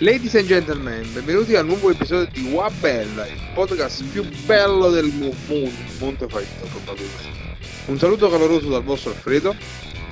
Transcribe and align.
Ladies 0.00 0.36
and 0.36 0.46
gentlemen, 0.46 1.12
benvenuti 1.12 1.56
al 1.56 1.66
nuovo 1.66 1.90
episodio 1.90 2.30
di 2.30 2.52
Wabella, 2.52 3.26
il 3.26 3.40
podcast 3.52 4.04
più 4.04 4.24
bello 4.46 4.90
del 4.90 5.06
mondo, 5.06 5.72
Monte 5.98 6.28
Faito 6.28 6.68
probabilmente. 6.70 7.56
Un 7.86 7.98
saluto 7.98 8.30
caloroso 8.30 8.68
dal 8.68 8.84
vostro 8.84 9.10
Alfredo. 9.10 9.56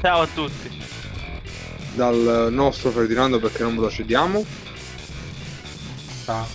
Ciao 0.01 0.23
a 0.23 0.27
tutti. 0.27 0.77
Dal 1.95 2.49
nostro 2.51 2.91
Ferdinando 2.91 3.39
perché 3.39 3.63
non 3.63 3.77
ve 3.77 3.83
lo 3.83 3.91
cediamo. 3.91 4.45
Ciao. 6.25 6.47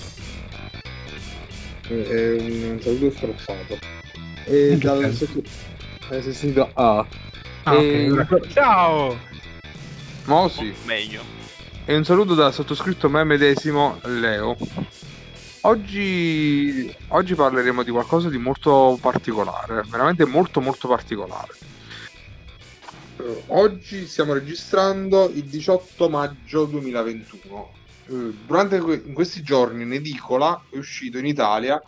E, 1.88 2.68
un 2.70 2.82
saluto 2.82 3.12
strozzato. 3.12 3.78
E 4.44 4.76
dal. 4.76 5.06
Eh, 5.06 6.22
si 6.22 6.34
sentito 6.34 6.70
A. 6.74 7.06
Ah, 7.64 7.76
e... 7.76 8.12
okay. 8.12 8.50
Ciao! 8.52 9.18
Mo 10.26 10.50
sì. 10.50 10.74
Meglio. 10.84 11.41
E 11.84 11.96
un 11.96 12.06
saluto 12.06 12.36
dal 12.36 12.54
sottoscritto 12.54 13.10
me 13.10 13.24
medesimo 13.24 14.00
Leo. 14.04 14.56
Oggi, 15.62 16.96
oggi 17.08 17.34
parleremo 17.34 17.82
di 17.82 17.90
qualcosa 17.90 18.30
di 18.30 18.38
molto 18.38 19.00
particolare, 19.02 19.84
veramente 19.90 20.26
molto 20.26 20.62
molto 20.62 20.88
particolare. 20.88 21.54
Uh, 23.18 23.42
oggi 23.48 24.06
stiamo 24.06 24.34
registrando 24.34 25.32
il 25.34 25.46
18 25.46 26.08
maggio 26.08 26.66
2021. 26.66 27.72
Uh, 28.06 28.36
durante 28.46 28.80
que- 28.80 29.02
in 29.04 29.14
questi 29.14 29.42
giorni 29.42 29.82
in 29.82 29.94
edicola 29.94 30.64
è 30.70 30.78
uscito 30.78 31.18
in 31.18 31.26
Italia 31.26 31.82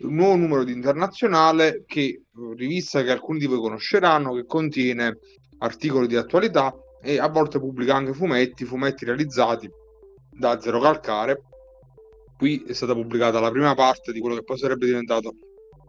un 0.00 0.14
nuovo 0.14 0.36
numero 0.36 0.62
di 0.62 0.72
internazionale 0.72 1.84
che, 1.86 2.24
uh, 2.34 2.52
rivista 2.52 3.02
che 3.02 3.10
alcuni 3.10 3.38
di 3.38 3.46
voi 3.46 3.60
conosceranno, 3.60 4.34
che 4.34 4.44
contiene 4.44 5.16
articoli 5.58 6.06
di 6.06 6.16
attualità 6.16 6.74
e 7.02 7.18
a 7.18 7.28
volte 7.28 7.58
pubblica 7.58 7.96
anche 7.96 8.14
fumetti, 8.14 8.64
fumetti 8.64 9.04
realizzati 9.04 9.70
da 10.30 10.60
Zero 10.60 10.78
Calcare. 10.80 11.42
Qui 12.36 12.64
è 12.66 12.72
stata 12.72 12.94
pubblicata 12.94 13.40
la 13.40 13.50
prima 13.50 13.74
parte 13.74 14.12
di 14.12 14.20
quello 14.20 14.36
che 14.36 14.44
poi 14.44 14.58
sarebbe 14.58 14.86
diventato 14.86 15.34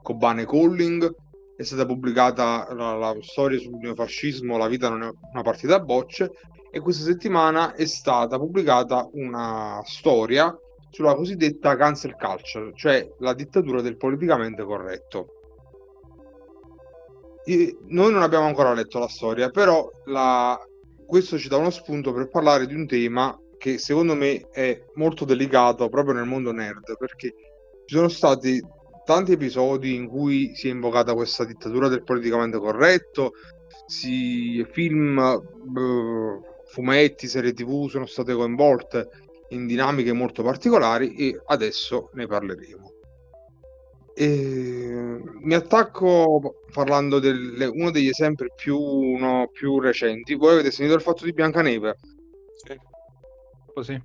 Kobane 0.02 0.46
Calling, 0.46 1.16
è 1.56 1.64
stata 1.64 1.86
pubblicata 1.86 2.68
la, 2.74 2.96
la 2.96 3.16
storia 3.22 3.60
sul 3.60 3.78
neofascismo, 3.78 4.58
la 4.58 4.68
vita 4.68 4.90
non 4.90 5.04
è 5.04 5.12
una 5.32 5.42
partita 5.44 5.76
a 5.76 5.80
bocce 5.80 6.32
e 6.72 6.80
questa 6.80 7.04
settimana 7.04 7.76
è 7.76 7.86
stata 7.86 8.38
pubblicata 8.38 9.08
una 9.14 9.82
storia 9.86 10.56
sulla 10.90 11.16
cosiddetta 11.16 11.76
cancel 11.76 12.16
culture, 12.16 12.72
cioè 12.76 13.08
la 13.20 13.34
dittatura 13.34 13.82
del 13.82 13.98
politicamente 13.98 14.64
corretto. 14.64 15.28
Noi 17.88 18.12
non 18.12 18.22
abbiamo 18.22 18.46
ancora 18.46 18.74
letto 18.74 19.00
la 19.00 19.08
storia, 19.08 19.50
però 19.50 19.90
la, 20.06 20.58
questo 21.06 21.38
ci 21.38 21.48
dà 21.48 21.58
uno 21.58 21.70
spunto 21.70 22.14
per 22.14 22.30
parlare 22.30 22.66
di 22.66 22.74
un 22.74 22.88
tema 22.88 23.38
che 23.58 23.78
secondo 23.78 24.14
me 24.14 24.48
è 24.52 24.84
molto 24.96 25.26
delicato 25.26 25.88
proprio 25.90 26.14
nel 26.14 26.26
mondo 26.26 26.52
nerd, 26.52 26.98
perché 26.98 27.34
ci 27.86 27.96
sono 27.96 28.10
stati 28.10 28.62
tanti 29.06 29.34
episodi 29.34 29.96
in 29.96 30.08
cui 30.08 30.56
si 30.56 30.68
è 30.68 30.72
invocata 30.72 31.14
questa 31.14 31.46
dittatura 31.46 31.88
del 31.88 32.04
politicamente 32.04 32.58
corretto, 32.58 33.34
si, 33.86 34.66
film, 34.72 35.18
eh, 35.18 36.40
fumetti, 36.66 37.28
serie 37.28 37.54
tv 37.54 37.90
sono 37.90 38.06
state 38.06 38.34
coinvolte 38.34 39.10
in 39.50 39.68
dinamiche 39.68 40.14
molto 40.14 40.44
particolari 40.44 41.16
e 41.16 41.42
adesso 41.46 42.10
ne 42.14 42.28
parleremo. 42.28 42.93
E 44.16 45.22
mi 45.42 45.54
attacco 45.56 46.62
parlando 46.72 47.20
di 47.20 47.30
uno 47.74 47.90
degli 47.90 48.10
esempi 48.10 48.46
più, 48.56 48.78
no, 49.18 49.50
più, 49.52 49.80
recenti. 49.80 50.36
Voi 50.36 50.54
avete 50.54 50.72
sentito 50.72 50.96
il 50.96 51.04
fatto 51.04 51.26
di 51.26 51.34
Biancaneve? 51.34 51.98
Sì. 52.66 52.80
Così. 53.74 54.02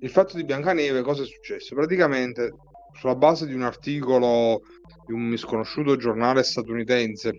Il 0.00 0.10
fatto 0.10 0.36
di 0.36 0.44
Biancaneve, 0.44 1.02
cosa 1.02 1.22
è 1.22 1.26
successo? 1.26 1.74
Praticamente, 1.74 2.52
sulla 2.94 3.14
base 3.14 3.46
di 3.46 3.54
un 3.54 3.62
articolo 3.62 4.62
di 5.06 5.12
un 5.12 5.22
misconosciuto 5.22 5.96
giornale 5.96 6.42
statunitense 6.42 7.38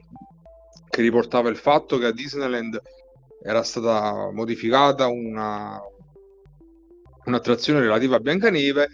che 0.89 1.01
riportava 1.01 1.49
il 1.49 1.57
fatto 1.57 1.97
che 1.97 2.07
a 2.07 2.11
Disneyland 2.11 2.79
era 3.41 3.63
stata 3.63 4.31
modificata 4.31 5.07
una, 5.07 5.79
un'attrazione 7.25 7.79
relativa 7.79 8.15
a 8.15 8.19
Biancaneve 8.19 8.87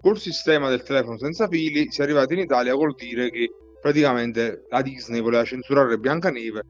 col 0.00 0.18
sistema 0.18 0.68
del 0.68 0.82
telefono 0.82 1.18
senza 1.18 1.46
fili 1.46 1.90
si 1.90 2.00
è 2.00 2.04
arrivati 2.04 2.34
in 2.34 2.40
Italia 2.40 2.74
col 2.74 2.94
dire 2.94 3.30
che 3.30 3.50
praticamente 3.80 4.64
la 4.68 4.82
Disney 4.82 5.20
voleva 5.20 5.44
censurare 5.44 5.98
Biancaneve 5.98 6.62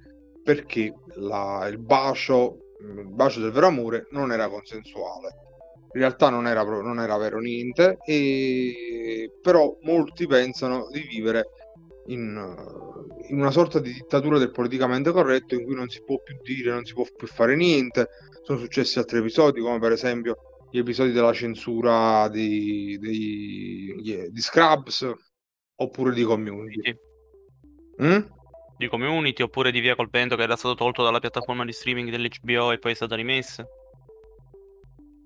perché 0.43 0.93
la, 1.17 1.67
il, 1.71 1.79
bacio, 1.79 2.75
il 2.81 3.07
bacio 3.07 3.41
del 3.41 3.53
vero 3.53 3.67
amore 3.67 4.07
non 4.11 4.33
era 4.33 4.49
consensuale. 4.49 5.49
In 5.93 6.01
realtà 6.01 6.29
non 6.31 6.47
era, 6.47 6.63
non 6.63 7.01
era 7.01 7.17
vero 7.17 7.41
niente, 7.41 7.99
e, 8.05 9.31
però 9.43 9.77
molti 9.83 10.27
pensano 10.27 10.89
di 10.91 11.01
vivere 11.01 11.49
in, 12.07 12.37
in, 13.29 13.39
una 13.39 13.51
sorta 13.51 13.81
di 13.81 13.93
dittatura 13.93 14.39
del 14.39 14.53
politicamente 14.53 15.11
corretto 15.11 15.55
in 15.55 15.65
cui 15.65 15.75
non 15.75 15.89
si 15.89 16.01
può 16.05 16.21
più 16.23 16.37
dire, 16.43 16.71
non 16.71 16.85
si 16.85 16.95
può 16.95 17.05
più 17.17 17.27
fare 17.27 17.57
niente. 17.57 18.09
Sono 18.43 18.59
successi 18.59 18.99
altri 18.99 19.19
episodi, 19.19 19.61
come 19.61 19.79
per 19.81 19.93
esempio 19.93 20.50
gli 20.71 20.79
episodi 20.79 21.13
della 21.13 21.33
censura 21.33 22.29
di, 22.29 22.99
di, 22.99 24.29
di 24.31 24.41
Scrubs 24.41 25.11
oppure 25.77 26.13
di 26.13 26.23
Community. 26.23 26.97
Mm? 28.03 28.21
Di 28.77 28.89
Community 28.89 29.43
oppure 29.43 29.71
di 29.71 29.81
Via 29.81 29.97
col 29.97 30.09
Vento 30.09 30.37
che 30.37 30.43
era 30.43 30.57
stato 30.57 30.75
tolto 30.75 31.03
dalla 31.03 31.19
piattaforma 31.19 31.65
di 31.65 31.73
streaming 31.73 32.11
dell'HBO 32.11 32.73
e 32.73 32.79
poi 32.79 32.93
è 32.93 32.95
stato 32.95 33.15
rimesso. 33.15 33.65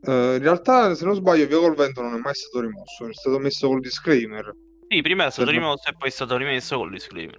Uh, 0.02 0.34
in 0.34 0.42
realtà, 0.42 0.94
se 0.94 1.04
non 1.04 1.14
sbaglio, 1.14 1.46
Via 1.46 1.58
col 1.58 1.74
Vento 1.74 2.02
non 2.02 2.14
è 2.14 2.18
mai 2.18 2.34
stato 2.34 2.60
rimosso, 2.60 3.08
è 3.08 3.12
stato 3.12 3.38
messo 3.38 3.68
col 3.68 3.80
disclaimer. 3.80 4.52
Sì, 4.88 5.02
prima 5.02 5.22
era 5.22 5.30
stato 5.30 5.50
per... 5.50 5.58
rimosso 5.58 5.88
e 5.88 5.94
poi 5.96 6.08
è 6.08 6.12
stato 6.12 6.36
rimesso 6.36 6.76
col 6.76 6.90
disclaimer. 6.90 7.36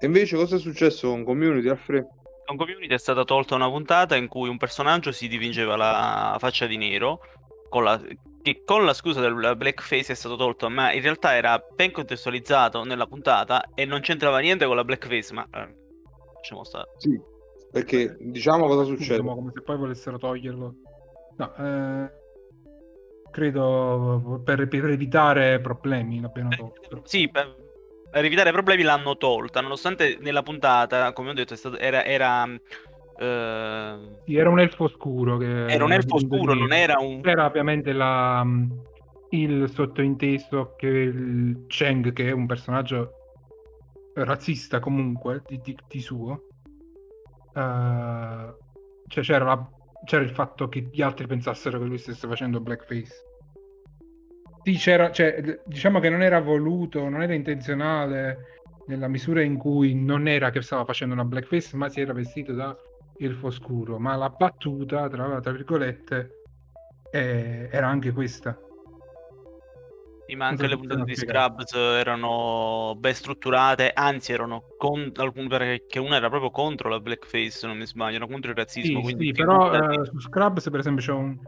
E 0.00 0.06
invece 0.06 0.36
cosa 0.36 0.56
è 0.56 0.58
successo 0.58 1.08
con 1.08 1.24
Community, 1.24 1.68
Alfred? 1.68 2.06
Con 2.44 2.56
Community 2.56 2.92
è 2.92 2.98
stata 2.98 3.24
tolta 3.24 3.54
una 3.54 3.68
puntata 3.68 4.16
in 4.16 4.28
cui 4.28 4.48
un 4.48 4.58
personaggio 4.58 5.12
si 5.12 5.28
dipingeva 5.28 5.76
la 5.76 6.36
faccia 6.38 6.66
di 6.66 6.76
nero, 6.76 7.20
con 7.68 7.84
la, 7.84 8.00
che 8.42 8.62
con 8.64 8.84
la 8.84 8.92
scusa 8.92 9.20
del 9.20 9.34
blackface 9.56 10.12
è 10.12 10.14
stato 10.14 10.36
tolto, 10.36 10.68
ma 10.68 10.92
in 10.92 11.00
realtà 11.00 11.34
era 11.34 11.58
ben 11.58 11.92
contestualizzato 11.92 12.82
nella 12.84 13.06
puntata 13.06 13.70
e 13.74 13.84
non 13.84 14.00
c'entrava 14.00 14.40
niente 14.40 14.66
con 14.66 14.76
la 14.76 14.84
blackface, 14.84 15.32
ma 15.32 15.46
eh, 15.50 15.74
lasciamo 16.34 16.64
stare. 16.64 16.90
Sì, 16.98 17.18
perché 17.70 18.16
diciamo 18.18 18.66
cosa 18.66 18.84
succede. 18.84 19.20
Diciamo 19.20 19.34
come 19.34 19.52
se 19.54 19.62
poi 19.62 19.76
volessero 19.76 20.18
toglierlo. 20.18 20.74
No, 21.36 21.56
eh, 21.56 22.10
credo 23.30 24.42
per, 24.44 24.68
per, 24.68 24.84
evitare 24.86 25.60
problemi 25.60 26.20
l'abbiano 26.20 26.50
tolto. 26.50 27.02
Sì, 27.04 27.30
per, 27.30 27.61
per 28.12 28.24
evitare 28.26 28.52
problemi 28.52 28.82
l'hanno 28.82 29.16
tolta, 29.16 29.62
nonostante 29.62 30.18
nella 30.20 30.42
puntata, 30.42 31.12
come 31.14 31.30
ho 31.30 31.32
detto, 31.32 31.56
stato, 31.56 31.78
era, 31.78 32.04
era 32.04 32.46
Uh... 33.12 34.18
Sì, 34.24 34.36
era 34.36 34.48
un 34.48 34.58
elfo 34.58 34.88
scuro. 34.88 35.36
Che 35.36 35.66
era 35.66 35.84
un 35.84 35.92
elfo 35.92 36.18
scuro, 36.18 36.54
non 36.54 36.72
era 36.72 36.98
un. 36.98 37.20
Era 37.22 37.44
ovviamente 37.44 37.92
la, 37.92 38.44
il 39.30 39.70
sottointeso 39.70 40.74
che 40.76 40.86
il 40.86 41.64
Cheng, 41.68 42.12
che 42.12 42.28
è 42.28 42.32
un 42.32 42.46
personaggio 42.46 43.12
razzista 44.14 44.80
comunque 44.80 45.42
di, 45.46 45.60
di, 45.62 45.76
di 45.88 46.00
suo, 46.00 46.46
uh, 47.52 48.54
cioè 49.06 49.22
c'era, 49.22 49.44
la, 49.44 49.68
c'era, 50.04 50.22
il 50.22 50.30
fatto 50.30 50.68
che 50.68 50.88
gli 50.90 51.02
altri 51.02 51.26
pensassero 51.26 51.78
che 51.78 51.84
lui 51.84 51.98
stesse 51.98 52.26
facendo 52.26 52.60
blackface. 52.60 53.30
Sì, 54.62 54.74
c'era, 54.74 55.10
cioè, 55.10 55.60
diciamo 55.64 55.98
che 55.98 56.08
non 56.08 56.22
era 56.22 56.40
voluto, 56.40 57.08
non 57.08 57.22
era 57.22 57.34
intenzionale 57.34 58.60
nella 58.86 59.08
misura 59.08 59.42
in 59.42 59.56
cui 59.56 59.94
non 59.94 60.28
era 60.28 60.50
che 60.50 60.62
stava 60.62 60.84
facendo 60.84 61.14
una 61.14 61.24
blackface, 61.24 61.76
ma 61.76 61.88
si 61.88 62.00
era 62.00 62.12
vestito 62.12 62.52
da 62.52 62.76
elfo 63.18 63.50
scuro, 63.50 63.98
ma 63.98 64.14
la 64.16 64.28
battuta, 64.28 65.08
tra, 65.08 65.40
tra 65.40 65.52
virgolette, 65.52 66.42
eh, 67.10 67.68
era 67.70 67.88
anche 67.88 68.12
questa. 68.12 68.58
Sì, 70.26 70.36
ma 70.36 70.46
anche 70.46 70.66
le 70.66 70.76
puntate 70.76 71.02
di 71.04 71.16
Scrubs 71.16 71.74
erano 71.74 72.94
ben 72.96 73.14
strutturate, 73.14 73.90
anzi 73.92 74.32
erano 74.32 74.64
con 74.78 75.10
alcune 75.16 75.48
perché 75.48 75.98
una 75.98 76.16
era 76.16 76.28
proprio 76.28 76.50
contro 76.50 76.88
la 76.88 77.00
blackface, 77.00 77.50
se 77.50 77.66
non 77.66 77.76
mi 77.76 77.86
sbaglio, 77.86 78.16
era 78.16 78.26
contro 78.26 78.50
il 78.50 78.56
razzismo. 78.56 79.04
Sì, 79.04 79.16
sì 79.18 79.32
però 79.32 79.72
uh, 79.72 80.04
su 80.04 80.20
Scrubs 80.20 80.70
per 80.70 80.80
esempio 80.80 81.04
c'è 81.04 81.12
un, 81.12 81.38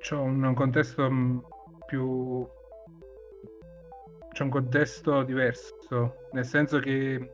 c'è 0.00 0.14
un 0.14 0.52
contesto 0.54 1.10
mm, 1.10 1.38
più 1.88 2.46
c'è 4.30 4.42
un 4.42 4.50
contesto 4.50 5.22
diverso, 5.22 6.28
nel 6.32 6.44
senso 6.44 6.78
che 6.78 7.32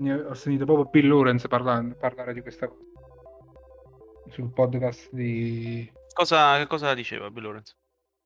ho 0.00 0.34
sentito 0.34 0.64
proprio 0.64 0.88
Bill 0.90 1.08
Lawrence 1.08 1.46
parlare, 1.46 1.94
parlare 1.94 2.34
di 2.34 2.40
questa 2.40 2.66
cosa 2.66 2.90
sul 4.28 4.52
podcast 4.52 5.10
di... 5.12 5.90
Cosa, 6.12 6.66
cosa 6.66 6.94
diceva 6.94 7.30
Bill 7.30 7.44
Lawrence? 7.44 7.76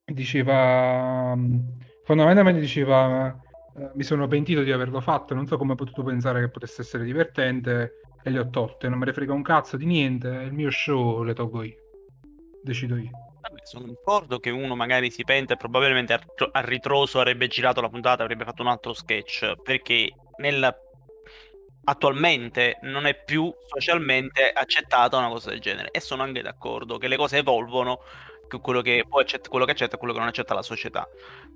Diceva, 0.05 1.35
mm, 1.35 1.59
fondamentalmente 2.03 2.59
diceva, 2.59 3.29
eh, 3.75 3.91
mi 3.93 4.03
sono 4.03 4.27
pentito 4.27 4.63
di 4.63 4.71
averlo 4.71 5.01
fatto, 5.01 5.35
non 5.35 5.45
so 5.47 5.57
come 5.57 5.73
ho 5.73 5.75
potuto 5.75 6.03
pensare 6.03 6.39
che 6.39 6.49
potesse 6.49 6.81
essere 6.81 7.03
divertente 7.03 7.99
e 8.23 8.29
le 8.29 8.39
ho 8.39 8.49
tolte, 8.49 8.89
non 8.89 8.99
me 8.99 9.05
ne 9.05 9.13
frega 9.13 9.33
un 9.33 9.41
cazzo 9.41 9.77
di 9.77 9.85
niente, 9.85 10.27
il 10.27 10.53
mio 10.53 10.71
show 10.71 11.23
le 11.23 11.33
tolgo 11.33 11.63
io, 11.63 11.77
decido 12.63 12.95
io. 12.95 13.26
Sono 13.67 13.87
d'accordo 13.87 14.39
che 14.39 14.49
uno 14.49 14.77
magari 14.77 15.11
si 15.11 15.25
pente 15.25 15.53
e 15.53 15.57
probabilmente 15.57 16.13
a, 16.13 16.61
ritroso 16.61 17.19
avrebbe 17.19 17.47
girato 17.47 17.81
la 17.81 17.89
puntata, 17.89 18.23
avrebbe 18.23 18.45
fatto 18.45 18.61
un 18.61 18.69
altro 18.69 18.93
sketch, 18.93 19.61
perché 19.61 20.09
nel... 20.37 20.73
attualmente 21.83 22.77
non 22.83 23.05
è 23.05 23.21
più 23.25 23.53
socialmente 23.65 24.51
accettata 24.51 25.17
una 25.17 25.27
cosa 25.27 25.49
del 25.49 25.59
genere 25.59 25.89
e 25.91 25.99
sono 25.99 26.23
anche 26.23 26.41
d'accordo 26.41 26.97
che 26.97 27.09
le 27.09 27.17
cose 27.17 27.39
evolvono 27.39 27.99
quello 28.61 28.79
che 28.79 29.03
poi 29.05 29.23
accetta, 29.23 29.49
quello 29.49 29.65
che 29.65 29.71
accetta 29.71 29.95
e 29.95 29.97
quello 29.97 30.13
che 30.13 30.19
non 30.19 30.29
accetta 30.29 30.53
la 30.53 30.61
società. 30.61 31.05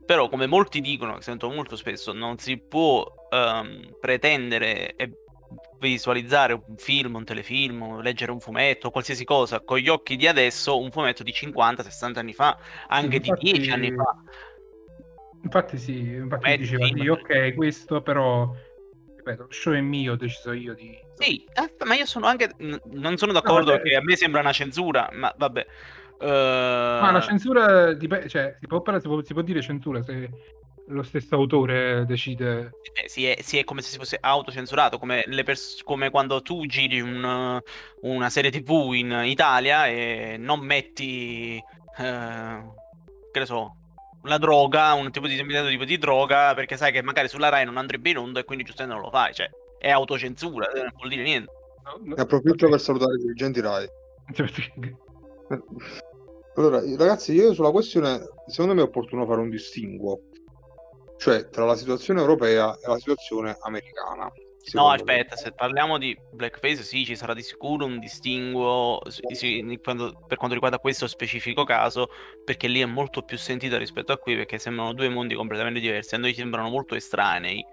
Però, 0.05 0.27
come 0.27 0.47
molti 0.47 0.81
dicono, 0.81 1.15
che 1.15 1.21
sento 1.21 1.49
molto 1.49 1.77
spesso, 1.77 2.11
non 2.11 2.37
si 2.39 2.57
può 2.57 3.09
um, 3.29 3.95
pretendere 4.01 4.97
e 4.97 5.13
visualizzare 5.79 6.53
un 6.53 6.77
film, 6.77 7.15
un 7.15 7.23
telefilm, 7.23 8.01
leggere 8.01 8.31
un 8.31 8.39
fumetto, 8.39 8.91
qualsiasi 8.91 9.25
cosa 9.25 9.61
con 9.61 9.77
gli 9.77 9.89
occhi 9.89 10.15
di 10.15 10.27
adesso, 10.27 10.79
un 10.79 10.91
fumetto 10.91 11.23
di 11.23 11.31
50-60 11.31 12.17
anni 12.17 12.33
fa, 12.33 12.57
anche 12.87 13.17
infatti, 13.17 13.51
di 13.51 13.51
10 13.53 13.71
anni 13.71 13.91
fa. 13.91 14.15
Infatti 15.43 15.77
sì, 15.77 15.99
infatti 15.99 16.43
Fumetti, 16.43 16.61
diceva 16.61 16.85
sì, 16.85 17.07
ok, 17.07 17.55
questo 17.55 18.01
però 18.01 18.53
ripeto, 19.21 19.43
lo 19.43 19.51
show 19.51 19.73
è 19.73 19.81
mio, 19.81 20.13
ho 20.13 20.15
deciso 20.15 20.51
io 20.51 20.73
di... 20.73 20.97
Sì, 21.15 21.43
eh, 21.53 21.85
ma 21.85 21.95
io 21.95 22.05
sono 22.05 22.25
anche... 22.25 22.51
non 22.57 23.17
sono 23.17 23.31
d'accordo 23.31 23.73
no, 23.73 23.81
che 23.81 23.95
a 23.95 24.01
me 24.01 24.15
sembra 24.15 24.41
una 24.41 24.51
censura, 24.51 25.09
ma 25.13 25.33
vabbè. 25.35 25.65
Uh... 26.19 26.25
Ma 26.25 27.11
la 27.11 27.21
censura, 27.21 27.93
dip- 27.93 28.27
cioè, 28.27 28.57
si 28.59 28.67
può, 28.67 28.83
si, 28.99 29.07
può, 29.07 29.23
si 29.23 29.33
può 29.33 29.41
dire 29.41 29.61
censura 29.61 30.03
se 30.03 30.29
lo 30.91 31.03
stesso 31.03 31.35
autore 31.35 32.05
decide. 32.05 32.71
Eh, 32.93 33.09
si, 33.09 33.25
è, 33.25 33.41
si, 33.41 33.57
è, 33.57 33.63
come 33.63 33.81
se 33.81 33.89
si 33.89 33.97
fosse 33.97 34.17
autocensurato, 34.19 34.97
come, 34.97 35.23
pers- 35.43 35.81
come 35.83 36.09
quando 36.09 36.41
tu 36.41 36.65
giri 36.65 37.01
un, 37.01 37.59
una 38.01 38.29
serie 38.29 38.51
TV 38.51 38.93
in 38.93 39.21
Italia 39.25 39.87
e 39.87 40.35
non 40.37 40.59
metti, 40.59 41.55
eh, 41.55 42.63
che 43.31 43.39
ne 43.39 43.45
so, 43.45 43.75
la 44.23 44.37
droga, 44.37 44.93
un 44.93 45.11
tipo 45.11 45.25
di 45.25 45.33
determinato 45.33 45.69
tipo 45.69 45.85
di 45.85 45.97
droga, 45.97 46.53
perché 46.53 46.77
sai 46.77 46.91
che 46.91 47.01
magari 47.01 47.27
sulla 47.27 47.49
Rai 47.49 47.65
non 47.65 47.77
andrebbe 47.77 48.09
in 48.11 48.17
onda 48.17 48.39
e 48.39 48.43
quindi 48.43 48.63
giustamente 48.63 48.99
non 48.99 49.09
lo 49.09 49.11
fai. 49.11 49.33
Cioè, 49.33 49.49
è 49.79 49.89
autocensura, 49.89 50.69
eh, 50.71 50.81
non 50.81 50.91
vuol 50.95 51.09
dire 51.09 51.23
niente. 51.23 51.51
No, 51.83 51.99
no, 52.03 52.15
approfitto 52.15 52.65
okay. 52.65 52.69
per 52.69 52.79
salutare 52.79 53.15
i 53.15 53.17
dirigenti 53.17 53.61
Rai. 53.61 53.87
Allora, 56.55 56.81
ragazzi, 56.97 57.31
io 57.31 57.53
sulla 57.53 57.71
questione, 57.71 58.19
secondo 58.47 58.73
me 58.75 58.81
è 58.81 58.83
opportuno 58.83 59.25
fare 59.25 59.39
un 59.39 59.49
distinguo 59.49 60.23
cioè 61.21 61.49
tra 61.49 61.65
la 61.65 61.75
situazione 61.75 62.19
europea 62.19 62.75
e 62.83 62.87
la 62.87 62.97
situazione 62.97 63.55
americana. 63.61 64.27
No, 64.73 64.89
aspetta, 64.89 65.35
me. 65.35 65.41
se 65.41 65.51
parliamo 65.51 65.99
di 65.99 66.17
blackface, 66.31 66.81
sì, 66.81 67.05
ci 67.05 67.15
sarà 67.15 67.35
di 67.35 67.43
sicuro 67.43 67.85
un 67.85 67.99
distinguo 67.99 68.99
sì, 69.07 69.79
quando, 69.83 70.25
per 70.27 70.37
quanto 70.37 70.55
riguarda 70.55 70.79
questo 70.79 71.05
specifico 71.05 71.63
caso, 71.63 72.09
perché 72.43 72.67
lì 72.67 72.81
è 72.81 72.85
molto 72.85 73.21
più 73.21 73.37
sentita 73.37 73.77
rispetto 73.77 74.11
a 74.11 74.17
qui, 74.17 74.35
perché 74.35 74.57
sembrano 74.57 74.93
due 74.93 75.09
mondi 75.09 75.35
completamente 75.35 75.79
diversi. 75.79 76.15
A 76.15 76.17
noi 76.17 76.33
sembrano 76.33 76.69
molto 76.69 76.95
estranei. 76.95 77.63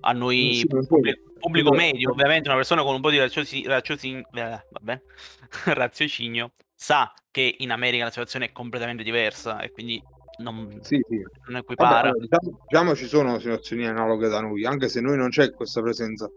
A 0.00 0.12
noi, 0.12 0.54
sì, 0.54 0.66
pubblico, 0.66 1.32
pubblico 1.38 1.70
medio, 1.70 2.10
ovviamente, 2.10 2.48
una 2.48 2.56
persona 2.56 2.82
con 2.82 2.96
un 2.96 3.00
po' 3.00 3.10
di 3.10 3.18
raziosi, 3.18 3.62
raziosi, 3.64 4.16
eh, 4.16 4.66
vabbè, 4.70 5.02
raziocinio, 5.74 6.50
sa 6.74 7.12
che 7.30 7.54
in 7.58 7.70
America 7.70 8.04
la 8.04 8.10
situazione 8.10 8.46
è 8.46 8.52
completamente 8.52 9.04
diversa 9.04 9.60
e 9.60 9.70
quindi 9.70 10.02
non, 10.38 10.78
sì, 10.82 11.00
sì. 11.08 11.22
non 11.46 11.56
equipara. 11.56 12.10
Vabbè, 12.10 12.18
diciamo, 12.20 12.58
diciamo, 12.66 12.94
ci 12.96 13.06
sono 13.06 13.38
situazioni 13.38 13.86
analoghe 13.86 14.28
da 14.28 14.40
noi, 14.40 14.64
anche 14.64 14.88
se 14.88 15.00
noi 15.00 15.16
non 15.16 15.28
c'è 15.28 15.52
questa 15.52 15.80
presenza 15.80 16.28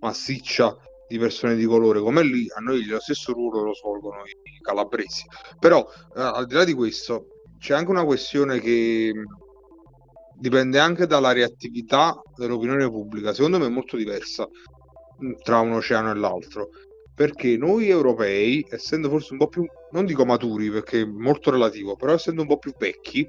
massiccia 0.00 0.76
di 1.08 1.18
persone 1.18 1.54
di 1.54 1.64
colore 1.64 2.00
come 2.00 2.22
lì, 2.22 2.46
a 2.54 2.60
noi 2.60 2.84
lo 2.84 3.00
stesso 3.00 3.32
ruolo 3.32 3.62
lo 3.62 3.74
svolgono 3.74 4.22
i 4.24 4.60
calabresi. 4.60 5.24
Però 5.58 5.86
eh, 6.16 6.20
al 6.20 6.46
di 6.46 6.54
là 6.54 6.64
di 6.64 6.74
questo 6.74 7.28
c'è 7.58 7.74
anche 7.74 7.90
una 7.90 8.04
questione 8.04 8.58
che 8.60 9.12
dipende 10.34 10.78
anche 10.78 11.06
dalla 11.06 11.32
reattività 11.32 12.20
dell'opinione 12.34 12.88
pubblica, 12.90 13.32
secondo 13.32 13.58
me 13.58 13.66
è 13.66 13.70
molto 13.70 13.96
diversa 13.96 14.46
tra 15.42 15.60
un 15.60 15.72
oceano 15.72 16.10
e 16.10 16.14
l'altro 16.14 16.68
perché 17.16 17.56
noi 17.56 17.88
europei, 17.88 18.64
essendo 18.68 19.08
forse 19.08 19.32
un 19.32 19.38
po' 19.38 19.48
più, 19.48 19.64
non 19.92 20.04
dico 20.04 20.26
maturi 20.26 20.70
perché 20.70 21.00
è 21.00 21.04
molto 21.06 21.50
relativo, 21.50 21.96
però 21.96 22.12
essendo 22.12 22.42
un 22.42 22.48
po' 22.48 22.58
più 22.58 22.74
vecchi, 22.76 23.26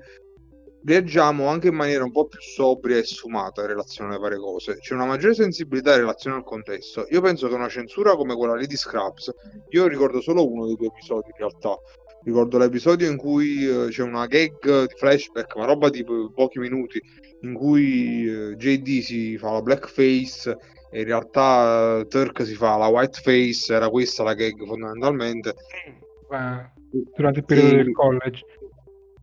reagiamo 0.84 1.48
anche 1.48 1.69
in 1.69 1.75
maniera 1.75 2.04
un 2.04 2.12
po' 2.12 2.25
più 2.25 2.39
sobria 2.42 2.98
e 2.98 3.04
sfumata 3.04 3.62
in 3.62 3.68
relazione 3.68 4.10
alle 4.10 4.19
varie 4.19 4.39
cose. 4.39 4.78
C'è 4.80 4.94
una 4.94 5.06
maggiore 5.06 5.36
sensibilità 5.36 5.94
in 5.94 6.01
relazione 6.01 6.36
al 6.36 6.44
contesto. 6.44 7.06
Io 7.12 7.22
penso 7.22 7.48
che 7.48 7.56
una 7.56 7.69
censura 7.69 8.18
come 8.18 8.36
quella 8.36 8.56
lì 8.56 8.68
di 8.68 8.75
Scraps, 8.75 9.31
io 9.69 9.88
ricordo 9.88 10.19
solo 10.19 10.45
uno 10.45 10.66
dei 10.66 10.75
due 10.75 10.88
episodi 10.88 11.30
in 11.30 11.38
realtà. 11.38 11.78
Ricordo 12.24 12.57
l'episodio 12.57 13.10
in 13.10 13.16
cui 13.16 13.66
uh, 13.66 13.88
c'è 13.88 14.04
una 14.04 14.25
gag 14.25 14.88
di 14.88 14.94
flashback, 14.98 15.56
ma 15.56 15.63
roba 15.63 15.89
di 15.89 16.04
pochi 16.04 16.60
minuti, 16.60 17.01
in 17.42 17.54
cui 17.54 18.28
eh, 18.28 18.56
JD 18.57 19.00
si 19.00 19.38
fa 19.38 19.51
la 19.51 19.62
blackface 19.62 20.75
in 20.92 21.04
realtà 21.04 22.06
Turk 22.07 22.45
si 22.45 22.56
fa 22.56 22.78
la 22.78 22.88
white 22.88 23.19
face, 23.22 23.74
era 23.74 23.89
questa 23.89 24.24
la 24.24 24.34
gag 24.34 24.66
fondamentalmente. 24.66 25.56
Ma 26.30 26.72
durante 27.16 27.39
il 27.39 27.45
periodo 27.45 27.74
e... 27.74 27.84
del 27.84 27.92
college. 27.94 28.45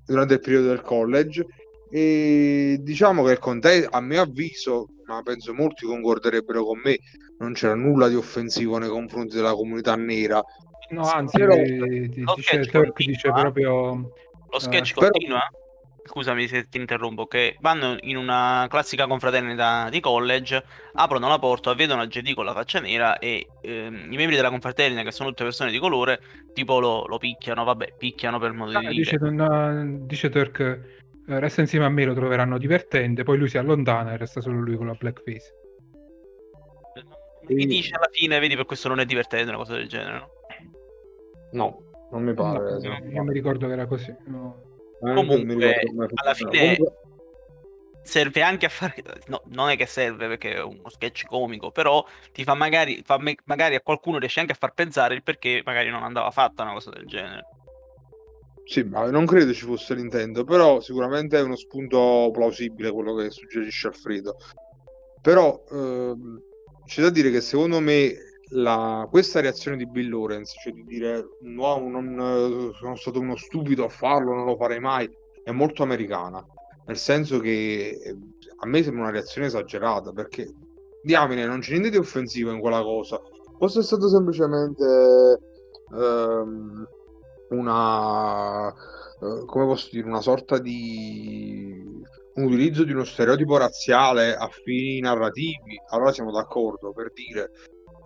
Durante 0.07 0.35
il 0.35 0.41
periodo 0.41 0.69
del 0.69 0.83
college. 0.83 1.47
E 1.91 2.79
diciamo 2.81 3.23
che 3.23 3.33
il 3.33 3.39
contesto, 3.39 3.89
a 3.97 4.01
mio 4.01 4.23
avviso, 4.23 4.89
ma 5.07 5.23
penso 5.23 5.55
molti 5.55 5.87
concorderebbero 5.87 6.65
con 6.65 6.81
me, 6.83 6.99
non 7.39 7.53
c'era 7.53 7.75
nulla 7.75 8.09
di 8.09 8.17
offensivo 8.17 8.79
nei 8.79 8.89
confronti 8.89 9.37
della 9.37 9.55
comunità 9.55 9.95
nera. 9.95 10.43
No, 10.91 11.03
anzi, 11.03 11.39
però... 11.39 11.55
dice, 11.57 12.67
Turk 12.67 12.97
dice 12.97 13.31
proprio... 13.31 14.13
Lo 14.51 14.59
sketch 14.59 14.93
uh, 14.97 15.01
continua? 15.01 15.49
Però 15.51 15.64
scusami 16.05 16.47
se 16.47 16.69
ti 16.69 16.79
interrompo, 16.79 17.27
che 17.27 17.57
vanno 17.61 17.97
in 18.03 18.17
una 18.17 18.67
classica 18.69 19.07
confraternita 19.07 19.89
di 19.89 20.01
college, 20.01 20.63
aprono 20.93 21.29
la 21.29 21.39
porta, 21.39 21.73
vedono 21.75 22.07
JD 22.07 22.35
con 22.35 22.45
la 22.45 22.53
faccia 22.53 22.81
nera 22.81 23.19
e 23.19 23.47
ehm, 23.63 24.13
i 24.13 24.17
membri 24.17 24.37
della 24.37 24.51
confraternita, 24.51 25.03
che 25.03 25.13
sono 25.13 25.31
tutte 25.31 25.45
persone 25.45 25.71
di 25.71 25.79
colore, 25.79 26.21
tipo 26.53 26.79
lo, 26.79 27.07
lo 27.07 27.19
picchiano, 27.19 27.65
vabbè, 27.65 27.95
picchiano 27.97 28.39
per 28.39 28.53
modo 28.53 28.79
di 28.79 28.87
ah, 28.87 28.91
dice, 28.91 29.17
dire. 29.17 29.31
No, 29.31 30.07
dice 30.07 30.29
Turk, 30.29 30.61
eh, 30.61 30.81
resta 31.41 31.63
insieme 31.63 31.87
a 31.87 31.89
me, 31.89 32.05
lo 32.05 32.15
troveranno 32.15 32.59
divertente, 32.59 33.23
poi 33.23 33.39
lui 33.39 33.49
si 33.49 33.57
allontana 33.57 34.13
e 34.13 34.17
resta 34.19 34.41
solo 34.41 34.61
lui 34.61 34.77
con 34.77 34.87
la 34.87 34.95
blackface. 34.95 35.63
Mi 37.47 37.67
dice 37.67 37.95
alla 37.95 38.09
fine, 38.11 38.39
vedi, 38.39 38.57
per 38.57 38.67
questo 38.67 38.89
non 38.89 39.01
è 39.01 39.05
divertente, 39.05 39.49
una 39.49 39.59
cosa 39.59 39.75
del 39.75 39.89
genere, 39.89 40.19
no? 40.19 40.29
No, 41.53 41.83
non 42.11 42.23
mi 42.23 42.35
pare. 42.35 42.79
No, 42.81 43.11
io 43.11 43.23
mi 43.23 43.33
ricordo 43.33 43.67
che 43.67 43.73
era 43.73 43.87
così. 43.87 44.15
No. 44.27 44.73
Comunque, 45.13 45.81
alla 46.15 46.35
fine 46.35 46.77
serve 48.05 48.43
anche 48.43 48.67
a 48.67 48.69
fare. 48.69 49.03
No, 49.27 49.43
non 49.47 49.71
è 49.71 49.77
che 49.77 49.87
serve 49.87 50.29
perché 50.29 50.55
è 50.55 50.63
uno 50.63 50.89
sketch 50.89 51.27
comico, 51.27 51.71
però 51.71 52.05
ti 52.33 52.45
fa 52.45 52.55
magari, 52.55 53.03
fa 53.05 53.19
me... 53.19 53.35
magari 53.45 53.75
a 53.75 53.81
qualcuno 53.81 54.19
riesce 54.19 54.41
anche 54.41 54.53
a 54.53 54.57
far 54.59 54.75
pensare 54.75 55.15
il 55.15 55.23
perché 55.23 55.63
magari 55.65 55.91
non 55.91 56.03
andava 56.03 56.31
fatta 56.31 56.63
una 56.63 56.75
cosa 56.75 56.91
del 56.91 57.07
genere. 57.07 57.47
Sì, 58.65 58.83
ma 58.83 59.11
non 59.11 59.27
credo 59.27 59.53
ci 59.53 59.65
fosse 59.65 59.95
l'intento, 59.95 60.45
però 60.45 60.81
sicuramente 60.81 61.39
è 61.39 61.43
uno 61.43 61.57
spunto 61.57 62.31
plausibile 62.33 62.93
quello 62.93 63.15
che 63.15 63.31
suggerisce 63.31 63.89
Alfredo. 63.89 64.37
Però 65.21 65.65
ehm, 65.71 66.43
c'è 66.87 67.03
da 67.03 67.11
dire 67.11 67.31
che 67.31 67.41
secondo 67.41 67.81
me 67.81 68.15
la, 68.51 69.07
questa 69.11 69.41
reazione 69.41 69.77
di 69.77 69.87
Bill 69.87 70.11
Lawrence, 70.11 70.55
cioè 70.63 70.73
di 70.73 70.85
dire 70.85 71.39
no, 71.43 71.79
non, 71.79 72.73
sono 72.79 72.97
stato 72.97 73.21
uno 73.21 73.37
stupido 73.37 73.85
a 73.85 73.89
farlo, 73.89 74.35
non 74.35 74.45
lo 74.45 74.57
farei 74.57 74.81
mai, 74.81 75.11
è 75.43 75.51
molto 75.51 75.83
americana. 75.83 76.45
Nel 76.87 76.99
senso 76.99 77.41
che 77.41 77.99
eh, 78.03 78.17
a 78.57 78.67
me 78.67 78.83
sembra 78.83 79.05
una 79.05 79.13
reazione 79.13 79.47
esagerata 79.47 80.13
perché 80.13 80.53
diamine, 81.03 81.47
non 81.47 81.61
c'è 81.61 81.71
niente 81.73 81.91
di 81.91 81.97
offensivo 81.97 82.51
in 82.51 82.61
quella 82.61 82.83
cosa. 82.83 83.21
Fosse 83.59 83.83
stato 83.83 84.09
semplicemente 84.09 85.39
ehm, 85.95 86.89
una 87.51 88.75
eh, 89.25 89.45
come 89.47 89.65
posso 89.65 89.89
dire, 89.91 90.07
una 90.07 90.21
sorta 90.21 90.59
di 90.59 91.83
un 92.35 92.45
utilizzo 92.45 92.85
di 92.85 92.93
uno 92.93 93.05
stereotipo 93.05 93.57
razziale 93.57 94.35
a 94.35 94.49
fini 94.49 94.99
narrativi, 95.01 95.81
allora 95.91 96.13
siamo 96.13 96.33
d'accordo 96.33 96.93
per 96.93 97.13
dire 97.13 97.51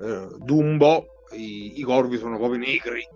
eh, 0.00 0.28
Dumbo, 0.38 1.24
i, 1.32 1.78
i, 1.78 1.82
corvi 1.82 2.18
sono 2.18 2.38
proprio 2.38 2.58
negri, 2.58 3.06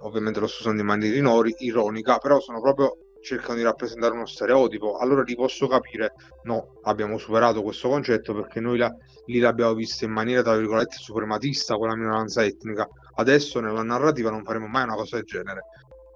ovviamente 0.00 0.40
lo 0.40 0.46
sto 0.46 0.60
usando 0.60 0.80
in 0.80 0.86
maniera 0.86 1.16
inori, 1.16 1.54
ironica, 1.58 2.18
però 2.18 2.40
sono 2.40 2.60
proprio 2.60 2.98
cercano 3.20 3.56
di 3.56 3.62
rappresentare 3.62 4.14
uno 4.14 4.26
stereotipo, 4.26 4.96
allora 4.96 5.22
li 5.22 5.34
posso 5.34 5.66
capire, 5.66 6.14
no, 6.44 6.78
abbiamo 6.82 7.18
superato 7.18 7.62
questo 7.62 7.88
concetto 7.88 8.34
perché 8.34 8.60
noi 8.60 8.78
la, 8.78 8.94
lì 9.26 9.38
l'abbiamo 9.38 9.74
vista 9.74 10.04
in 10.04 10.12
maniera, 10.12 10.42
tra 10.42 10.56
virgolette, 10.56 10.96
suprematista, 10.96 11.76
quella 11.76 11.96
minoranza 11.96 12.44
etnica, 12.44 12.88
adesso 13.16 13.60
nella 13.60 13.82
narrativa 13.82 14.30
non 14.30 14.44
faremo 14.44 14.66
mai 14.66 14.84
una 14.84 14.94
cosa 14.94 15.16
del 15.16 15.24
genere, 15.24 15.64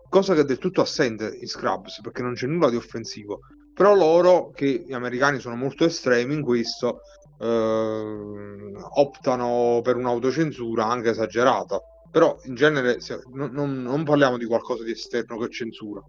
cosa 0.09 0.35
che 0.35 0.41
è 0.41 0.45
del 0.45 0.59
tutto 0.59 0.81
assente 0.81 1.37
in 1.41 1.49
Scrubs, 1.49 2.01
perché 2.01 2.23
non 2.23 2.35
c'è 2.35 2.47
nulla 2.47 2.71
di 2.71 2.77
offensivo, 2.77 3.41
però 3.75 3.95
loro, 3.95 4.51
che 4.55 4.85
gli 4.87 4.93
americani 4.93 5.39
sono 5.39 5.57
molto 5.57 5.85
estremi 5.85 6.35
in 6.35 6.43
questo, 6.43 7.01
eh, 7.43 8.73
optano 8.95 9.81
per 9.83 9.97
un'autocensura 9.97 10.87
anche 10.87 11.11
esagerata. 11.11 11.83
Però 12.11 12.39
in 12.45 12.55
genere 12.55 13.01
se, 13.01 13.21
non, 13.33 13.51
non, 13.53 13.83
non, 13.83 14.05
parliamo 14.05 14.37
di 14.37 14.45
qualcosa 14.45 14.85
di 14.85 14.93
esterno 14.93 15.39
che 15.39 15.51
censura, 15.51 16.03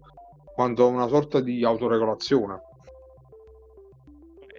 quanto 0.54 0.86
una 0.86 1.08
sorta 1.08 1.40
di 1.40 1.64
autoregolazione. 1.64 2.60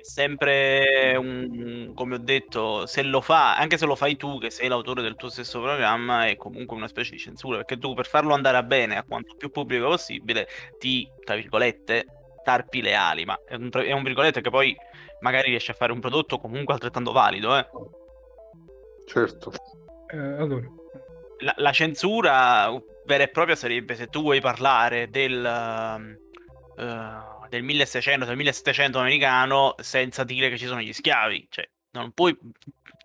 Sempre 0.01 1.15
un, 1.17 1.91
come 1.96 2.15
ho 2.15 2.20
detto, 2.20 2.86
se 2.86 3.03
lo 3.03 3.22
fa, 3.22 3.58
anche 3.58 3.77
se 3.77 3.86
lo 3.86 3.96
fai 3.96 4.17
tu, 4.17 4.38
che 4.38 4.51
sei 4.51 4.67
l'autore 4.67 5.01
del 5.01 5.15
tuo 5.15 5.29
stesso 5.29 5.62
programma, 5.62 6.27
è 6.27 6.36
comunque 6.36 6.75
una 6.75 6.88
specie 6.88 7.12
di 7.12 7.20
censura, 7.20 7.58
perché 7.58 7.77
tu 7.77 7.94
per 7.94 8.05
farlo 8.05 8.34
andare 8.34 8.58
a 8.58 8.63
bene 8.63 8.98
a 8.98 9.03
quanto 9.03 9.36
più 9.36 9.50
pubblico 9.50 9.88
possibile, 9.88 10.48
ti, 10.77 11.08
tra 11.24 11.36
virgolette, 11.36 12.05
tarpi 12.46 12.82
le 12.82 12.94
ali, 12.94 13.25
ma 13.25 13.40
è 13.46 13.56
un, 13.56 13.70
è 13.74 13.92
un 13.92 14.04
virgolette 14.04 14.42
che 14.42 14.52
poi 14.52 14.78
magari 15.22 15.50
riesci 15.50 15.72
a 15.72 15.74
fare 15.74 15.92
un 15.92 16.00
prodotto 16.00 16.38
comunque 16.38 16.75
altrettanto 16.75 17.12
valido, 17.12 17.58
eh. 17.58 17.68
Certo. 19.08 19.52
Eh, 20.08 20.18
allora, 20.18 20.66
La, 21.40 21.54
la 21.58 21.72
censura 21.72 22.72
vera 23.06 23.24
e 23.24 23.30
propria 23.30 23.56
sarebbe 23.56 23.96
se 23.96 24.08
tu 24.08 24.22
vuoi 24.22 24.42
parlare 24.42 25.10
del, 25.10 26.18
uh, 26.78 27.48
del 27.50 27.64
1600, 27.64 28.25
del 28.25 28.36
1700 28.36 29.00
americano 29.00 29.75
senza 29.80 30.24
dire 30.24 30.50
che 30.50 30.58
ci 30.58 30.68
sono 30.68 30.82
gli 30.82 30.94
schiavi, 30.94 31.48
cioè 31.50 31.68
non 31.92 32.12
puoi, 32.12 32.38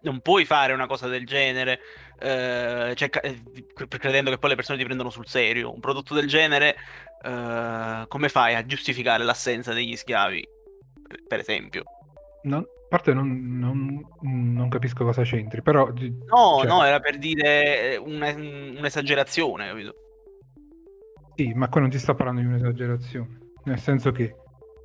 non 0.03 0.21
puoi 0.21 0.45
fare 0.45 0.73
una 0.73 0.87
cosa 0.87 1.09
del 1.09 1.25
genere 1.27 1.81
eh, 2.21 2.95
cioè, 2.95 3.11
eh, 3.23 3.43
credendo 3.89 4.31
che 4.31 4.39
poi 4.39 4.51
le 4.51 4.57
persone 4.57 4.79
ti 4.79 4.85
prendono 4.85 5.11
sul 5.11 5.27
serio. 5.27 5.73
Un 5.73 5.81
prodotto 5.81 6.15
del 6.15 6.27
genere, 6.29 6.77
eh, 7.23 8.05
come 8.09 8.29
fai 8.29 8.55
a 8.55 8.65
giustificare 8.67 9.25
l'assenza 9.25 9.73
degli 9.73 9.97
schiavi, 9.97 10.47
per 11.27 11.41
esempio? 11.41 11.85
non, 12.43 12.61
a 12.61 12.67
parte 12.89 13.13
non, 13.13 13.59
non- 13.59 14.01
non 14.23 14.69
capisco 14.69 15.05
cosa 15.05 15.23
c'entri, 15.23 15.63
però... 15.63 15.87
No, 15.89 16.59
cioè, 16.61 16.67
no, 16.67 16.85
era 16.85 17.01
per 17.01 17.19
dire 17.19 17.97
una- 17.97 18.33
un'esagerazione, 18.33 19.69
capito? 19.69 19.95
Sì, 21.35 21.53
ma 21.55 21.69
qua 21.69 21.81
non 21.81 21.91
ti 21.91 21.99
sto 21.99 22.15
parlando 22.15 22.41
di 22.41 22.47
un'esagerazione. 22.47 23.39
Nel 23.65 23.79
senso 23.79 24.11
che, 24.13 24.35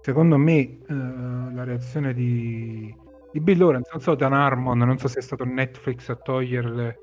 secondo 0.01 0.37
me, 0.37 0.59
eh, 0.59 0.83
la 0.87 1.63
reazione 1.63 2.13
di, 2.13 2.93
di 3.31 3.39
Bill 3.39 3.57
Lawrence, 3.57 3.89
non 3.91 4.01
so 4.01 4.15
Dan 4.15 4.33
Harmon, 4.33 4.77
non 4.77 4.97
so 4.97 5.07
se 5.07 5.19
è 5.19 5.21
stato 5.21 5.45
Netflix 5.45 6.09
a 6.09 6.15
toglierle, 6.15 6.99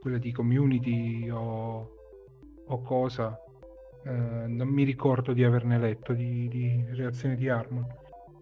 quelle 0.00 0.18
di 0.18 0.32
community 0.32 1.28
o, 1.30 1.90
o 2.66 2.82
cosa, 2.82 3.38
eh, 4.04 4.46
non 4.46 4.68
mi 4.68 4.84
ricordo 4.84 5.32
di 5.32 5.44
averne 5.44 5.78
letto 5.78 6.12
di, 6.12 6.48
di 6.48 6.84
reazione 6.90 7.36
di 7.36 7.48
Harmon. 7.48 7.86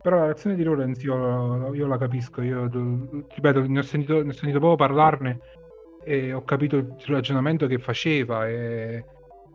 Però 0.02 0.16
la 0.16 0.25
reazione 0.26 0.56
di 0.56 0.62
Lawrence 0.62 1.02
io, 1.02 1.73
io 1.75 1.87
la 1.87 1.96
capisco, 1.96 2.42
io 2.42 2.68
ripeto, 3.28 3.66
ne 3.66 3.78
ho 3.78 3.82
sentito, 3.82 4.23
ne 4.23 4.28
ho 4.28 4.32
sentito 4.32 4.58
proprio 4.58 4.76
parlarne 4.76 5.40
e 6.04 6.34
ho 6.34 6.44
capito 6.44 6.76
il 6.76 6.94
ragionamento 7.06 7.66
che 7.66 7.78
faceva 7.78 8.46
e 8.46 9.04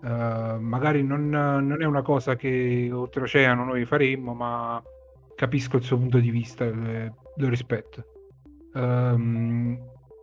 Uh, 0.02 0.58
magari 0.60 1.04
non, 1.04 1.28
non, 1.28 1.82
è 1.82 1.84
una 1.84 2.02
cosa 2.02 2.36
che 2.36 2.90
oltreoceano 2.90 3.66
noi 3.66 3.84
faremmo, 3.84 4.34
ma 4.34 4.82
capisco 5.36 5.76
il 5.76 5.84
suo 5.84 5.98
punto 5.98 6.20
di 6.20 6.32
vista 6.32 6.64
e 6.64 7.12
lo 7.36 7.50
rispetto. 7.50 8.06
Um, 8.74 9.78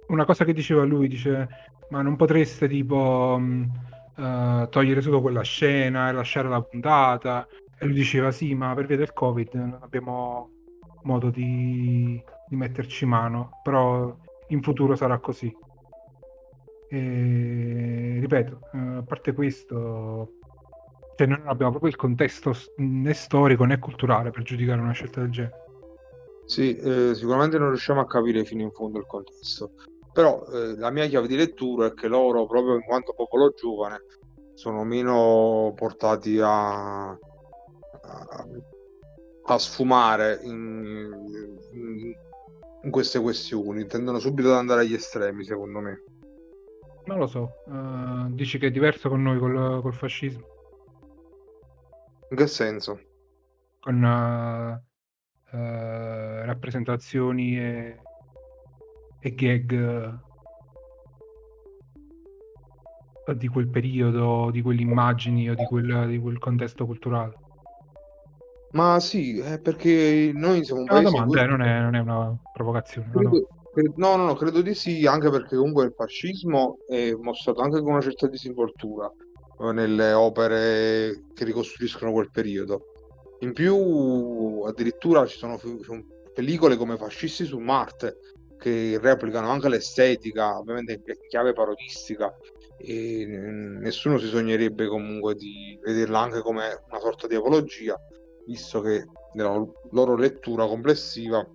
una 0.09 0.25
cosa 0.25 0.45
che 0.45 0.53
diceva 0.53 0.85
lui, 0.85 1.09
dice, 1.09 1.49
ma 1.91 2.03
non 2.03 2.17
potreste 2.17 2.69
tipo 2.69 3.41
uh, 3.41 4.69
togliere 4.69 5.01
solo 5.01 5.21
quella 5.21 5.43
scena 5.43 6.09
e 6.09 6.13
lasciare 6.13 6.49
la 6.49 6.63
puntata? 6.63 7.47
E 7.79 7.87
lui 7.87 7.95
diceva, 7.95 8.31
sì, 8.31 8.55
ma 8.55 8.75
per 8.75 8.87
via 8.87 8.97
del 8.97 9.13
Covid 9.13 9.55
non 9.55 9.79
abbiamo 9.81 10.51
modo 11.03 11.31
di, 11.31 12.23
di 12.49 12.57
metterci 12.57 13.07
mano, 13.07 13.61
però 13.63 14.15
in 14.49 14.63
futuro 14.63 14.97
sarà 14.97 15.19
così. 15.19 15.55
E, 16.89 18.19
ripeto, 18.21 18.61
eh, 18.73 18.79
a 18.79 19.03
parte 19.03 19.33
questo, 19.33 20.33
cioè 21.17 21.27
noi 21.27 21.39
non 21.39 21.49
abbiamo 21.49 21.73
proprio 21.73 21.91
il 21.91 21.97
contesto 21.97 22.55
né 22.77 23.13
storico 23.13 23.65
né 23.65 23.79
culturale 23.79 24.31
per 24.31 24.43
giudicare 24.43 24.81
una 24.81 24.93
scelta 24.93 25.21
del 25.21 25.31
genere. 25.31 25.65
Sì, 26.45 26.77
eh, 26.77 27.13
sicuramente 27.15 27.59
non 27.59 27.69
riusciamo 27.69 28.01
a 28.01 28.07
capire 28.07 28.45
fino 28.45 28.63
in 28.63 28.71
fondo 28.71 28.99
il 28.99 29.07
contesto, 29.07 29.73
però 30.17 30.47
eh, 30.47 30.79
la 30.79 30.91
mia 30.91 31.05
chiave 31.09 31.27
di 31.27 31.37
lettura 31.37 31.89
è 31.89 31.93
che 31.93 32.09
loro, 32.09 32.47
proprio 32.47 32.75
in 32.75 32.85
quanto 32.85 33.13
popolo 33.13 33.53
giovane, 33.55 33.99
sono 34.55 34.83
meno 34.83 35.75
portati 35.77 36.41
a, 36.41 37.11
a, 37.11 37.19
a 39.45 39.59
sfumare 39.59 40.41
in, 40.43 41.13
in, 41.73 42.15
in 42.83 42.91
queste 42.91 43.21
questioni, 43.21 43.85
tendono 43.85 44.19
subito 44.19 44.49
ad 44.49 44.57
andare 44.57 44.81
agli 44.81 44.95
estremi, 44.95 45.45
secondo 45.45 45.81
me. 45.81 46.03
Non 47.05 47.19
lo 47.19 47.27
so, 47.27 47.57
uh, 47.67 48.33
dici 48.33 48.57
che 48.57 48.69
è 48.69 48.71
diverso 48.71 49.11
con 49.11 49.23
noi 49.23 49.39
col, 49.39 49.83
col 49.83 49.95
fascismo? 49.95 50.47
In 52.31 52.39
che 52.39 52.47
senso? 52.47 53.01
Con 53.81 54.03
uh, 54.03 55.57
uh, 55.57 56.45
rappresentazioni 56.47 57.59
e, 57.59 58.01
e 59.27 59.35
gag 59.35 60.19
di 63.37 63.49
quel 63.49 63.69
periodo, 63.69 64.51
di 64.53 64.63
quelle 64.63 64.83
immagini 64.83 65.51
o 65.51 65.55
di 65.55 65.65
quel, 65.65 66.07
di 66.07 66.19
quel 66.19 66.39
contesto 66.39 66.87
culturale. 66.87 67.35
Ma 68.71 69.01
sì, 69.01 69.39
è 69.39 69.59
perché 69.59 70.31
noi 70.33 70.65
siamo 70.65 70.83
un 70.83 70.89
È 70.89 70.93
una 70.93 71.11
paese... 71.11 71.17
domanda, 71.17 71.43
eh, 71.43 71.47
non, 71.47 71.63
è, 71.63 71.81
non 71.81 71.95
è 71.97 71.99
una 71.99 72.37
provocazione. 72.53 73.11
no, 73.13 73.23
no. 73.23 73.31
Credo, 73.31 73.93
No, 73.97 74.17
no, 74.17 74.25
no, 74.25 74.35
credo 74.35 74.63
di 74.63 74.73
sì, 74.75 75.07
anche 75.07 75.29
perché 75.29 75.55
comunque 75.55 75.85
il 75.85 75.93
fascismo 75.95 76.79
è 76.89 77.13
mostrato 77.13 77.61
anche 77.61 77.81
con 77.83 77.91
una 77.93 78.01
certa 78.01 78.27
disinvoltura 78.27 79.11
eh, 79.61 79.73
nelle 79.73 80.13
opere 80.13 81.25
che 81.35 81.45
ricostruiscono 81.45 82.13
quel 82.13 82.31
periodo. 82.31 82.81
In 83.41 83.53
più, 83.53 84.63
addirittura 84.63 85.27
ci 85.27 85.37
sono, 85.37 85.59
ci 85.59 85.79
sono 85.83 86.03
pellicole 86.33 86.77
come 86.77 86.97
Fascisti 86.97 87.45
su 87.45 87.59
Marte 87.59 88.17
che 88.67 88.99
replicano 89.01 89.49
anche 89.49 89.69
l'estetica, 89.69 90.59
ovviamente 90.59 90.95
in 90.95 91.01
chiave 91.29 91.53
parodistica, 91.53 92.37
e 92.77 93.25
nessuno 93.25 94.19
si 94.19 94.27
sognerebbe 94.27 94.89
comunque 94.89 95.37
di 95.37 95.79
vederla 95.81 96.19
anche 96.19 96.41
come 96.41 96.83
una 96.89 96.99
sorta 96.99 97.29
di 97.29 97.37
apologia, 97.37 97.97
visto 98.45 98.81
che 98.81 99.07
nella 99.35 99.65
loro 99.93 100.17
lettura 100.17 100.67
complessiva 100.67 101.49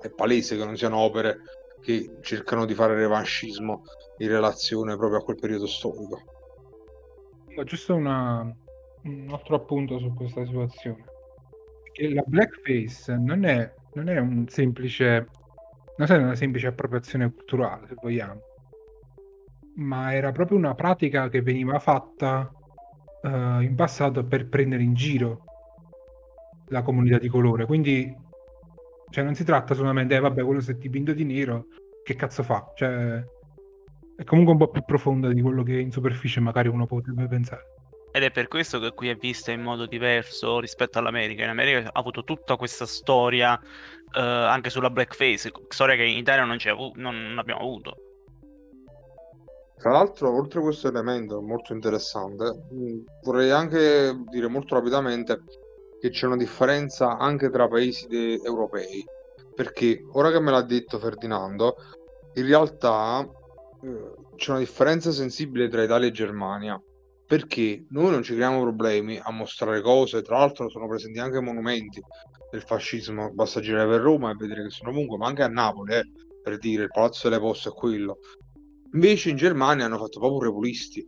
è 0.00 0.10
palese 0.10 0.56
che 0.56 0.64
non 0.64 0.76
siano 0.76 0.96
opere 0.98 1.38
che 1.80 2.16
cercano 2.20 2.64
di 2.64 2.74
fare 2.74 2.96
revanchismo 2.96 3.82
in 4.16 4.28
relazione 4.28 4.96
proprio 4.96 5.20
a 5.20 5.22
quel 5.22 5.38
periodo 5.38 5.68
storico. 5.68 6.22
Giusto 7.62 7.94
una, 7.94 8.40
un 9.04 9.28
altro 9.30 9.54
appunto 9.54 10.00
su 10.00 10.12
questa 10.14 10.44
situazione. 10.44 11.04
Che 11.92 12.12
la 12.12 12.24
blackface 12.26 13.16
non 13.16 13.44
è, 13.44 13.72
non 13.92 14.08
è 14.08 14.18
un 14.18 14.48
semplice, 14.48 15.28
non 15.98 16.08
è 16.10 16.16
una 16.16 16.34
semplice 16.34 16.68
appropriazione 16.68 17.30
culturale, 17.32 17.86
se 17.88 17.94
vogliamo, 18.00 18.40
ma 19.76 20.14
era 20.14 20.32
proprio 20.32 20.56
una 20.56 20.74
pratica 20.74 21.28
che 21.28 21.42
veniva 21.42 21.78
fatta 21.78 22.50
uh, 23.22 23.60
in 23.60 23.74
passato 23.74 24.24
per 24.24 24.48
prendere 24.48 24.82
in 24.82 24.94
giro 24.94 25.44
la 26.68 26.82
comunità 26.82 27.18
di 27.18 27.28
colore. 27.28 27.66
Quindi 27.66 28.26
cioè, 29.10 29.24
non 29.24 29.34
si 29.34 29.44
tratta 29.44 29.74
solamente, 29.74 30.14
eh, 30.14 30.20
vabbè, 30.20 30.42
quello 30.44 30.60
si 30.60 30.70
è 30.70 30.74
dipinto 30.74 31.12
di 31.12 31.24
nero, 31.24 31.66
che 32.04 32.14
cazzo 32.14 32.42
fa? 32.42 32.72
Cioè, 32.74 33.24
è 34.16 34.24
comunque 34.24 34.52
un 34.52 34.58
po' 34.58 34.68
più 34.68 34.82
profonda 34.84 35.32
di 35.32 35.40
quello 35.40 35.62
che 35.62 35.78
in 35.78 35.90
superficie 35.90 36.40
magari 36.40 36.68
uno 36.68 36.86
potrebbe 36.86 37.26
pensare. 37.26 37.76
Ed 38.10 38.22
è 38.22 38.30
per 38.30 38.48
questo 38.48 38.80
che 38.80 38.92
qui 38.92 39.08
è 39.08 39.16
vista 39.16 39.52
in 39.52 39.62
modo 39.62 39.86
diverso 39.86 40.60
rispetto 40.60 40.98
all'America. 40.98 41.44
In 41.44 41.50
America 41.50 41.88
ha 41.88 41.98
avuto 41.98 42.24
tutta 42.24 42.56
questa 42.56 42.86
storia 42.86 43.60
eh, 44.12 44.20
anche 44.20 44.70
sulla 44.70 44.90
blackface, 44.90 45.52
storia 45.68 45.96
che 45.96 46.04
in 46.04 46.16
Italia 46.16 46.44
non, 46.44 46.58
avu- 46.64 46.96
non 46.96 47.36
abbiamo 47.38 47.60
avuto. 47.60 47.96
Tra 49.78 49.92
l'altro, 49.92 50.34
oltre 50.34 50.58
a 50.58 50.62
questo 50.62 50.88
elemento 50.88 51.40
molto 51.40 51.72
interessante, 51.72 52.52
vorrei 53.22 53.50
anche 53.50 54.12
dire 54.28 54.48
molto 54.48 54.74
rapidamente 54.74 55.42
che 56.00 56.10
c'è 56.10 56.26
una 56.26 56.36
differenza 56.36 57.16
anche 57.16 57.48
tra 57.48 57.68
paesi 57.68 58.06
de- 58.08 58.40
europei, 58.42 59.04
perché 59.54 60.04
ora 60.12 60.30
che 60.30 60.40
me 60.40 60.50
l'ha 60.50 60.62
detto 60.62 60.98
Ferdinando, 60.98 61.76
in 62.34 62.46
realtà 62.46 63.28
eh, 63.82 64.14
c'è 64.36 64.50
una 64.50 64.60
differenza 64.60 65.12
sensibile 65.12 65.68
tra 65.68 65.82
Italia 65.82 66.08
e 66.08 66.12
Germania, 66.12 66.80
perché 67.28 67.84
noi 67.90 68.10
non 68.10 68.22
ci 68.22 68.32
creiamo 68.32 68.62
problemi 68.62 69.20
a 69.22 69.30
mostrare 69.30 69.82
cose, 69.82 70.22
tra 70.22 70.38
l'altro 70.38 70.70
sono 70.70 70.88
presenti 70.88 71.18
anche 71.18 71.40
monumenti 71.40 72.02
del 72.50 72.62
fascismo, 72.62 73.30
basta 73.34 73.60
girare 73.60 73.86
per 73.86 74.00
Roma 74.00 74.30
e 74.30 74.34
vedere 74.34 74.62
che 74.62 74.70
sono 74.70 74.90
ovunque, 74.90 75.18
ma 75.18 75.26
anche 75.26 75.42
a 75.42 75.48
Napoli, 75.48 75.92
eh, 75.92 76.10
per 76.42 76.56
dire 76.56 76.84
il 76.84 76.90
Palazzo 76.90 77.28
delle 77.28 77.38
Poste 77.38 77.68
è 77.68 77.72
quello. 77.72 78.16
Invece 78.94 79.28
in 79.28 79.36
Germania 79.36 79.84
hanno 79.84 79.98
fatto 79.98 80.18
proprio 80.18 80.48
repulisti 80.48 81.06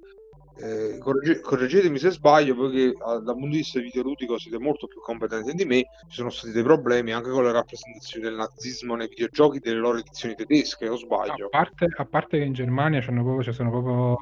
eh, 0.62 0.99
corregge- 0.99 1.41
correggetemi 1.41 1.99
se 1.99 2.11
sbaglio, 2.11 2.55
poiché 2.55 2.93
dal 2.93 3.23
punto 3.25 3.49
di 3.49 3.57
vista 3.57 3.81
videoludico 3.81 4.39
siete 4.39 4.59
molto 4.59 4.89
più 4.89 5.00
competenti 5.00 5.55
di 5.55 5.65
me, 5.65 5.87
ci 6.09 6.17
sono 6.17 6.29
stati 6.29 6.53
dei 6.53 6.62
problemi 6.62 7.12
anche 7.12 7.31
con 7.31 7.45
le 7.45 7.53
rappresentazioni 7.53 8.27
del 8.27 8.35
nazismo 8.35 8.95
nei 8.95 9.09
videogiochi 9.09 9.59
delle 9.59 9.79
loro 9.79 9.97
edizioni 9.97 10.35
tedesche, 10.35 10.87
o 10.87 10.97
sbaglio? 10.97 11.47
A 11.47 11.49
parte, 11.49 11.87
a 11.97 12.05
parte 12.05 12.37
che 12.37 12.45
in 12.45 12.53
Germania 12.53 13.00
c'hanno 13.00 13.23
proprio, 13.23 13.45
cioè 13.45 13.55
sono 13.55 13.71
proprio 13.71 14.19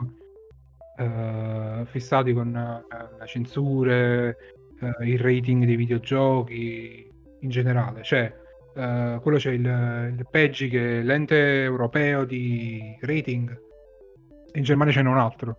eh, 0.98 1.84
fissati 1.86 2.32
con 2.32 2.54
eh, 2.54 3.18
le 3.18 3.26
censure, 3.26 4.36
eh, 4.80 5.06
il 5.06 5.18
rating 5.18 5.64
dei 5.64 5.76
videogiochi 5.76 7.08
in 7.40 7.48
generale. 7.48 8.02
Cioè, 8.02 8.34
eh, 8.74 9.18
quello 9.22 9.38
c'è 9.38 9.52
il, 9.52 10.14
il 10.16 10.26
PEGI 10.28 10.68
che 10.68 10.98
è 10.98 11.02
l'ente 11.02 11.62
europeo 11.62 12.24
di 12.24 12.96
rating. 13.00 13.66
In 14.54 14.62
Germania 14.62 14.92
ce 14.92 15.02
n'è 15.02 15.08
un 15.08 15.18
altro 15.18 15.56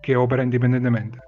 che 0.00 0.14
opera 0.14 0.42
indipendentemente. 0.42 1.18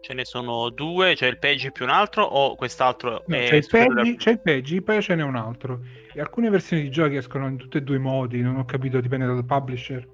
Ce 0.00 0.14
ne 0.14 0.24
sono 0.24 0.70
due, 0.70 1.14
c'è 1.14 1.26
il 1.26 1.38
PEGI 1.38 1.72
più 1.72 1.84
un 1.84 1.90
altro 1.90 2.22
o 2.22 2.54
quest'altro 2.54 3.24
No, 3.26 3.36
è 3.36 3.48
c'è, 3.48 3.56
il 3.56 3.66
PEGI, 3.68 4.16
c'è 4.16 4.30
il 4.30 4.40
PEGI, 4.40 4.82
poi 4.82 5.02
ce 5.02 5.14
n'è 5.14 5.22
un 5.22 5.36
altro. 5.36 5.80
E 6.14 6.20
alcune 6.20 6.48
versioni 6.50 6.82
di 6.82 6.90
giochi 6.90 7.16
escono 7.16 7.46
in 7.46 7.56
tutti 7.56 7.76
e 7.76 7.82
due 7.82 7.96
i 7.96 8.00
modi, 8.00 8.40
non 8.40 8.56
ho 8.56 8.64
capito, 8.64 9.00
dipende 9.00 9.26
dal 9.26 9.44
publisher. 9.44 10.06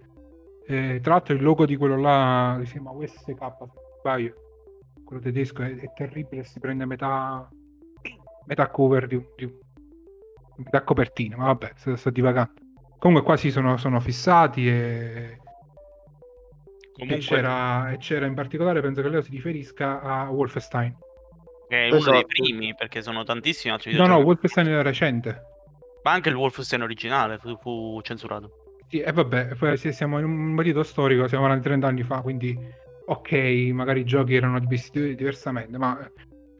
Eh, 0.66 1.00
tra 1.02 1.12
l'altro 1.14 1.34
il 1.34 1.42
logo 1.42 1.66
di 1.66 1.76
quello 1.76 1.96
là 1.98 2.58
si 2.64 2.72
chiama 2.72 2.90
USK, 2.90 3.34
sbaglio. 3.98 4.34
Quello 5.04 5.20
tedesco 5.20 5.62
è, 5.62 5.76
è 5.76 5.92
terribile, 5.94 6.44
si 6.44 6.58
prende 6.60 6.86
metà, 6.86 7.46
metà 8.46 8.70
cover 8.70 9.06
di, 9.06 9.22
di 9.36 9.52
metà 10.56 10.82
copertina, 10.82 11.36
ma 11.36 11.46
vabbè, 11.46 11.72
sto, 11.76 11.96
sto 11.96 12.10
divagando. 12.10 12.52
Comunque 12.98 13.26
qua 13.26 13.36
si 13.36 13.50
sono, 13.50 13.76
sono 13.76 14.00
fissati 14.00 14.66
e, 14.66 14.72
e 14.72 15.38
Comunque, 16.92 17.18
c'era, 17.18 17.90
e 17.92 17.98
c'era 17.98 18.24
in 18.26 18.34
particolare, 18.34 18.80
penso 18.80 19.02
che 19.02 19.08
lei 19.08 19.22
si 19.22 19.30
riferisca 19.30 20.00
a 20.00 20.30
Wolfenstein. 20.30 20.96
che 21.68 21.88
è 21.88 21.90
uno 21.90 21.98
dei 21.98 21.98
Esatto. 21.98 22.26
primi, 22.26 22.74
perché 22.74 23.02
sono 23.02 23.22
tantissimi 23.24 23.72
altri 23.74 23.94
No, 23.94 24.06
no. 24.06 24.16
Wolfenstein 24.18 24.68
era 24.68 24.82
recente. 24.82 25.42
Ma 26.02 26.12
anche 26.12 26.28
il 26.30 26.34
Wolfenstein 26.34 26.82
originale 26.82 27.38
fu, 27.38 27.56
fu 27.58 28.00
censurato. 28.02 28.63
Sì, 28.88 29.00
e 29.00 29.12
vabbè, 29.12 29.54
poi 29.56 29.76
se 29.76 29.92
siamo 29.92 30.18
in 30.18 30.24
un 30.24 30.54
periodo 30.54 30.82
storico, 30.82 31.26
siamo 31.26 31.46
avanti 31.46 31.64
30 31.64 31.86
anni 31.86 32.02
fa, 32.02 32.20
quindi 32.20 32.56
ok, 33.06 33.32
magari 33.72 34.00
i 34.00 34.04
giochi 34.04 34.34
erano 34.34 34.58
visti 34.60 35.14
diversamente, 35.14 35.76
ma 35.78 35.98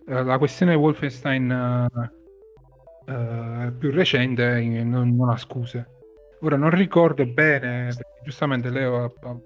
eh, 0.07 0.23
la 0.23 0.38
questione 0.38 0.75
Wolfenstein 0.75 1.50
eh, 1.50 3.12
eh, 3.12 3.73
più 3.78 3.90
recente 3.90 4.57
eh, 4.59 4.85
non, 4.85 5.14
non 5.14 5.31
ha 5.31 5.37
scuse. 5.37 5.88
Ora 6.40 6.57
non 6.57 6.71
ricordo 6.71 7.25
bene, 7.26 7.87
perché 7.87 8.21
giustamente 8.25 8.71
Leo 8.71 9.04
ha, 9.04 9.28
ha 9.28 9.37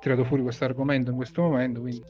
tirato 0.00 0.24
fuori 0.24 0.42
questo 0.42 0.64
argomento 0.64 1.10
in 1.10 1.16
questo 1.16 1.42
momento, 1.42 1.80
quindi 1.80 2.02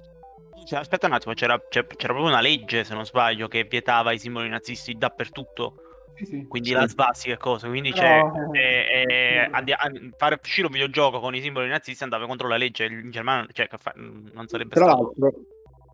aspetta 0.71 1.07
un 1.07 1.15
attimo, 1.15 1.35
c'era, 1.35 1.61
c'era 1.69 1.87
proprio 1.97 2.27
una 2.27 2.41
legge, 2.41 2.85
se 2.85 2.95
non 2.95 3.05
sbaglio, 3.05 3.49
che 3.49 3.65
vietava 3.65 4.13
i 4.13 4.19
simboli 4.19 4.49
nazisti 4.49 4.95
dappertutto. 4.95 5.75
Sì, 6.21 6.27
sì. 6.27 6.47
Quindi 6.47 6.69
Sì. 6.69 6.75
la 6.75 6.87
svastica 6.89 7.35
e 7.35 7.39
cose. 7.39 7.69
Quindi 7.69 7.93
c'è. 7.93 8.21
eh, 8.53 9.05
eh, 9.09 9.49
andi- 9.51 9.73
an- 9.73 10.13
fare 10.17 10.39
uscire 10.43 10.67
un 10.67 10.73
videogioco 10.73 11.21
con 11.21 11.35
i 11.35 11.41
simboli 11.41 11.69
nazisti 11.69 12.03
andava 12.03 12.27
contro 12.27 12.49
la 12.49 12.57
legge. 12.57 12.85
In 12.85 13.11
Germania, 13.11 13.47
cioè, 13.53 13.69
che 13.69 13.77
fa- 13.79 13.95
non 13.97 14.47
sarebbe 14.47 14.75
Tra 14.75 14.85
stato. 14.85 15.15
l'altro, 15.19 15.41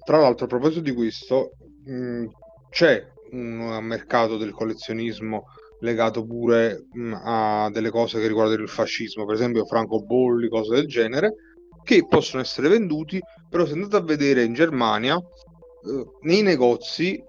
tra 0.05 0.19
l'altro, 0.19 0.45
a 0.45 0.49
proposito 0.49 0.81
di 0.81 0.93
questo, 0.93 1.53
mh, 1.85 2.25
c'è 2.71 3.05
un 3.33 3.79
mercato 3.83 4.37
del 4.37 4.53
collezionismo 4.53 5.45
legato 5.81 6.25
pure 6.25 6.87
mh, 6.93 7.21
a 7.25 7.71
delle 7.71 7.91
cose 7.91 8.19
che 8.21 8.27
riguardano 8.27 8.63
il 8.63 8.69
fascismo, 8.69 9.25
per 9.25 9.35
esempio 9.35 9.65
francobolli, 9.67 10.49
cose 10.49 10.75
del 10.75 10.87
genere, 10.87 11.35
che 11.83 12.07
possono 12.07 12.43
essere 12.43 12.69
venduti, 12.69 13.21
però 13.49 13.65
se 13.67 13.75
andate 13.75 13.97
a 13.97 14.01
vedere 14.03 14.43
in 14.43 14.55
Germania, 14.55 15.17
eh, 15.17 16.05
nei 16.23 16.43
negozi 16.43 17.23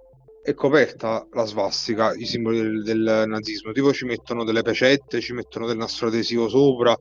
è 0.47 0.53
coperta 0.53 1.27
la 1.33 1.43
svastica, 1.43 2.13
i 2.13 2.25
simboli 2.25 2.61
del, 2.61 2.81
del 2.81 3.25
nazismo, 3.27 3.73
tipo 3.73 3.91
ci 3.91 4.05
mettono 4.05 4.45
delle 4.45 4.61
pecette, 4.61 5.19
ci 5.19 5.33
mettono 5.33 5.67
del 5.67 5.75
nastro 5.75 6.07
adesivo 6.07 6.47
sopra, 6.47 6.95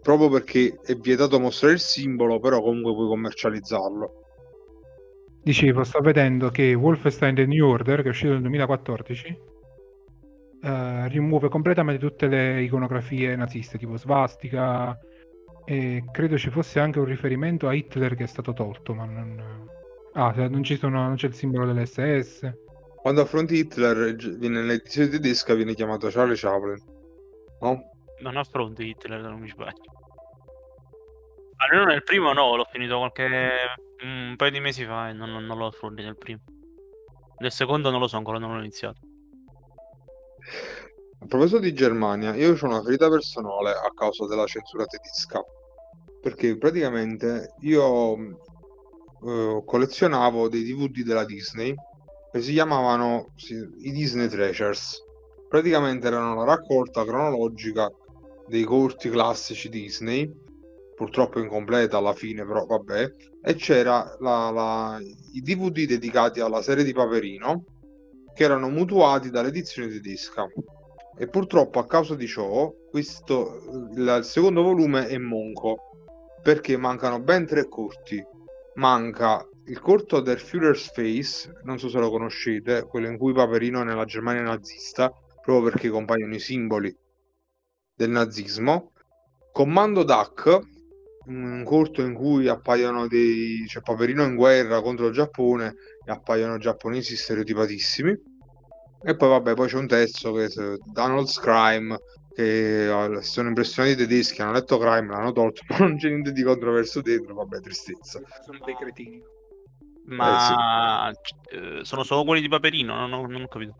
proprio 0.00 0.30
perché 0.30 0.78
è 0.82 0.94
vietato 0.94 1.38
mostrare 1.38 1.74
il 1.74 1.80
simbolo, 1.80 2.40
però 2.40 2.62
comunque 2.62 2.94
puoi 2.94 3.08
commercializzarlo. 3.08 4.12
Dicevo, 5.42 5.84
sto 5.84 6.00
vedendo 6.00 6.48
che 6.48 6.72
Wolfenstein 6.72 7.34
The 7.34 7.44
New 7.44 7.68
Order, 7.68 8.00
che 8.00 8.06
è 8.06 8.10
uscito 8.10 8.32
nel 8.32 8.40
2014, 8.40 9.38
eh, 10.62 11.08
rimuove 11.08 11.50
completamente 11.50 12.00
tutte 12.00 12.26
le 12.26 12.62
iconografie 12.62 13.36
naziste, 13.36 13.76
tipo 13.76 13.98
svastica, 13.98 14.98
e 15.66 16.04
credo 16.10 16.38
ci 16.38 16.48
fosse 16.48 16.80
anche 16.80 17.00
un 17.00 17.04
riferimento 17.04 17.68
a 17.68 17.74
Hitler 17.74 18.14
che 18.14 18.24
è 18.24 18.28
stato 18.28 18.54
tolto, 18.54 18.94
ma 18.94 19.04
non... 19.04 19.68
Ah, 20.14 20.32
non, 20.48 20.62
ci 20.62 20.76
sono, 20.76 21.02
non 21.02 21.16
c'è 21.16 21.26
il 21.26 21.34
simbolo 21.34 21.72
dell'SS. 21.72 22.52
Quando 22.96 23.22
affronti 23.22 23.56
Hitler, 23.56 24.14
viene 24.14 24.60
nell'edizione 24.60 25.08
tedesca, 25.08 25.54
viene 25.54 25.74
chiamato 25.74 26.08
Charlie 26.08 26.36
Chaplin. 26.36 26.76
No? 27.60 27.90
Non 28.20 28.36
affronti 28.36 28.86
Hitler, 28.86 29.20
se 29.22 29.28
non 29.28 29.40
mi 29.40 29.48
sbaglio. 29.48 29.82
Almeno 31.56 31.90
nel 31.90 32.02
primo 32.02 32.32
no, 32.32 32.56
l'ho 32.56 32.66
finito 32.70 32.98
qualche. 32.98 33.50
un 34.02 34.34
paio 34.36 34.50
di 34.50 34.60
mesi 34.60 34.84
fa 34.84 35.08
e 35.08 35.12
non, 35.12 35.30
non- 35.30 35.44
non 35.46 35.58
lo 35.58 35.66
affronti 35.66 36.02
nel 36.02 36.16
primo. 36.16 36.40
Nel 37.38 37.52
secondo 37.52 37.90
non 37.90 38.00
lo 38.00 38.06
so, 38.06 38.16
ancora 38.16 38.38
non 38.38 38.52
l'ho 38.52 38.60
iniziato. 38.60 39.00
A 41.20 41.26
proposito 41.26 41.60
di 41.60 41.72
Germania, 41.72 42.34
io 42.34 42.52
ho 42.52 42.66
una 42.66 42.82
ferita 42.82 43.08
personale 43.08 43.70
a 43.70 43.90
causa 43.94 44.26
della 44.26 44.46
censura 44.46 44.84
tedesca. 44.84 45.40
Perché 46.20 46.56
praticamente 46.56 47.54
io 47.60 48.16
eh, 49.24 49.62
collezionavo 49.64 50.48
dei 50.48 50.64
DVD 50.64 51.02
della 51.02 51.24
Disney 51.24 51.74
che 52.30 52.40
si 52.40 52.52
chiamavano 52.52 53.32
sì, 53.36 53.54
i 53.80 53.92
Disney 53.92 54.28
Treasures. 54.28 55.02
Praticamente 55.48 56.06
erano 56.06 56.34
la 56.34 56.44
raccolta 56.44 57.04
cronologica 57.04 57.90
dei 58.46 58.64
corti 58.64 59.10
classici 59.10 59.68
Disney, 59.68 60.30
purtroppo 60.94 61.40
incompleta 61.40 61.98
alla 61.98 62.14
fine, 62.14 62.46
però 62.46 62.64
vabbè. 62.64 63.14
E 63.42 63.54
c'era 63.54 64.16
la- 64.20 64.50
la- 64.50 64.98
i 65.32 65.40
DVD 65.42 65.86
dedicati 65.86 66.40
alla 66.40 66.62
serie 66.62 66.84
di 66.84 66.92
Paperino 66.92 67.64
che 68.34 68.44
erano 68.44 68.68
mutuati 68.70 69.28
dall'edizione 69.28 69.88
tedesca. 69.88 70.46
E 71.18 71.28
purtroppo 71.28 71.78
a 71.78 71.86
causa 71.86 72.14
di 72.14 72.26
ciò, 72.26 72.72
questo, 72.90 73.88
il 73.94 74.20
secondo 74.22 74.62
volume 74.62 75.06
è 75.08 75.18
monco 75.18 75.76
perché 76.42 76.76
mancano 76.78 77.20
ben 77.20 77.46
tre 77.46 77.68
corti. 77.68 78.24
Manca 78.74 79.46
il 79.66 79.80
corto 79.80 80.20
Der 80.20 80.40
Führer's 80.40 80.90
Face, 80.92 81.60
non 81.62 81.78
so 81.78 81.88
se 81.88 81.98
lo 81.98 82.10
conoscete, 82.10 82.82
quello 82.82 83.08
in 83.08 83.16
cui 83.16 83.32
Paperino 83.32 83.80
è 83.80 83.84
nella 83.84 84.04
Germania 84.04 84.42
nazista, 84.42 85.12
proprio 85.40 85.70
perché 85.70 85.88
compaiono 85.88 86.34
i 86.34 86.40
simboli 86.40 86.94
del 87.94 88.10
nazismo. 88.10 88.92
Commando 89.52 90.02
Duck, 90.02 90.58
un 91.26 91.62
corto 91.64 92.02
in 92.02 92.14
cui 92.14 92.48
appaiono 92.48 93.06
dei. 93.06 93.64
c'è 93.66 93.80
Paperino 93.80 94.24
in 94.24 94.34
guerra 94.34 94.80
contro 94.80 95.06
il 95.06 95.12
Giappone 95.12 95.74
e 96.04 96.10
appaiono 96.10 96.58
giapponesi 96.58 97.16
stereotipatissimi. 97.16 98.30
E 99.04 99.16
poi 99.16 99.28
vabbè, 99.28 99.54
poi 99.54 99.68
c'è 99.68 99.76
un 99.76 99.86
terzo 99.86 100.32
che 100.32 100.44
è 100.46 100.48
Donald's 100.92 101.38
Crime, 101.38 101.96
che 102.34 102.86
eh, 102.86 103.22
si 103.22 103.30
sono 103.30 103.48
impressionati 103.48 103.94
i 103.94 103.96
tedeschi, 103.96 104.42
hanno 104.42 104.52
letto 104.52 104.78
Crime, 104.78 105.08
l'hanno 105.08 105.32
tolto, 105.32 105.62
ma 105.68 105.78
non 105.78 105.96
c'è 105.96 106.08
niente 106.08 106.32
di 106.32 106.42
controverso 106.42 107.00
dentro, 107.00 107.34
vabbè, 107.34 107.60
tristezza. 107.60 108.20
Sono 108.44 108.58
dei 108.64 108.76
cretini. 108.76 109.22
Ma 110.04 111.10
eh, 111.10 111.84
sono 111.84 112.02
solo 112.02 112.24
quelli 112.24 112.40
di 112.40 112.48
Paperino, 112.48 112.96
non 112.96 113.12
ho, 113.12 113.26
non 113.26 113.42
ho 113.42 113.48
capito. 113.48 113.74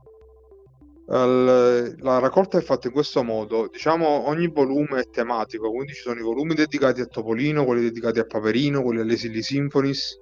La 1.04 2.18
raccolta 2.20 2.58
è 2.58 2.62
fatta 2.62 2.86
in 2.86 2.92
questo 2.92 3.22
modo, 3.22 3.68
diciamo 3.70 4.28
ogni 4.28 4.46
volume 4.46 5.00
è 5.00 5.10
tematico, 5.10 5.70
quindi 5.70 5.92
ci 5.92 6.00
sono 6.00 6.18
i 6.18 6.22
volumi 6.22 6.54
dedicati 6.54 7.00
a 7.00 7.06
Topolino, 7.06 7.64
quelli 7.64 7.82
dedicati 7.82 8.20
a 8.20 8.24
Paperino, 8.24 8.82
quelli 8.82 9.00
alle 9.00 9.16
Silly 9.16 9.42
Symphonies. 9.42 10.20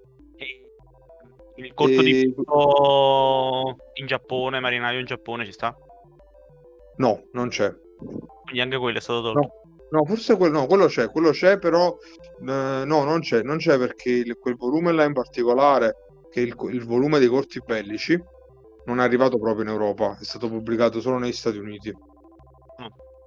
Il 1.56 1.74
corto 1.74 2.00
di 2.00 2.20
E- 2.20 2.32
Pippo 2.32 3.76
in 3.94 4.06
Giappone, 4.06 4.58
marinaio 4.58 4.98
in 4.98 5.04
Giappone 5.04 5.44
ci 5.44 5.52
sta? 5.52 5.76
No, 6.96 7.28
non 7.32 7.48
c'è. 7.48 7.70
Quindi 8.42 8.60
anche 8.60 8.78
quello 8.78 8.98
è 8.98 9.00
stato 9.00 9.22
tolto. 9.22 9.50
No, 9.90 10.04
forse 10.04 10.36
quel- 10.36 10.52
no, 10.52 10.66
quello 10.66 10.86
c'è, 10.86 11.10
quello 11.10 11.30
c'è, 11.30 11.58
però 11.58 11.96
eh, 12.40 12.82
no, 12.84 13.04
non 13.04 13.20
c'è, 13.20 13.42
non 13.42 13.56
c'è 13.58 13.76
perché 13.76 14.10
il- 14.10 14.36
quel 14.38 14.54
volume 14.56 14.92
là 14.92 15.04
in 15.04 15.12
particolare, 15.12 15.94
che 16.30 16.42
è 16.42 16.44
il, 16.44 16.54
il 16.72 16.84
volume 16.84 17.18
dei 17.18 17.28
corti 17.28 17.60
bellici, 17.64 18.20
non 18.86 19.00
è 19.00 19.02
arrivato 19.02 19.38
proprio 19.38 19.64
in 19.64 19.70
Europa, 19.70 20.16
è 20.20 20.24
stato 20.24 20.48
pubblicato 20.48 21.00
solo 21.00 21.18
negli 21.18 21.32
Stati 21.32 21.58
Uniti. 21.58 21.92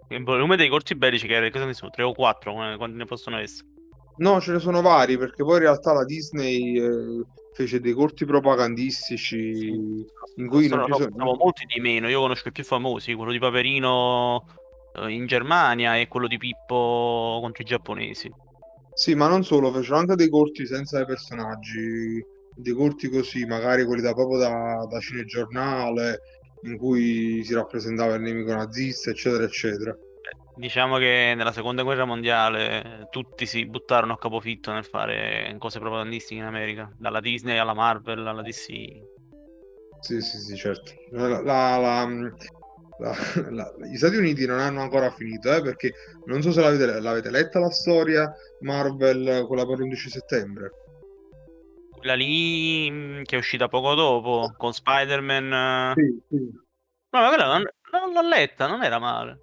Il 0.09 0.23
volume 0.23 0.55
dei 0.55 0.69
corti 0.69 0.95
bellici, 0.95 1.27
che 1.27 1.49
cosa 1.51 1.65
ne 1.65 1.73
sono? 1.73 1.91
3 1.91 2.03
o 2.03 2.13
4, 2.13 2.53
quanti 2.53 2.97
ne 2.97 3.05
possono 3.05 3.37
essere? 3.39 3.67
No, 4.17 4.39
ce 4.39 4.51
ne 4.51 4.59
sono 4.59 4.81
vari 4.81 5.17
perché 5.17 5.43
poi 5.43 5.55
in 5.55 5.61
realtà 5.63 5.91
la 5.91 6.05
Disney 6.05 6.77
eh, 6.77 7.23
fece 7.53 7.79
dei 7.79 7.93
corti 7.93 8.25
propagandistici 8.25 9.69
in 10.35 10.47
cui 10.47 10.67
non 10.67 10.85
ci 10.85 10.91
sono 10.93 11.35
molti 11.35 11.65
di 11.65 11.79
meno. 11.79 12.07
Io 12.09 12.19
conosco 12.19 12.49
i 12.49 12.51
più 12.51 12.63
famosi, 12.63 13.15
quello 13.15 13.31
di 13.31 13.39
Paperino 13.39 14.45
in 15.07 15.25
Germania 15.25 15.97
e 15.97 16.07
quello 16.07 16.27
di 16.27 16.37
Pippo 16.37 17.39
contro 17.41 17.63
i 17.63 17.65
giapponesi. 17.65 18.31
Sì, 18.93 19.15
ma 19.15 19.27
non 19.27 19.43
solo, 19.43 19.71
fecero 19.71 19.97
anche 19.97 20.15
dei 20.15 20.29
corti 20.29 20.67
senza 20.67 21.01
i 21.01 21.05
personaggi, 21.05 22.23
dei 22.55 22.73
corti 22.73 23.09
così, 23.09 23.45
magari 23.45 23.85
quelli 23.85 24.01
da 24.01 24.13
proprio 24.13 24.37
da, 24.37 24.85
da 24.87 24.99
cinegiornale, 24.99 26.19
in 26.63 26.77
cui 26.77 27.43
si 27.43 27.53
rappresentava 27.53 28.15
il 28.15 28.21
nemico 28.21 28.53
nazista, 28.53 29.09
eccetera, 29.09 29.43
eccetera. 29.43 29.95
Diciamo 30.55 30.97
che 30.97 31.33
nella 31.35 31.51
seconda 31.51 31.81
guerra 31.81 32.05
mondiale 32.05 33.07
tutti 33.09 33.47
si 33.47 33.65
buttarono 33.65 34.13
a 34.13 34.17
capofitto 34.19 34.71
nel 34.71 34.85
fare 34.85 35.55
cose 35.57 35.79
propagandistiche 35.79 36.39
in 36.39 36.45
America, 36.45 36.91
dalla 36.95 37.19
Disney 37.19 37.57
alla 37.57 37.73
Marvel 37.73 38.27
alla 38.27 38.43
DC. 38.43 38.67
Sì, 39.99 40.21
sì, 40.21 40.37
sì, 40.37 40.55
certo. 40.55 40.91
La, 41.11 41.41
la, 41.41 41.77
la, 41.77 42.07
gli 43.89 43.97
Stati 43.97 44.15
Uniti 44.15 44.45
non 44.45 44.59
hanno 44.59 44.81
ancora 44.81 45.11
finito, 45.11 45.53
eh, 45.53 45.61
perché 45.61 45.93
non 46.25 46.41
so 46.41 46.51
se 46.51 46.61
l'avete, 46.61 46.99
l'avete 46.99 47.29
letta 47.29 47.59
la 47.59 47.71
storia 47.71 48.31
Marvel, 48.61 49.45
quella 49.47 49.65
per 49.65 49.79
l'11 49.79 50.07
settembre. 50.07 50.71
Quella 51.89 52.15
lì 52.15 52.89
mm, 52.91 53.21
che 53.23 53.35
è 53.35 53.39
uscita 53.39 53.67
poco 53.67 53.95
dopo, 53.95 54.53
con 54.57 54.73
Spider-Man. 54.73 55.93
Sì, 55.95 56.21
sì. 56.29 56.51
No, 57.09 57.19
ma 57.19 57.27
quella 57.27 57.45
non, 57.45 57.63
non 57.91 58.11
l'ho 58.11 58.27
letta, 58.27 58.67
non 58.67 58.83
era 58.83 58.99
male. 58.99 59.39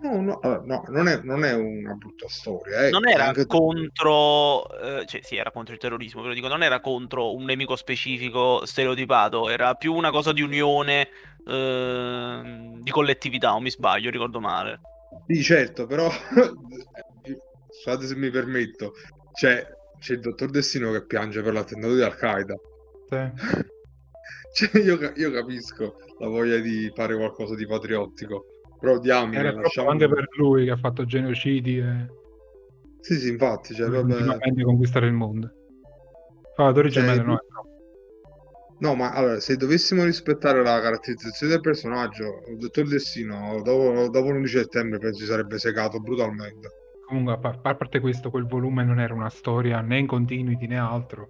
No, 0.00 0.20
no, 0.20 0.38
no 0.64 0.84
non, 0.88 1.08
è, 1.08 1.20
non, 1.22 1.44
è, 1.44 1.54
una 1.54 1.94
brutta 1.94 2.28
storia. 2.28 2.86
Eh. 2.86 2.90
Non 2.90 3.08
era 3.08 3.26
anche... 3.26 3.46
contro, 3.46 4.68
eh, 4.80 5.06
cioè 5.06 5.22
sì, 5.22 5.36
era 5.36 5.50
contro 5.50 5.74
il 5.74 5.80
terrorismo, 5.80 6.22
però 6.22 6.32
dico, 6.32 6.48
non 6.48 6.62
era 6.62 6.80
contro 6.80 7.34
un 7.34 7.44
nemico 7.44 7.76
specifico 7.76 8.64
stereotipato, 8.64 9.48
era 9.48 9.74
più 9.74 9.94
una 9.94 10.10
cosa 10.10 10.32
di 10.32 10.42
unione, 10.42 11.08
eh, 11.46 12.72
di 12.80 12.90
collettività, 12.90 13.54
o 13.54 13.60
mi 13.60 13.70
sbaglio, 13.70 14.10
ricordo 14.10 14.40
male. 14.40 14.80
Sì, 15.26 15.42
certo, 15.42 15.86
però, 15.86 16.08
scusate 17.70 18.06
se 18.06 18.16
mi 18.16 18.30
permetto, 18.30 18.92
c'è, 19.32 19.66
c'è 19.98 20.14
il 20.14 20.20
dottor 20.20 20.50
Destino 20.50 20.90
che 20.92 21.04
piange 21.04 21.42
per 21.42 21.52
l'attentato 21.52 21.94
di 21.94 22.02
Al-Qaeda. 22.02 22.54
Sì. 23.08 23.30
cioè, 24.70 24.82
io, 24.82 25.12
io 25.16 25.30
capisco 25.30 25.96
la 26.18 26.28
voglia 26.28 26.58
di 26.58 26.90
fare 26.94 27.16
qualcosa 27.16 27.54
di 27.54 27.66
patriottico 27.66 28.46
però 28.82 28.98
diamine, 28.98 29.38
Era 29.38 29.60
lasciamo... 29.60 29.90
anche 29.90 30.08
per 30.08 30.26
lui 30.36 30.64
che 30.64 30.72
ha 30.72 30.76
fatto 30.76 31.04
genocidi 31.04 31.78
e... 31.78 32.06
Sì, 32.98 33.14
sì, 33.14 33.28
infatti. 33.28 33.74
Cioè, 33.74 33.88
vabbè... 33.88 34.64
conquistare 34.64 35.06
il 35.06 35.12
mondo. 35.12 35.48
Allora, 36.56 36.74
Torre 36.74 36.90
cioè, 36.90 37.22
no, 37.22 37.38
No, 38.82 38.96
ma 38.96 39.12
allora, 39.12 39.38
se 39.38 39.56
dovessimo 39.56 40.02
rispettare 40.02 40.60
la 40.60 40.80
caratterizzazione 40.80 41.52
del 41.52 41.60
personaggio, 41.60 42.42
il 42.48 42.56
dottor 42.56 42.88
Destino, 42.88 43.62
dopo, 43.62 44.08
dopo 44.08 44.30
l'11 44.32 44.44
settembre, 44.44 44.98
penso 44.98 45.20
si 45.20 45.26
sarebbe 45.26 45.56
segato 45.60 46.00
brutalmente. 46.00 46.68
Comunque, 47.06 47.38
a 47.40 47.74
parte 47.74 48.00
questo, 48.00 48.28
quel 48.28 48.44
volume 48.44 48.82
non 48.82 48.98
era 48.98 49.14
una 49.14 49.30
storia 49.30 49.80
né 49.82 49.98
in 49.98 50.08
continuity 50.08 50.66
né 50.66 50.78
altro, 50.78 51.28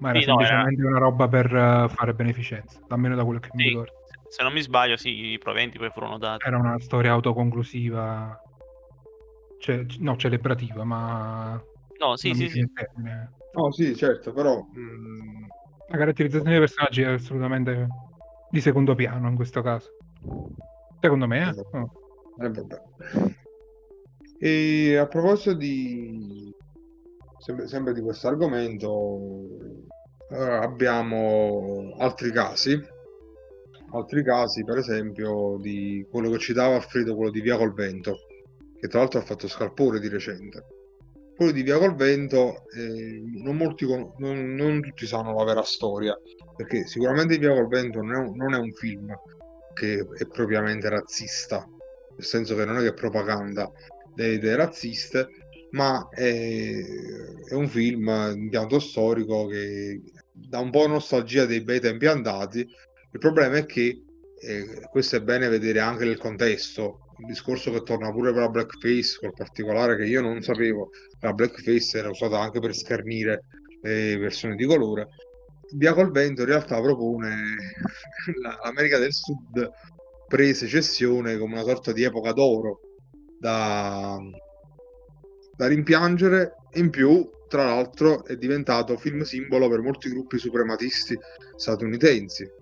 ma 0.00 0.10
era 0.10 0.18
sì, 0.18 0.24
semplicemente 0.24 0.82
no, 0.82 0.88
era... 0.88 0.96
una 0.96 0.98
roba 0.98 1.28
per 1.28 1.46
uh, 1.54 1.88
fare 1.88 2.14
beneficenza, 2.14 2.80
almeno 2.88 3.14
da 3.14 3.24
quello 3.24 3.38
che 3.38 3.50
sì. 3.52 3.56
mi 3.56 3.68
ricordo. 3.68 3.92
Se 4.26 4.42
non 4.42 4.52
mi 4.52 4.60
sbaglio, 4.60 4.96
sì, 4.96 5.30
i 5.30 5.38
proventi 5.38 5.78
poi 5.78 5.90
furono 5.90 6.18
dati. 6.18 6.44
Era 6.44 6.58
una 6.58 6.80
storia 6.80 7.12
autoconclusiva, 7.12 8.42
cioè, 9.60 9.86
no, 10.00 10.16
celebrativa, 10.16 10.82
ma... 10.82 11.62
No, 12.00 12.16
sì, 12.16 12.34
sì, 12.34 12.48
sì. 12.48 12.68
No, 13.52 13.70
sì, 13.70 13.94
certo, 13.94 14.32
però... 14.32 14.58
Mh... 14.58 15.46
La 15.88 15.96
caratterizzazione 15.96 16.50
dei 16.50 16.60
personaggi 16.60 17.02
è 17.02 17.06
assolutamente 17.06 17.86
di 18.50 18.60
secondo 18.60 18.94
piano 18.94 19.28
in 19.28 19.36
questo 19.36 19.62
caso. 19.62 19.96
Secondo 21.00 21.26
me, 21.26 21.46
eh? 21.46 21.48
Esatto. 21.48 21.76
Oh. 21.76 23.34
E 24.38 24.96
a 24.96 25.06
proposito 25.06 25.54
di... 25.54 26.54
Sempre, 27.38 27.68
sempre 27.68 27.92
di 27.94 28.00
questo 28.00 28.28
argomento, 28.28 29.18
eh, 30.30 30.36
abbiamo 30.36 31.94
altri 31.98 32.30
casi 32.32 32.96
altri 33.92 34.22
casi, 34.22 34.64
per 34.64 34.78
esempio, 34.78 35.56
di 35.60 36.06
quello 36.10 36.30
che 36.30 36.38
citava 36.38 36.74
Alfredo, 36.74 37.14
quello 37.14 37.30
di 37.30 37.40
Via 37.40 37.56
col 37.56 37.72
Vento, 37.72 38.18
che 38.78 38.88
tra 38.88 39.00
l'altro 39.00 39.20
ha 39.20 39.24
fatto 39.24 39.48
scalpore 39.48 40.00
di 40.00 40.08
recente. 40.08 40.66
Quello 41.38 41.52
di 41.52 41.62
Via 41.62 41.78
col 41.78 41.94
Vento, 41.94 42.64
eh, 42.76 43.22
non, 43.42 43.56
molti, 43.56 43.86
non, 43.86 44.54
non, 44.54 44.80
tutti 44.80 45.06
sanno 45.06 45.34
la 45.34 45.44
vera 45.44 45.62
storia, 45.62 46.18
perché 46.56 46.84
sicuramente 46.86 47.38
Via 47.38 47.54
col 47.54 47.68
Vento 47.68 48.02
non 48.02 48.12
è 48.12 48.18
un, 48.18 48.36
non 48.36 48.54
è 48.54 48.58
un 48.58 48.72
film 48.72 49.16
che 49.72 50.04
è 50.16 50.26
propriamente 50.26 50.88
razzista, 50.88 51.64
nel 51.64 52.24
senso 52.24 52.56
che 52.56 52.64
non 52.64 52.78
è 52.78 52.82
che 52.82 52.92
propaganda 52.92 53.70
delle 54.14 54.34
idee 54.34 54.56
razziste, 54.56 55.28
ma 55.70 56.08
è, 56.10 56.74
è 57.48 57.54
un 57.54 57.68
film 57.68 58.08
in 58.34 58.48
pianto 58.48 58.80
storico 58.80 59.46
che 59.46 60.02
dà 60.32 60.58
un 60.58 60.70
po' 60.70 60.88
nostalgia 60.88 61.46
dei 61.46 61.62
bei 61.62 61.78
tempi 61.78 62.06
andati 62.06 62.68
il 63.10 63.20
problema 63.20 63.56
è 63.56 63.66
che 63.66 64.04
eh, 64.40 64.86
questo 64.90 65.16
è 65.16 65.20
bene 65.22 65.48
vedere 65.48 65.80
anche 65.80 66.04
nel 66.04 66.18
contesto. 66.18 67.07
Il 67.18 67.26
discorso 67.26 67.72
che 67.72 67.82
torna 67.82 68.12
pure 68.12 68.32
per 68.32 68.42
la 68.42 68.48
blackface, 68.48 69.18
col 69.20 69.32
particolare 69.34 69.96
che 69.96 70.04
io 70.04 70.20
non 70.20 70.40
sapevo, 70.40 70.90
la 71.20 71.32
blackface 71.32 71.98
era 71.98 72.10
usata 72.10 72.38
anche 72.38 72.60
per 72.60 72.74
schernire 72.74 73.44
le 73.82 74.18
persone 74.18 74.54
di 74.54 74.64
colore. 74.64 75.08
Via 75.74 75.94
col 75.94 76.12
vento 76.12 76.42
in 76.42 76.46
realtà 76.46 76.80
propone 76.80 77.56
l'America 78.62 78.98
del 78.98 79.12
Sud 79.12 79.68
pre-secessione 80.28 81.38
come 81.38 81.54
una 81.54 81.64
sorta 81.64 81.92
di 81.92 82.04
epoca 82.04 82.32
d'oro 82.32 82.80
da, 83.38 84.16
da 85.56 85.66
rimpiangere. 85.66 86.54
In 86.74 86.90
più, 86.90 87.28
tra 87.48 87.64
l'altro, 87.64 88.24
è 88.26 88.36
diventato 88.36 88.96
film 88.96 89.22
simbolo 89.22 89.68
per 89.68 89.80
molti 89.80 90.08
gruppi 90.08 90.38
suprematisti 90.38 91.18
statunitensi 91.56 92.57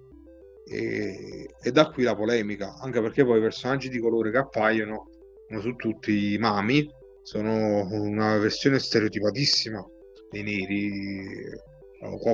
e, 0.68 1.48
e, 1.62 1.70
da 1.70 1.90
qui 1.90 2.02
la 2.02 2.16
polemica, 2.16 2.76
anche 2.80 3.00
perché 3.00 3.24
poi 3.24 3.38
i 3.38 3.42
personaggi 3.42 3.88
di 3.88 4.00
colore 4.00 4.30
che 4.30 4.38
appaiono 4.38 5.10
sono 5.46 5.60
su 5.60 5.76
tutti 5.76 6.32
i 6.32 6.38
mami, 6.38 6.90
sono 7.22 7.86
una 7.90 8.36
versione 8.38 8.80
stereotipatissima 8.80 9.84
dei 10.30 10.42
neri, 10.42 11.24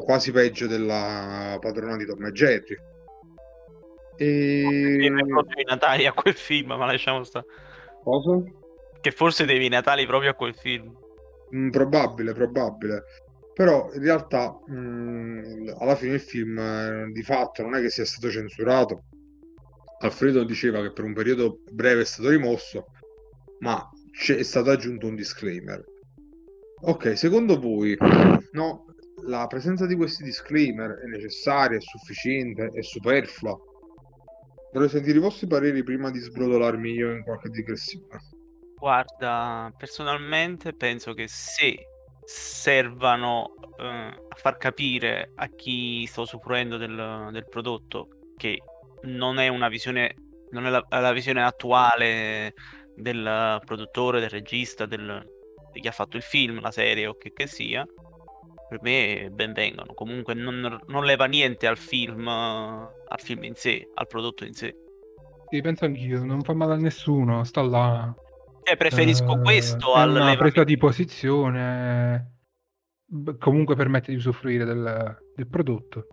quasi 0.05 0.33
peggio 0.33 0.67
della 0.67 1.59
padrona 1.61 1.97
di 1.97 2.07
Tom 2.07 2.25
e 2.25 2.33
Jerry. 2.33 2.77
E... 4.17 5.13
proprio 5.27 5.61
i 5.61 5.65
Natali 5.65 6.07
a 6.07 6.13
quel 6.13 6.35
film, 6.35 6.73
ma 6.73 6.87
lasciamo 6.87 7.25
stare. 7.25 7.45
Cosa? 8.03 8.43
Che 9.01 9.11
forse 9.11 9.45
devi 9.45 9.67
i 9.67 9.69
Natali 9.69 10.07
proprio 10.07 10.31
a 10.31 10.35
quel 10.35 10.55
film. 10.55 10.97
Mm, 11.55 11.69
probabile, 11.69 12.33
probabile 12.33 13.05
però 13.53 13.93
in 13.93 14.03
realtà 14.03 14.59
mh, 14.67 15.75
alla 15.79 15.95
fine 15.95 16.15
il 16.15 16.21
film 16.21 16.59
eh, 16.59 17.11
di 17.13 17.23
fatto 17.23 17.63
non 17.63 17.75
è 17.75 17.81
che 17.81 17.91
sia 17.91 18.05
stato 18.05 18.31
censurato. 18.31 19.05
Alfredo 20.01 20.45
diceva 20.45 20.81
che 20.83 20.93
per 20.93 21.05
un 21.05 21.13
periodo 21.13 21.61
breve 21.71 22.01
è 22.01 22.05
stato 22.05 22.31
rimosso 22.31 22.87
ma 23.61 23.89
è 24.27 24.43
stato 24.43 24.71
aggiunto 24.71 25.07
un 25.07 25.15
disclaimer. 25.15 25.85
Ok 26.85 27.17
secondo 27.17 27.59
voi 27.61 27.97
no, 28.53 28.87
la 29.25 29.47
presenza 29.47 29.87
di 29.87 29.95
questi 29.95 30.25
disclaimer 30.25 30.99
è 30.99 31.07
necessaria, 31.07 31.77
è 31.77 31.81
sufficiente, 31.81 32.71
è 32.73 32.83
superflua? 32.83 33.57
Vorrei 34.73 34.89
sentire 34.89 35.19
i 35.19 35.21
vostri 35.21 35.47
pareri 35.47 35.83
prima 35.83 36.11
di 36.11 36.19
sbrodolarmi 36.19 36.91
io 36.91 37.13
in 37.13 37.23
qualche 37.23 37.51
digressione. 37.51 38.19
Guarda 38.79 39.73
personalmente 39.77 40.73
penso 40.73 41.13
che 41.13 41.29
se 41.29 41.92
servano 42.25 43.55
eh, 43.79 43.85
a 43.87 44.37
far 44.37 44.57
capire 44.57 45.33
a 45.35 45.49
chi 45.49 46.07
sta 46.07 46.23
usufruendo 46.23 46.77
del, 46.77 47.29
del 47.33 47.49
prodotto 47.49 48.09
che 48.37 48.63
non 49.03 49.39
è 49.39 49.49
una 49.49 49.69
visione, 49.69 50.15
non 50.51 50.67
è 50.67 50.71
la, 50.71 50.85
la 50.89 51.13
visione 51.13 51.43
attuale 51.43 52.55
del 52.95 53.61
produttore, 53.65 54.21
del 54.21 54.31
regista, 54.31 54.87
del, 54.87 55.25
di 55.73 55.81
chi 55.81 55.89
ha 55.89 55.93
fatto 55.93 56.17
il 56.17 56.23
film, 56.23 56.61
la 56.61 56.71
serie 56.71 57.07
o 57.07 57.17
che, 57.17 57.33
che 57.33 57.47
sia, 57.47 57.87
per 58.69 58.81
me 58.83 59.29
ben 59.31 59.53
vengano. 59.53 59.95
Comunque 59.95 60.35
non, 60.35 60.81
non 60.87 61.05
leva 61.05 61.27
niente 61.27 61.67
al 61.67 61.77
film, 61.77 62.29
al 62.29 63.21
film 63.21 63.45
in 63.45 63.55
sé, 63.55 63.89
al 63.95 64.07
prodotto 64.07 64.45
in 64.45 64.55
sé. 64.55 64.75
Sì, 65.49 65.61
penso 65.61 65.85
anch'io, 65.85 66.25
non 66.25 66.43
fa 66.43 66.55
male 66.55 66.75
a 66.75 66.77
nessuno, 66.77 67.45
sta 67.45 67.63
là. 67.63 68.15
Eh, 68.65 68.77
preferisco 68.77 69.33
uh, 69.33 69.41
questo 69.41 69.95
al 69.95 70.11
una 70.11 70.37
presa 70.37 70.65
di 70.65 70.77
posizione 70.77 72.33
comunque 73.39 73.77
permette 73.77 74.11
di 74.11 74.17
usufruire 74.17 74.65
del, 74.65 75.19
del 75.35 75.47
prodotto. 75.49 76.07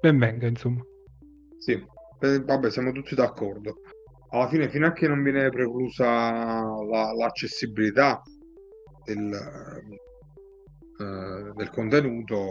Ben 0.00 0.18
venga, 0.18 0.46
insomma. 0.46 0.82
Sì, 1.58 1.72
eh, 2.20 2.40
vabbè, 2.42 2.70
siamo 2.70 2.92
tutti 2.92 3.14
d'accordo. 3.14 3.80
Alla 4.30 4.48
fine, 4.48 4.68
fino 4.68 4.86
a 4.86 4.92
che 4.92 5.08
non 5.08 5.22
viene 5.22 5.48
preclusa 5.48 6.04
la, 6.04 7.12
l'accessibilità 7.16 8.22
del, 9.04 9.32
uh, 10.98 11.54
del 11.54 11.70
contenuto, 11.70 12.46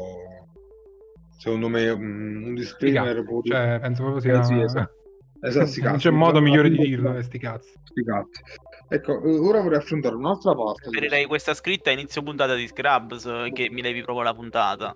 secondo 1.38 1.70
me 1.70 1.90
un, 1.90 2.44
un 2.46 2.54
disclaimer 2.56 3.24
può... 3.24 3.42
cioè, 3.44 3.78
penso 3.80 4.02
proprio 4.02 4.22
sia... 4.22 4.40
Eh, 4.40 4.44
sì, 4.44 4.60
esatto. 4.60 4.96
Esatto, 5.40 5.88
non 5.88 5.98
c'è 5.98 6.10
modo 6.10 6.42
migliore 6.42 6.68
di 6.68 6.78
dirlo, 6.78 7.16
eh, 7.16 7.22
sti 7.22 7.38
cazzi. 7.38 7.72
Sti 7.84 8.04
cazzi. 8.04 8.42
Ecco, 8.90 9.22
eh, 9.22 9.38
ora 9.40 9.62
vorrei 9.62 9.78
affrontare 9.80 10.16
un'altra 10.16 10.54
parte. 10.54 10.90
Preferirei 10.90 11.26
questa 11.26 11.54
scritta 11.54 11.90
a 11.90 11.94
inizio 11.94 12.24
puntata 12.24 12.56
di 12.56 12.68
Scrubs 12.68 13.24
che 13.54 13.70
mi 13.70 13.82
levi 13.82 14.02
proprio 14.02 14.24
la 14.24 14.34
puntata. 14.34 14.96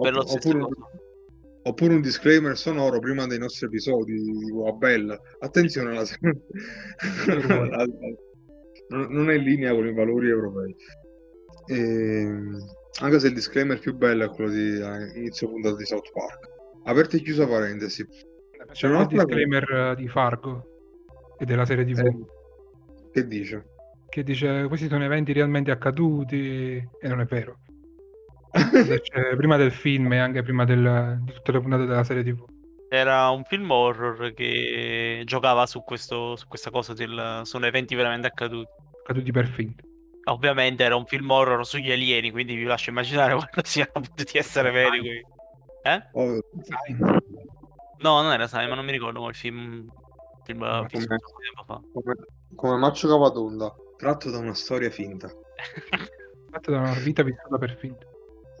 Per 0.00 0.12
lo 0.12 0.26
stesso 0.26 0.48
oppure, 0.48 0.68
Oppure 1.62 1.94
un 1.94 2.00
disclaimer 2.00 2.56
sonoro 2.56 2.98
prima 3.00 3.26
dei 3.26 3.38
nostri 3.38 3.66
episodi 3.66 4.14
di 4.14 4.50
Wabella. 4.50 5.18
Attenzione, 5.40 5.92
la... 5.92 6.02
la- 7.66 7.86
non 9.08 9.30
è 9.30 9.34
in 9.34 9.42
linea 9.42 9.74
con 9.74 9.86
i 9.86 9.92
valori 9.92 10.30
europei. 10.30 10.74
Ehm, 11.66 12.56
anche 13.00 13.20
se 13.20 13.26
il 13.28 13.34
disclaimer 13.34 13.78
più 13.78 13.94
bello 13.94 14.24
è 14.24 14.28
quello 14.30 14.50
di 14.50 14.80
eh, 14.80 15.18
inizio 15.18 15.50
puntata 15.50 15.76
di 15.76 15.84
South 15.84 16.10
Park. 16.12 16.48
Aperta 16.84 17.18
e 17.18 17.20
chiusa 17.20 17.46
parentesi. 17.46 18.06
C'è 18.72 18.86
un 18.86 18.94
un'altra 18.94 19.24
disclaimer 19.24 19.70
eh, 19.70 19.94
di 19.96 20.08
Fargo 20.08 20.64
e 21.38 21.44
della 21.44 21.66
serie 21.66 21.84
TV 21.84 21.98
Eh, 21.98 22.16
che 23.12 23.26
dice? 23.26 23.64
che 24.10 24.24
dice 24.24 24.66
questi 24.66 24.88
sono 24.88 25.04
eventi 25.04 25.32
realmente 25.32 25.70
accaduti 25.70 26.76
e 26.76 27.08
non 27.08 27.20
è 27.20 27.24
vero. 27.24 27.58
C'è 28.50 29.36
prima 29.36 29.56
del 29.56 29.70
film 29.70 30.12
e 30.12 30.18
anche 30.18 30.42
prima 30.42 30.64
del- 30.64 31.18
di 31.22 31.32
tutte 31.32 31.52
le 31.52 31.60
puntate 31.60 31.86
della 31.86 32.02
serie 32.02 32.24
TV. 32.24 32.44
Era 32.88 33.30
un 33.30 33.44
film 33.44 33.70
horror 33.70 34.34
che 34.34 35.22
giocava 35.24 35.64
su, 35.66 35.84
questo, 35.84 36.34
su 36.34 36.48
questa 36.48 36.70
cosa 36.70 36.92
del... 36.92 37.42
sono 37.44 37.66
eventi 37.66 37.94
veramente 37.94 38.26
accaduti. 38.26 38.68
Accaduti 39.02 39.30
per 39.30 39.46
finta. 39.46 39.84
Ovviamente 40.24 40.82
era 40.82 40.96
un 40.96 41.06
film 41.06 41.30
horror 41.30 41.64
sugli 41.64 41.92
alieni, 41.92 42.32
quindi 42.32 42.56
vi 42.56 42.64
lascio 42.64 42.90
immaginare 42.90 43.34
quanto 43.38 43.60
siano 43.62 43.92
potuti 43.92 44.38
essere 44.38 44.72
veri. 44.72 45.24
Eh? 45.82 46.08
Oh, 46.12 46.40
No, 48.00 48.22
non 48.22 48.32
era 48.32 48.48
Simon, 48.48 48.74
non 48.74 48.84
mi 48.84 48.92
ricordo 48.92 49.20
quel 49.20 49.34
film. 49.34 49.86
Film 50.44 50.58
come- 50.58 50.86
tempo 50.88 51.64
fa. 51.66 51.80
come, 51.92 52.14
come 52.54 52.76
Maccio 52.76 53.08
Cavatonda, 53.08 53.74
tratto 53.96 54.30
da 54.30 54.38
una 54.38 54.54
storia 54.54 54.90
finta. 54.90 55.28
Fatto 56.50 56.70
da 56.70 56.78
una 56.78 56.94
vita 56.94 57.22
vissuta 57.22 57.58
per 57.58 57.76
finta. 57.78 58.06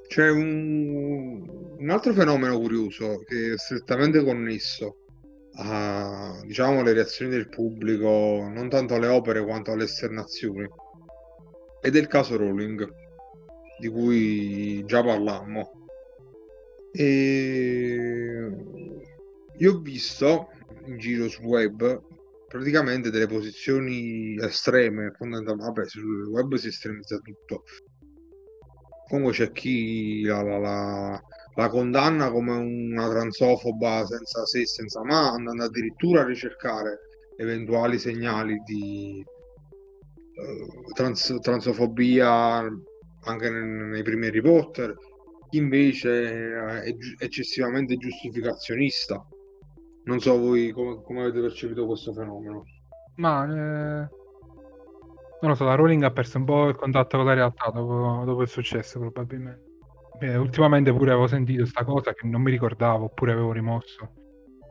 C'è 0.06 0.28
un, 0.28 1.76
un 1.78 1.90
altro 1.90 2.12
fenomeno 2.12 2.58
curioso 2.58 3.22
che 3.24 3.52
è 3.52 3.58
strettamente 3.58 4.22
connesso 4.24 4.96
a, 5.54 6.40
diciamo, 6.44 6.82
le 6.82 6.92
reazioni 6.92 7.30
del 7.30 7.48
pubblico, 7.48 8.48
non 8.52 8.68
tanto 8.68 8.94
alle 8.94 9.08
opere 9.08 9.44
quanto 9.44 9.72
alle 9.72 9.84
esternazioni, 9.84 10.68
ed 11.80 11.96
è 11.96 11.98
il 11.98 12.06
caso 12.06 12.36
Rowling, 12.36 12.88
di 13.78 13.88
cui 13.88 14.84
già 14.84 15.02
parlammo. 15.02 15.88
E 16.92 18.50
io 19.56 19.72
ho 19.72 19.78
visto 19.78 20.50
in 20.86 20.98
giro 20.98 21.28
sul 21.28 21.44
web 21.44 22.02
praticamente 22.48 23.10
delle 23.10 23.26
posizioni 23.26 24.36
estreme, 24.40 25.12
vabbè, 25.18 25.86
sul 25.86 26.26
web 26.28 26.54
si 26.56 26.68
estremizza 26.68 27.18
tutto. 27.18 27.62
Comunque 29.08 29.32
c'è 29.32 29.52
chi 29.52 30.22
la, 30.22 30.42
la- 30.42 30.58
la- 30.58 31.22
la 31.54 31.68
condanna 31.68 32.30
come 32.30 32.52
una 32.56 33.08
transofoba 33.08 34.04
senza 34.06 34.44
se 34.46 34.64
senza 34.66 35.02
ma, 35.04 35.30
andando 35.32 35.64
addirittura 35.64 36.20
a 36.20 36.24
ricercare 36.26 37.00
eventuali 37.36 37.98
segnali 37.98 38.56
di 38.64 39.24
eh, 40.34 40.92
trans- 40.94 41.38
transofobia 41.40 42.62
anche 43.24 43.50
nei, 43.50 43.88
nei 43.90 44.02
primi 44.02 44.26
Harry 44.26 44.40
Potter. 44.40 44.94
Chi 45.48 45.58
invece 45.58 46.52
è 46.82 46.94
eccessivamente 47.18 47.96
giustificazionista. 47.96 49.26
Non 50.10 50.18
so 50.18 50.36
voi 50.36 50.72
come, 50.72 51.00
come 51.02 51.20
avete 51.20 51.40
percepito 51.40 51.86
questo 51.86 52.12
fenomeno. 52.12 52.64
Ma 53.14 53.44
eh, 53.44 54.08
non 55.40 55.50
lo 55.50 55.54
so, 55.54 55.64
la 55.64 55.76
Rowling 55.76 56.02
ha 56.02 56.10
perso 56.10 56.38
un 56.38 56.44
po' 56.44 56.66
il 56.66 56.74
contatto 56.74 57.16
con 57.16 57.26
la 57.26 57.34
realtà 57.34 57.70
dopo, 57.70 58.24
dopo 58.24 58.42
il 58.42 58.48
successo, 58.48 58.98
probabilmente. 58.98 59.68
Eh, 60.18 60.36
ultimamente 60.36 60.92
pure 60.92 61.12
avevo 61.12 61.28
sentito 61.28 61.64
sta 61.64 61.84
cosa 61.84 62.12
che 62.12 62.26
non 62.26 62.42
mi 62.42 62.50
ricordavo, 62.50 63.04
oppure 63.04 63.30
avevo 63.30 63.52
rimosso. 63.52 64.10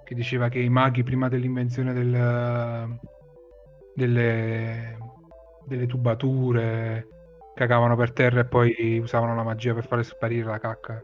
Che 0.04 0.14
diceva 0.14 0.50
che 0.50 0.60
i 0.60 0.70
maghi 0.70 1.04
prima 1.04 1.30
dell'invenzione 1.30 1.94
del, 1.94 3.00
delle, 3.96 4.98
delle 5.66 5.86
tubature 5.86 7.08
cagavano 7.56 7.96
per 7.96 8.12
terra 8.12 8.42
e 8.42 8.46
poi 8.46 9.00
usavano 9.00 9.36
la 9.36 9.44
magia 9.44 9.74
per 9.74 9.88
fare 9.88 10.04
sparire 10.04 10.50
la 10.50 10.60
cacca. 10.60 11.02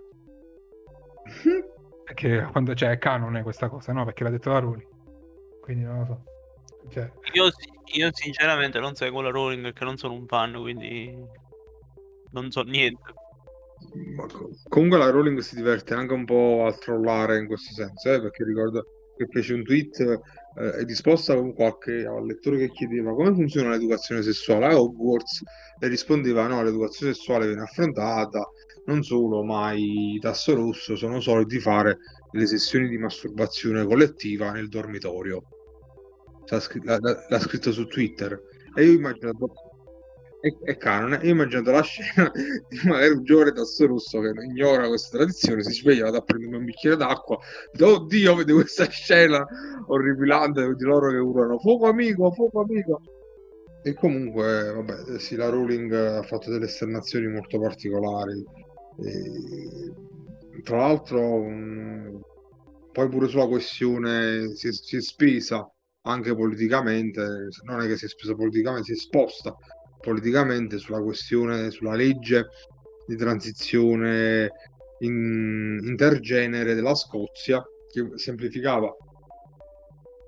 Perché 2.05 2.47
quando 2.51 2.73
c'è 2.73 2.91
è 2.91 2.97
canone 2.97 3.41
questa 3.41 3.67
cosa, 3.67 3.91
no? 3.91 4.05
Perché 4.05 4.23
l'ha 4.23 4.29
detto 4.29 4.51
la 4.51 4.59
Rowling. 4.59 4.87
Quindi 5.59 5.83
non 5.83 5.99
lo 5.99 6.05
so. 6.05 6.23
Cioè, 6.91 7.11
Io, 7.33 7.49
io 7.95 8.09
sinceramente 8.13 8.79
non 8.79 8.93
seguo 8.93 9.21
la 9.21 9.31
Rowling 9.31 9.63
perché 9.63 9.83
non 9.83 9.97
sono 9.97 10.13
un 10.13 10.27
fan, 10.27 10.53
quindi 10.53 11.13
non 12.31 12.51
so 12.51 12.61
niente. 12.61 13.13
Comunque 14.69 14.97
la 14.97 15.09
Rowling 15.09 15.39
si 15.39 15.55
diverte 15.55 15.95
anche 15.95 16.13
un 16.13 16.25
po' 16.25 16.65
a 16.67 16.73
trollare 16.73 17.39
in 17.39 17.47
questo 17.47 17.73
senso, 17.73 18.13
eh, 18.13 18.21
perché 18.21 18.43
ricordo 18.43 18.85
che 19.15 19.27
fece 19.29 19.53
un 19.53 19.63
tweet 19.63 19.99
eh, 19.99 20.71
è 20.79 20.83
disposta 20.83 21.35
con 21.35 21.53
qualche 21.53 22.05
al 22.05 22.25
lettore 22.25 22.57
che 22.57 22.71
chiedeva 22.71 23.13
come 23.13 23.33
funziona 23.33 23.69
l'educazione 23.69 24.21
sessuale 24.21 24.65
a 24.67 24.79
Hogwarts 24.79 25.43
e 25.79 25.87
rispondeva 25.87 26.47
no, 26.47 26.63
l'educazione 26.63 27.13
sessuale 27.13 27.47
viene 27.47 27.61
affrontata 27.61 28.47
non 28.85 29.03
solo, 29.03 29.43
ma 29.43 29.73
i 29.73 30.19
tasso 30.21 30.53
rosso 30.53 30.95
sono 30.95 31.19
soliti 31.19 31.59
fare 31.59 31.97
le 32.31 32.45
sessioni 32.45 32.87
di 32.87 32.97
masturbazione 32.97 33.85
collettiva 33.85 34.51
nel 34.51 34.69
dormitorio. 34.69 35.43
L'ha 36.47 37.39
scritto 37.39 37.71
su 37.71 37.87
Twitter 37.87 38.39
e 38.75 38.85
io 38.85 38.91
immagino 38.91 39.31
è, 40.45 40.55
è 40.63 40.77
canone. 40.77 41.19
Io 41.23 41.29
ho 41.29 41.33
immaginato 41.33 41.71
la 41.71 41.81
scena 41.81 42.31
di 42.31 42.79
magari 42.83 43.13
un 43.13 43.23
giovane 43.23 43.51
tasso 43.51 43.87
rosso 43.87 44.19
che 44.19 44.31
ignora 44.43 44.87
questa 44.87 45.17
tradizione, 45.17 45.63
si 45.63 45.73
sveglia, 45.73 46.03
vado 46.05 46.17
a 46.17 46.21
prendere 46.21 46.57
un 46.57 46.65
bicchiere 46.65 46.95
d'acqua, 46.95 47.37
oddio, 47.79 48.35
vede 48.35 48.53
questa 48.53 48.87
scena 48.87 49.43
orripilante 49.87 50.75
di 50.75 50.83
loro 50.83 51.09
che 51.09 51.17
urlano 51.17 51.57
fuoco 51.57 51.87
amico, 51.87 52.31
fuoco 52.31 52.61
amico. 52.61 53.01
E 53.83 53.93
comunque, 53.93 54.71
vabbè, 54.73 55.19
sì, 55.19 55.35
la 55.35 55.49
Rowling 55.49 55.91
ha 55.93 56.23
fatto 56.23 56.51
delle 56.51 56.65
esternazioni 56.65 57.27
molto 57.27 57.59
particolari. 57.59 58.43
E, 58.97 60.61
tra 60.63 60.77
l'altro, 60.77 61.45
poi 62.91 63.09
pure 63.09 63.27
sulla 63.27 63.47
questione 63.47 64.55
si 64.55 64.71
si 64.71 64.95
è 64.95 65.01
spesa 65.01 65.69
anche 66.07 66.35
politicamente, 66.35 67.49
non 67.63 67.81
è 67.81 67.87
che 67.87 67.97
si 67.97 68.05
è 68.05 68.07
spesa 68.07 68.33
politicamente, 68.33 68.85
si 68.85 68.91
è 68.91 68.95
esposta 68.95 69.55
politicamente 70.05 70.77
sulla 70.77 71.01
questione, 71.01 71.71
sulla 71.71 71.95
legge 71.95 72.45
di 73.07 73.15
transizione 73.15 74.51
in- 74.99 75.79
intergenere 75.81 76.75
della 76.75 76.93
Scozia, 76.93 77.63
che 77.91 78.11
semplificava 78.13 78.95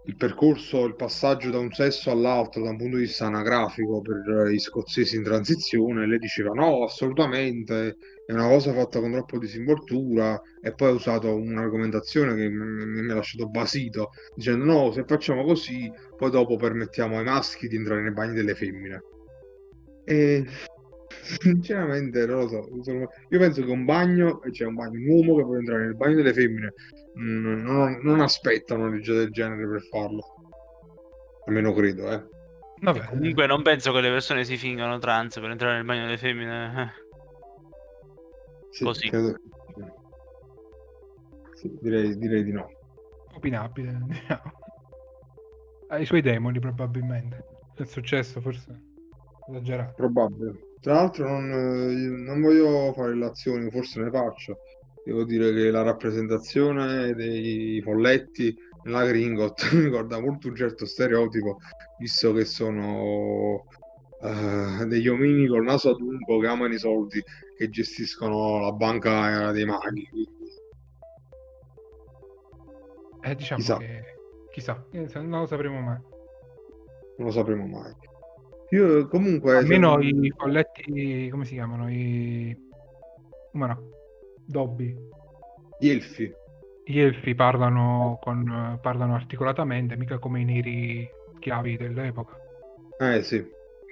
il 0.07 0.15
percorso, 0.15 0.85
il 0.85 0.95
passaggio 0.95 1.51
da 1.51 1.59
un 1.59 1.71
sesso 1.71 2.09
all'altro 2.09 2.63
da 2.63 2.69
un 2.69 2.77
punto 2.77 2.95
di 2.95 3.03
vista 3.03 3.25
anagrafico 3.25 4.01
per 4.01 4.47
gli 4.49 4.57
scozzesi 4.57 5.17
in 5.17 5.23
transizione. 5.23 6.07
Lei 6.07 6.17
diceva 6.17 6.53
no, 6.53 6.83
assolutamente, 6.83 7.97
è 8.25 8.31
una 8.31 8.47
cosa 8.47 8.73
fatta 8.73 8.99
con 8.99 9.11
troppo 9.11 9.37
disinvoltura 9.37 10.41
e 10.61 10.73
poi 10.73 10.89
ha 10.89 10.93
usato 10.93 11.35
un'argomentazione 11.35 12.35
che 12.35 12.49
mi 12.49 13.11
ha 13.11 13.15
lasciato 13.15 13.49
basito, 13.49 14.09
dicendo 14.33 14.63
no, 14.63 14.91
se 14.91 15.03
facciamo 15.05 15.43
così, 15.43 15.91
poi 16.15 16.31
dopo 16.31 16.55
permettiamo 16.55 17.17
ai 17.17 17.25
maschi 17.25 17.67
di 17.67 17.75
entrare 17.75 18.01
nei 18.01 18.13
bagni 18.13 18.33
delle 18.33 18.55
femmine. 18.55 19.01
E 20.09 20.45
sinceramente 21.41 22.25
non 22.25 22.39
lo 22.39 22.47
so. 22.47 22.67
insomma, 22.71 23.05
Io 23.29 23.39
penso 23.39 23.63
che 23.65 23.71
un 23.71 23.83
bagno, 23.83 24.39
c'è 24.51 24.65
un 24.65 24.75
bagno, 24.75 24.97
un 24.99 25.09
uomo 25.09 25.35
che 25.35 25.43
vuole 25.43 25.59
entrare 25.59 25.83
nel 25.83 25.95
bagno 25.97 26.15
delle 26.15 26.33
femmine, 26.33 26.73
mm, 27.19 27.61
non, 27.61 27.99
non 28.03 28.21
aspetta 28.21 28.75
una 28.75 28.87
legge 28.87 29.13
del 29.13 29.31
genere 29.31 29.67
per 29.67 29.81
farlo. 29.81 30.23
Almeno 31.45 31.73
credo, 31.73 32.09
eh. 32.09 32.25
vabbè, 32.81 33.05
Comunque 33.07 33.47
non 33.47 33.61
penso 33.63 33.91
che 33.91 33.99
le 34.01 34.09
persone 34.09 34.45
si 34.45 34.55
fingano 34.55 34.97
trans 34.97 35.39
per 35.39 35.49
entrare 35.49 35.75
nel 35.75 35.85
bagno 35.85 36.05
delle 36.05 36.17
femmine. 36.17 36.81
eh. 36.81 37.05
Sì, 38.69 38.83
Così. 38.85 39.09
credo- 39.09 39.35
sì, 41.53 41.75
direi, 41.81 42.17
direi 42.17 42.43
di 42.43 42.51
no. 42.51 42.69
opinabile. 43.33 43.97
diciamo. 44.07 44.51
Ha 45.89 45.97
i 45.97 46.05
suoi 46.05 46.21
demoni 46.21 46.59
probabilmente. 46.59 47.43
È 47.75 47.83
successo 47.83 48.39
forse 48.41 48.86
esagerato. 49.49 49.93
Probabile. 49.95 50.59
Tra 50.79 50.93
l'altro 50.93 51.27
non, 51.27 51.51
eh, 51.51 51.93
non 52.23 52.41
voglio 52.41 52.93
fare 52.93 53.13
illazioni, 53.13 53.69
forse 53.69 54.01
ne 54.01 54.09
faccio. 54.09 54.59
Devo 55.03 55.23
dire 55.23 55.53
che 55.53 55.71
la 55.71 55.83
rappresentazione 55.83 57.13
dei 57.13 57.81
folletti 57.81 58.55
nella 58.83 59.05
Gringot 59.05 59.71
mi 59.73 59.83
ricorda 59.85 60.19
molto 60.19 60.47
un 60.49 60.55
certo 60.55 60.85
stereotipo, 60.85 61.57
visto 61.97 62.33
che 62.33 62.45
sono 62.45 63.63
eh, 64.21 64.85
degli 64.85 65.07
omini 65.07 65.47
col 65.47 65.63
naso 65.63 65.91
adunco 65.91 66.39
che 66.39 66.47
amano 66.47 66.73
i 66.73 66.77
soldi 66.79 67.23
che 67.57 67.69
gestiscono 67.69 68.59
la 68.59 68.71
banca 68.71 69.51
dei 69.51 69.65
maghi. 69.65 70.07
Eh, 73.21 73.35
diciamo 73.35 73.59
Chissà. 73.59 73.77
che 73.77 74.03
chissà, 74.51 74.85
eh, 74.91 75.07
non 75.21 75.41
lo 75.41 75.45
sapremo 75.45 75.79
mai. 75.81 75.99
non 77.17 77.27
lo 77.27 77.31
sapremo 77.31 77.65
mai. 77.65 77.93
Io 78.69 79.07
comunque... 79.07 79.57
Almeno 79.57 79.91
sono- 79.91 80.03
i 80.03 80.33
colletti, 80.35 81.29
come 81.29 81.45
si 81.45 81.53
chiamano? 81.53 81.89
I... 81.89 82.55
Come 83.51 83.67
no? 83.67 83.89
Dobby. 84.45 84.95
Gli 85.79 85.89
elfi. 85.89 86.31
gli 86.83 86.99
elfi 86.99 87.35
parlano, 87.35 88.17
con, 88.21 88.79
parlano 88.81 89.15
articolatamente, 89.15 89.97
mica 89.97 90.19
come 90.19 90.41
i 90.41 90.45
neri 90.45 91.09
schiavi 91.35 91.77
dell'epoca. 91.77 92.37
Eh 92.99 93.21
sì. 93.23 93.45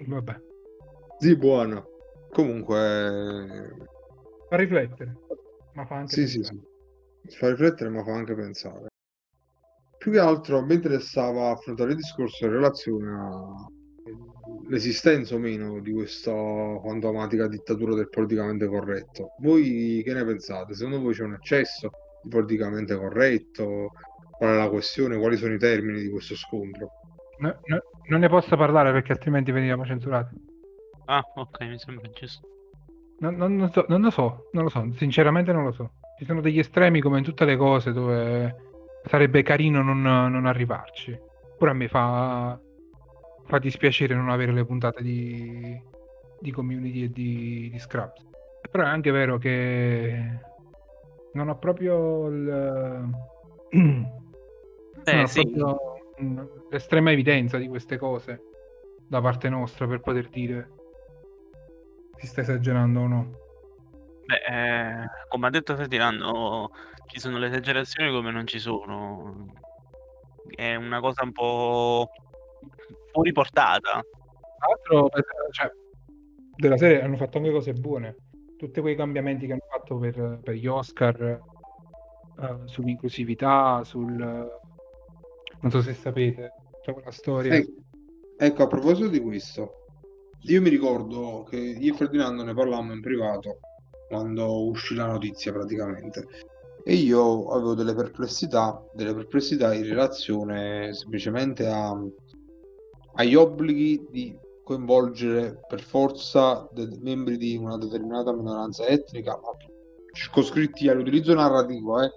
Vabbè. 0.08 0.36
Sì, 1.20 1.36
buono. 1.38 1.88
Comunque... 2.32 3.76
Fa 4.50 4.56
riflettere, 4.58 5.16
ma 5.74 5.86
fa 5.86 5.96
anche 5.96 6.16
Sì, 6.16 6.22
pensare. 6.22 6.44
sì, 6.44 7.30
sì. 7.30 7.38
Fa 7.38 7.50
riflettere, 7.50 7.90
ma 7.90 8.04
fa 8.04 8.14
anche 8.14 8.36
pensare. 8.36 8.88
Più 9.98 10.12
che 10.12 10.20
altro 10.20 10.64
mi 10.64 10.76
interessava 10.76 11.50
affrontare 11.50 11.92
il 11.92 11.96
discorso 11.98 12.46
in 12.46 12.52
relazione 12.52 13.75
all'esistenza 14.68 15.36
o 15.36 15.38
meno 15.38 15.80
di 15.80 15.92
questa 15.92 16.32
fantomatica 16.32 17.48
dittatura 17.48 17.96
del 17.96 18.10
politicamente 18.10 18.68
corretto. 18.68 19.36
Voi 19.40 20.02
che 20.04 20.14
ne 20.14 20.26
pensate? 20.26 20.74
Secondo 20.74 21.00
voi 21.02 21.14
c'è 21.14 21.24
un 21.24 21.34
eccesso 21.34 21.90
di 22.24 22.30
politicamente 22.30 22.96
corretto? 22.96 23.92
Qual 24.32 24.54
è 24.54 24.58
la 24.58 24.70
questione? 24.70 25.18
Quali 25.18 25.38
sono 25.38 25.54
i 25.54 25.60
termini 25.60 26.02
di 26.02 26.10
questo 26.10 26.36
scontro? 26.36 26.90
No- 27.40 27.60
no- 27.66 27.82
non 28.08 28.20
ne 28.20 28.30
posso 28.30 28.56
parlare 28.56 28.92
perché 28.92 29.12
altrimenti 29.12 29.52
veniamo 29.52 29.86
censurati. 29.86 30.36
Ah, 31.06 31.24
ok, 31.36 31.62
mi 31.62 31.78
sembra 31.78 32.10
giusto. 32.10 32.48
Non, 33.20 33.36
non- 33.36 33.56
non 33.56 33.72
so, 33.72 33.86
non 33.88 34.02
lo 34.02 34.10
so, 34.10 34.50
non 34.52 34.64
lo 34.64 34.70
so, 34.70 34.86
sinceramente 34.98 35.54
non 35.54 35.64
lo 35.64 35.72
so. 35.72 35.92
Ci 36.18 36.26
sono 36.26 36.42
degli 36.42 36.60
estremi 36.60 37.02
come 37.02 37.18
in 37.20 37.24
tutte 37.24 37.46
le 37.46 37.56
cose 37.56 37.94
dove 37.94 38.56
sarebbe 39.06 39.44
carino 39.44 39.82
non, 39.82 40.02
non 40.02 40.46
arrivarci. 40.46 41.18
Pure 41.58 41.72
a 41.72 41.74
me 41.74 41.88
fa, 41.88 42.60
fa 43.46 43.60
dispiacere 43.60 44.16
non 44.16 44.30
avere 44.30 44.52
le 44.52 44.66
puntate 44.66 45.02
di, 45.02 45.82
di 46.40 46.52
community 46.52 47.04
e 47.04 47.10
di, 47.10 47.70
di 47.72 47.80
Scraps. 47.80 48.26
Però 48.70 48.84
è 48.84 48.88
anche 48.88 49.12
vero 49.12 49.38
che 49.38 50.40
non 51.34 51.50
ho 51.50 51.58
proprio 51.58 52.28
il, 52.28 53.10
Eh, 55.08 55.22
ho 55.22 55.28
sì. 55.28 55.42
proprio, 55.42 56.00
mm, 56.22 56.40
l'estrema 56.72 57.12
evidenza 57.12 57.58
di 57.58 57.68
queste 57.68 57.98
cose 57.98 58.42
da 59.08 59.22
parte 59.22 59.50
nostra 59.50 59.88
per 59.88 60.00
poter 60.00 60.30
dire 60.30 60.72
si 62.16 62.26
sta 62.26 62.42
esagerando 62.42 63.00
o 63.02 63.08
no. 63.08 63.32
Beh, 64.26 64.42
eh, 64.50 65.06
come 65.28 65.48
ha 65.48 65.50
detto 65.52 65.76
Ferdinando, 65.76 66.72
ci 67.06 67.20
sono 67.20 67.38
le 67.38 67.48
esagerazioni 67.48 68.12
come 68.12 68.32
non 68.32 68.48
ci 68.48 68.58
sono. 68.58 69.46
È 70.48 70.74
una 70.74 71.00
cosa 71.00 71.24
un 71.24 71.32
po' 71.32 72.10
fuori 73.16 73.32
portata. 73.32 74.02
Tra 74.02 74.68
l'altro, 74.68 75.10
eh, 75.18 75.24
cioè, 75.52 75.72
della 76.56 76.78
serie 76.78 77.02
hanno 77.02 77.16
fatto 77.16 77.38
anche 77.38 77.52
cose 77.52 77.72
buone. 77.72 78.16
Tutti 78.58 78.82
quei 78.82 78.96
cambiamenti 78.96 79.46
che 79.46 79.54
hanno 79.54 79.68
fatto 79.70 79.98
per, 79.98 80.40
per 80.44 80.54
gli 80.56 80.68
Oscar 80.68 81.22
eh, 81.22 82.60
sull'inclusività, 82.66 83.84
sul... 83.86 84.18
non 84.18 85.72
so 85.72 85.82
se 85.82 85.94
sapete, 85.94 86.52
c'è 86.82 86.94
quella 86.94 87.12
storia. 87.12 87.56
Ec- 87.56 87.74
ecco, 88.38 88.64
a 88.64 88.68
proposito 88.68 89.08
di 89.08 89.22
questo, 89.22 89.86
io 90.42 90.62
mi 90.62 90.70
ricordo 90.70 91.46
che 91.50 91.58
io 91.58 91.94
e 91.94 91.98
Ferdinando 91.98 92.44
ne 92.44 92.54
parlammo 92.54 92.94
in 92.94 93.02
privato 93.02 93.60
quando 94.08 94.68
uscì 94.68 94.94
la 94.96 95.08
notizia 95.08 95.52
praticamente. 95.52 96.28
E 96.84 96.94
io 96.94 97.48
avevo 97.48 97.74
delle 97.74 97.96
perplessità, 97.96 98.82
delle 98.94 99.14
perplessità 99.14 99.74
in 99.74 99.88
relazione 99.88 100.94
semplicemente 100.94 101.66
a- 101.68 101.98
agli 103.16 103.36
obblighi 103.36 104.08
di 104.10 104.38
coinvolgere 104.64 105.62
per 105.68 105.82
forza 105.82 106.68
dei 106.72 106.98
membri 107.02 107.38
di 107.38 107.56
una 107.56 107.78
determinata 107.78 108.34
minoranza 108.34 108.86
etnica, 108.88 109.40
ma 109.42 109.52
circoscritti 110.12 110.90
all'utilizzo 110.90 111.34
narrativo, 111.34 112.02
eh, 112.02 112.12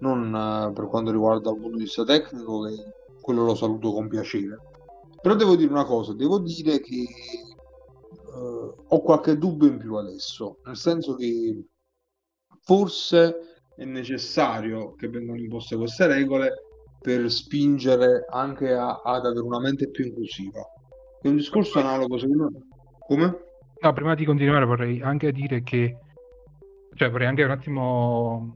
non 0.00 0.34
eh, 0.34 0.72
per 0.72 0.86
quanto 0.86 1.10
riguarda 1.10 1.50
un 1.50 1.60
punto 1.60 1.76
di 1.76 1.84
vista 1.84 2.04
tecnico, 2.04 2.62
che 2.62 2.74
quello 3.20 3.44
lo 3.44 3.54
saluto 3.54 3.92
con 3.92 4.08
piacere. 4.08 4.58
Però 5.20 5.34
devo 5.34 5.56
dire 5.56 5.70
una 5.70 5.84
cosa, 5.84 6.14
devo 6.14 6.38
dire 6.38 6.80
che 6.80 6.96
eh, 6.96 8.74
ho 8.88 9.02
qualche 9.02 9.36
dubbio 9.36 9.68
in 9.68 9.78
più 9.78 9.96
adesso, 9.96 10.58
nel 10.64 10.76
senso 10.76 11.14
che 11.14 11.66
forse 12.62 13.36
è 13.74 13.84
necessario 13.84 14.94
che 14.94 15.08
vengano 15.08 15.38
imposte 15.38 15.76
queste 15.76 16.06
regole 16.06 16.52
per 17.00 17.30
spingere 17.30 18.26
anche 18.28 18.72
a- 18.72 19.00
ad 19.02 19.24
avere 19.24 19.40
una 19.40 19.60
mente 19.60 19.88
più 19.90 20.04
inclusiva. 20.04 20.60
È 21.20 21.28
un 21.28 21.36
discorso 21.36 21.78
analogo, 21.78 22.18
secondo 22.18 22.50
me. 22.50 22.66
Come? 23.06 23.38
No, 23.80 23.92
prima 23.92 24.14
di 24.14 24.24
continuare 24.24 24.64
vorrei 24.66 25.00
anche 25.00 25.32
dire 25.32 25.62
che, 25.62 25.96
cioè 26.94 27.10
vorrei 27.10 27.26
anche 27.26 27.44
un 27.44 27.50
attimo 27.50 28.54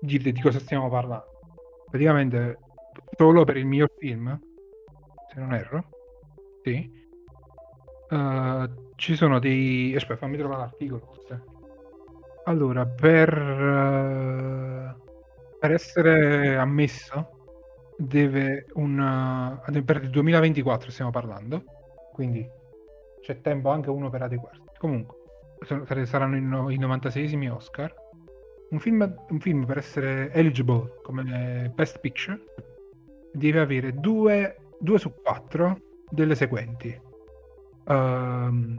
dirti 0.00 0.32
di 0.32 0.40
cosa 0.40 0.58
stiamo 0.58 0.90
parlando. 0.90 1.24
Praticamente 1.88 2.58
solo 3.16 3.44
per 3.44 3.56
il 3.56 3.66
miglior 3.66 3.92
film, 3.96 4.38
se 5.32 5.40
non 5.40 5.54
erro, 5.54 5.88
sì, 6.62 6.90
eh, 8.10 8.70
ci 8.96 9.14
sono 9.16 9.38
dei... 9.38 9.94
Aspetta, 9.94 10.18
fammi 10.20 10.36
trovare 10.36 10.60
l'articolo 10.60 11.00
forse. 11.12 11.44
Allora, 12.44 12.86
per, 12.86 13.32
eh, 13.32 14.94
per 15.66 15.74
essere 15.74 16.56
ammesso 16.56 17.30
deve 17.98 18.66
un... 18.74 19.60
eh, 19.74 19.82
per 19.82 20.02
il 20.04 20.10
2024 20.10 20.90
stiamo 20.92 21.10
parlando, 21.10 21.64
quindi 22.12 22.48
c'è 23.20 23.40
tempo 23.40 23.70
anche 23.70 23.90
uno 23.90 24.08
per 24.08 24.22
adeguarsi. 24.22 24.62
Comunque, 24.78 25.16
saranno 26.04 26.36
i, 26.36 26.40
no- 26.40 26.70
i 26.70 26.78
96esimi 26.78 27.50
Oscar. 27.50 27.92
Un 28.68 28.78
film, 28.78 29.14
un 29.28 29.40
film 29.40 29.64
per 29.64 29.78
essere 29.78 30.30
eligible 30.32 31.00
come 31.02 31.70
Best 31.74 31.98
Picture 31.98 32.40
deve 33.32 33.60
avere 33.60 33.92
due, 33.94 34.56
due 34.78 34.98
su 34.98 35.12
quattro 35.20 35.78
delle 36.08 36.36
seguenti. 36.36 37.00
Ehm, 37.88 38.76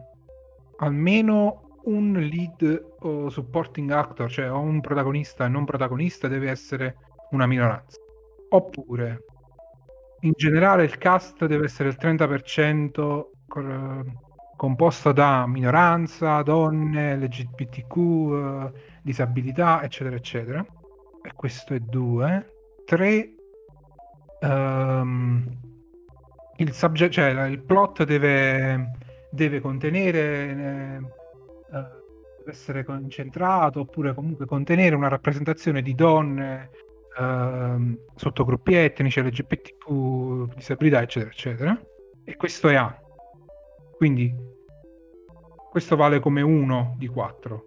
almeno 0.77 1.66
un 1.87 2.13
lead 2.13 2.95
o 2.99 3.29
supporting 3.29 3.91
actor, 3.91 4.29
cioè 4.29 4.51
o 4.51 4.59
un 4.59 4.81
protagonista 4.81 5.45
e 5.45 5.47
non 5.47 5.65
protagonista, 5.65 6.27
deve 6.27 6.49
essere 6.49 6.97
una 7.31 7.45
minoranza. 7.45 7.99
Oppure, 8.49 9.23
in 10.21 10.33
generale, 10.35 10.83
il 10.83 10.97
cast 10.97 11.45
deve 11.45 11.65
essere 11.65 11.89
il 11.89 11.97
30% 11.99 13.29
cor- 13.47 14.03
composto 14.55 15.11
da 15.11 15.45
minoranza, 15.47 16.41
donne, 16.41 17.15
LGBTQ, 17.15 17.97
eh, 17.97 18.71
disabilità, 19.01 19.83
eccetera, 19.83 20.15
eccetera. 20.15 20.65
E 21.21 21.31
questo 21.33 21.73
è 21.73 21.79
due. 21.79 22.53
Tre. 22.85 23.33
ehm, 24.39 25.57
il, 26.57 26.73
subject, 26.73 27.13
cioè, 27.13 27.47
il 27.47 27.59
plot 27.61 28.03
deve, 28.03 28.91
deve 29.29 29.59
contenere, 29.59 30.19
eh, 30.49 30.99
essere 32.51 32.83
concentrato 32.83 33.81
oppure 33.81 34.13
comunque 34.13 34.45
contenere 34.45 34.95
una 34.95 35.07
rappresentazione 35.07 35.81
di 35.81 35.93
donne, 35.95 36.69
ehm, 37.17 37.97
sottogruppi 38.15 38.73
etnici, 38.75 39.21
LGBTQ, 39.21 40.53
disabilità, 40.55 41.01
eccetera, 41.01 41.31
eccetera. 41.31 41.81
E 42.23 42.35
questo 42.35 42.69
è 42.69 42.75
A. 42.75 42.99
Quindi 43.95 44.33
questo 45.69 45.95
vale 45.95 46.19
come 46.19 46.41
uno 46.41 46.95
di 46.97 47.07
quattro. 47.07 47.65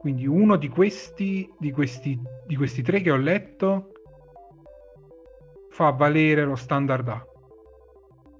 Quindi 0.00 0.26
uno 0.26 0.56
di 0.56 0.68
questi, 0.68 1.50
di 1.58 1.70
questi, 1.70 2.20
di 2.46 2.56
questi 2.56 2.82
tre 2.82 3.00
che 3.00 3.10
ho 3.10 3.16
letto 3.16 3.92
fa 5.70 5.90
valere 5.90 6.44
lo 6.44 6.56
standard 6.56 7.08
A. 7.08 7.26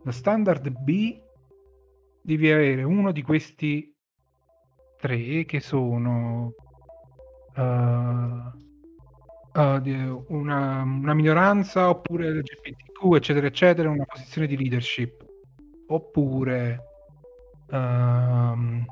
Lo 0.03 0.11
standard 0.11 0.69
B 0.69 1.19
devi 2.21 2.51
avere 2.51 2.83
uno 2.83 3.13
di 3.13 3.23
questi 3.23 3.94
tre 5.05 5.45
che 5.45 5.61
sono 5.61 6.55
eh, 7.55 8.53
di- 9.83 10.23
una, 10.29 10.81
una 10.81 11.13
minoranza 11.13 11.91
oppure 11.91 12.31
LGBTQ 12.31 13.15
eccetera 13.15 13.47
eccetera 13.47 13.91
una 13.91 14.07
posizione 14.07 14.47
di 14.47 14.57
leadership 14.57 15.23
oppure 15.89 16.81
ehm, 17.71 18.85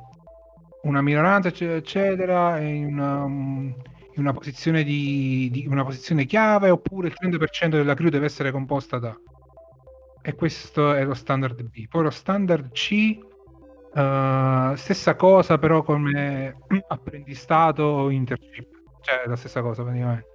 una 0.82 1.00
minoranza 1.00 1.48
eccetera 1.48 1.78
eccetera 1.78 2.60
in 2.60 2.92
una, 2.92 3.24
in 3.24 3.74
una 4.16 4.32
posizione 4.34 4.84
di, 4.84 5.48
di- 5.50 5.66
una 5.66 5.84
posizione 5.84 6.26
chiave 6.26 6.68
oppure 6.68 7.08
il 7.08 7.14
30% 7.18 7.70
della 7.70 7.94
crew 7.94 8.10
deve 8.10 8.26
essere 8.26 8.50
composta 8.50 8.98
da 8.98 9.18
e 10.24 10.34
questo 10.34 10.92
è 10.92 11.04
lo 11.04 11.14
standard 11.14 11.60
B. 11.64 11.88
Poi 11.88 12.04
lo 12.04 12.10
standard 12.10 12.70
C, 12.70 13.18
eh, 13.94 14.72
stessa 14.76 15.14
cosa 15.16 15.58
però 15.58 15.82
come 15.82 16.56
apprendistato 16.88 17.82
o 17.82 18.10
internship, 18.10 18.68
cioè 19.00 19.26
la 19.26 19.36
stessa 19.36 19.60
cosa 19.62 19.82
praticamente. 19.82 20.30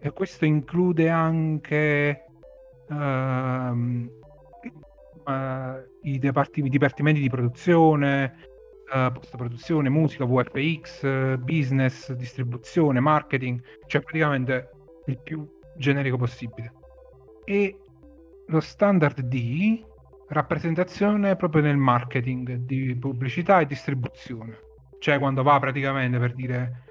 E 0.00 0.12
questo 0.12 0.44
include 0.44 1.08
anche 1.10 2.24
ehm, 2.88 4.10
eh, 5.26 5.90
i, 6.02 6.18
departi- 6.18 6.62
dipartimenti 6.62 7.20
di 7.20 7.28
produzione, 7.28 8.48
uh, 8.92 9.12
post-produzione, 9.12 9.88
musica, 9.88 10.24
VFX, 10.24 11.02
uh, 11.02 11.38
business, 11.38 12.12
distribuzione, 12.12 13.00
marketing, 13.00 13.60
cioè 13.86 14.00
praticamente 14.00 14.70
il 15.06 15.20
più 15.20 15.46
generico 15.76 16.16
possibile. 16.16 16.72
E 17.44 17.78
lo 18.46 18.60
standard 18.60 19.20
D, 19.20 19.84
rappresentazione 20.28 21.36
proprio 21.36 21.62
nel 21.62 21.76
marketing 21.76 22.56
di 22.56 22.96
pubblicità 22.98 23.60
e 23.60 23.66
distribuzione. 23.66 24.58
Cioè 24.98 25.18
quando 25.18 25.42
va 25.42 25.58
praticamente 25.58 26.18
per 26.18 26.34
dire 26.34 26.82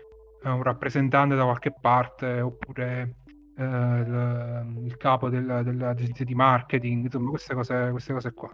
un 0.44 0.64
rappresentante 0.64 1.36
da 1.36 1.44
qualche 1.44 1.74
parte 1.80 2.40
oppure 2.40 3.16
eh, 3.58 3.64
il, 3.64 4.84
il, 4.86 4.98
capo 4.98 5.30
del, 5.30 5.62
dell'agenzia 5.64 6.24
di 6.24 6.36
marketing, 6.36 7.06
insomma 7.06 7.30
queste 7.30 7.54
cose, 7.54 7.90
queste 7.92 8.14
cose 8.14 8.34
qua. 8.34 8.50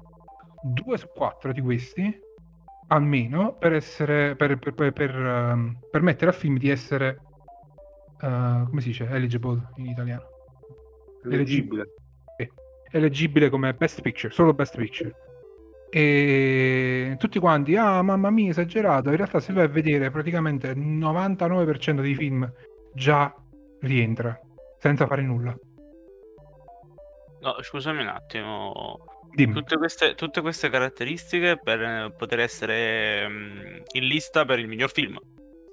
Due 0.62 0.98
su 0.98 1.08
quattro 1.14 1.52
di 1.52 1.62
questi, 1.62 2.20
almeno, 2.88 3.56
per, 3.58 3.74
essere, 3.74 4.36
per, 4.36 4.58
per, 4.58 4.74
per, 4.74 4.94
per 4.94 5.16
um, 5.16 5.78
permettere 5.92 6.32
al 6.32 6.38
film 6.38 6.58
di 6.58 6.70
essere, 6.70 7.20
uh, 8.22 8.66
come 8.66 8.82
si 8.82 8.88
dice, 8.88 9.08
eligible 9.10 9.70
in 9.76 9.88
italiano? 9.88 10.24
Eleggibile. 11.26 11.94
Sì. 12.94 12.98
Eleggibile 12.98 13.50
come 13.50 13.74
best 13.74 14.02
picture, 14.02 14.32
solo 14.32 14.54
best 14.54 14.78
picture 14.78 15.14
e 15.96 17.16
tutti 17.20 17.38
quanti, 17.38 17.76
ah 17.76 18.02
mamma 18.02 18.32
mia, 18.32 18.50
esagerato. 18.50 19.10
In 19.10 19.16
realtà, 19.16 19.40
se 19.40 19.54
vai 19.54 19.66
a 19.66 19.68
vedere, 19.68 20.10
praticamente 20.10 20.70
il 20.70 20.80
99% 20.80 22.02
dei 22.02 22.16
film 22.16 22.52
già 22.96 23.32
rientra 23.82 24.36
senza 24.80 25.06
fare 25.06 25.22
nulla. 25.22 25.56
No, 27.42 27.56
scusami 27.62 28.02
un 28.02 28.08
attimo. 28.08 29.06
Tutte 29.36 29.78
queste, 29.78 30.16
tutte 30.16 30.42
queste 30.42 30.70
caratteristiche 30.70 31.60
per 31.62 32.12
poter 32.18 32.40
essere 32.40 33.28
mm, 33.30 33.82
in 33.92 34.08
lista 34.08 34.46
per 34.46 34.58
il 34.58 34.68
miglior 34.68 34.90
film. 34.90 35.20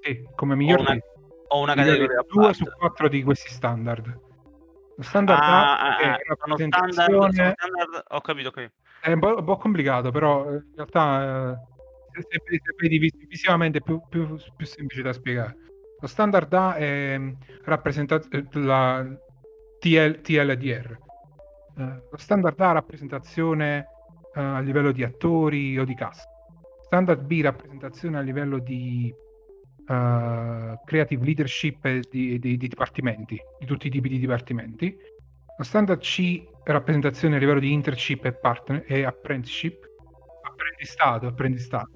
Sì, 0.01 0.23
come 0.35 0.55
miglior 0.55 0.77
o 0.77 0.81
una, 0.81 0.91
film. 0.91 1.01
O 1.47 1.61
una 1.61 1.73
categoria 1.73 2.19
a 2.19 2.25
Due 2.27 2.41
parte. 2.43 2.57
su 2.57 2.65
quattro 2.77 3.07
di 3.09 3.23
questi 3.23 3.49
standard. 3.49 4.19
Lo 5.01 5.07
standard 5.07 5.39
Ah, 5.41 5.79
A 5.79 5.95
ah, 5.95 5.97
è 5.97 6.03
ah, 6.05 6.07
una 6.09 6.17
standard, 6.35 6.69
presentazione- 6.93 7.33
sono 7.33 7.53
standard- 7.57 8.03
Ho 8.09 8.21
capito, 8.21 8.51
capito. 8.51 8.73
È 9.01 9.11
un 9.11 9.19
po', 9.19 9.35
un 9.37 9.43
po' 9.43 9.57
complicato, 9.57 10.11
però 10.11 10.47
eh, 10.47 10.53
in 10.57 10.71
realtà 10.75 11.53
eh, 11.53 12.21
se, 12.21 12.39
se- 12.45 12.61
vedi 12.79 12.99
vis- 12.99 13.27
visivamente 13.27 13.79
è 13.79 13.81
più, 13.81 13.99
più- 14.07 14.37
più 14.55 14.65
semplice 14.67 15.01
da 15.01 15.11
spiegare. 15.11 15.57
Lo 15.99 16.05
standard 16.07 16.53
A 16.53 16.75
è 16.75 17.17
mm, 17.17 17.31
rappresenta- 17.63 18.21
eh, 18.29 18.45
la 18.51 19.03
TL, 19.79 20.21
TLDR. 20.21 20.97
Eh, 21.79 22.01
lo 22.11 22.17
standard 22.17 22.59
A 22.59 22.71
rappresentazione 22.73 23.87
eh, 24.35 24.39
a 24.39 24.59
livello 24.59 24.91
di 24.91 25.03
attori 25.03 25.79
o 25.79 25.83
di 25.83 25.95
cast. 25.95 26.29
Standard 26.83 27.21
B 27.23 27.41
rappresentazione 27.41 28.19
a 28.19 28.21
livello 28.21 28.59
di 28.59 29.11
eh, 29.91 30.79
creative 30.85 31.25
leadership 31.25 31.87
di, 32.09 32.39
di- 32.39 32.57
di 32.57 32.67
dipartimenti, 32.67 33.39
di 33.59 33.65
tutti 33.65 33.87
i 33.87 33.89
tipi 33.89 34.09
di 34.09 34.19
dipartimenti. 34.19 34.95
Lo 35.57 35.63
standard 35.63 35.99
C 35.99 36.43
rappresentazione 36.63 37.35
a 37.35 37.39
livello 37.39 37.59
di 37.59 37.71
internship 37.71 38.25
e, 38.25 38.33
partner, 38.33 38.83
e 38.87 39.03
apprenticeship. 39.03 39.85
Apprendistato, 40.43 41.27
apprendistato. 41.27 41.91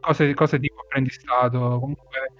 Cose, 0.00 0.34
cose 0.34 0.58
tipo 0.58 0.80
apprendistato, 0.82 1.78
comunque 1.80 2.32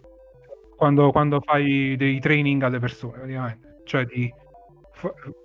quando, 0.76 1.11
quando 1.11 1.40
fai 1.40 1.96
dei 1.96 2.18
training 2.20 2.62
alle 2.62 2.78
persone, 2.78 3.18
praticamente. 3.18 3.80
Cioè 3.84 4.04
di 4.04 4.32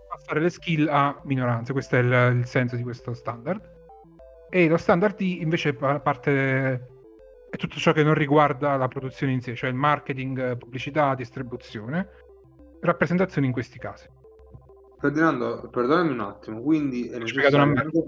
passare 0.08 0.40
le 0.40 0.50
skill 0.50 0.88
a 0.88 1.20
minoranze, 1.26 1.74
questo 1.74 1.96
è 1.96 2.00
il, 2.00 2.38
il 2.38 2.46
senso 2.46 2.76
di 2.76 2.84
questo 2.84 3.14
standard. 3.14 3.62
E 4.50 4.68
lo 4.68 4.78
standard 4.78 5.16
D 5.16 5.22
invece 5.42 5.74
pa- 5.74 6.00
parte 6.00 7.01
è 7.52 7.58
tutto 7.58 7.76
ciò 7.76 7.92
che 7.92 8.02
non 8.02 8.14
riguarda 8.14 8.78
la 8.78 8.88
produzione 8.88 9.34
in 9.34 9.42
sé, 9.42 9.56
cioè 9.56 9.70
il 9.70 9.76
marketing, 9.76 10.58
pubblicità, 10.58 11.14
distribuzione, 11.16 12.08
rappresentazione 12.80 13.48
in 13.48 13.52
questi 13.52 13.78
casi. 13.78 14.08
Ferdinando, 14.98 15.68
perdonami 15.70 16.12
un 16.12 16.22
attimo, 16.22 16.62
quindi 16.62 17.12
Ho 17.14 17.26
spiegato 17.26 17.58
una 17.58 17.66
necessario... 17.66 18.04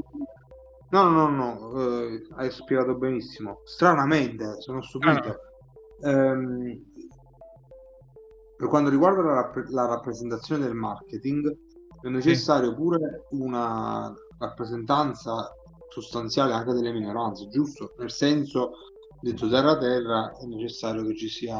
No, 0.92 1.10
no, 1.10 1.28
no, 1.28 1.60
no, 1.60 1.82
eh, 1.82 2.28
hai 2.36 2.52
spiegato 2.52 2.96
benissimo. 2.96 3.62
Stranamente, 3.66 4.62
sono 4.62 4.82
stupito. 4.82 5.40
Ehm, 6.04 6.82
per 8.56 8.68
quanto 8.70 8.90
riguarda 8.90 9.24
la, 9.24 9.34
rapp- 9.34 9.70
la 9.72 9.88
rappresentazione 9.88 10.64
del 10.64 10.76
marketing, 10.76 11.54
è 12.00 12.08
necessario 12.08 12.74
pure 12.76 13.26
una 13.32 14.14
rappresentanza 14.38 15.54
sostanziale 15.90 16.54
anche 16.54 16.72
delle 16.72 16.94
minoranze, 16.94 17.50
giusto? 17.50 17.94
Nel 17.98 18.12
senso, 18.12 18.93
detto 19.24 19.50
terra 19.50 19.78
terra, 19.78 20.38
è 20.38 20.46
necessario 20.46 21.06
che 21.06 21.16
ci 21.16 21.30
sia 21.30 21.58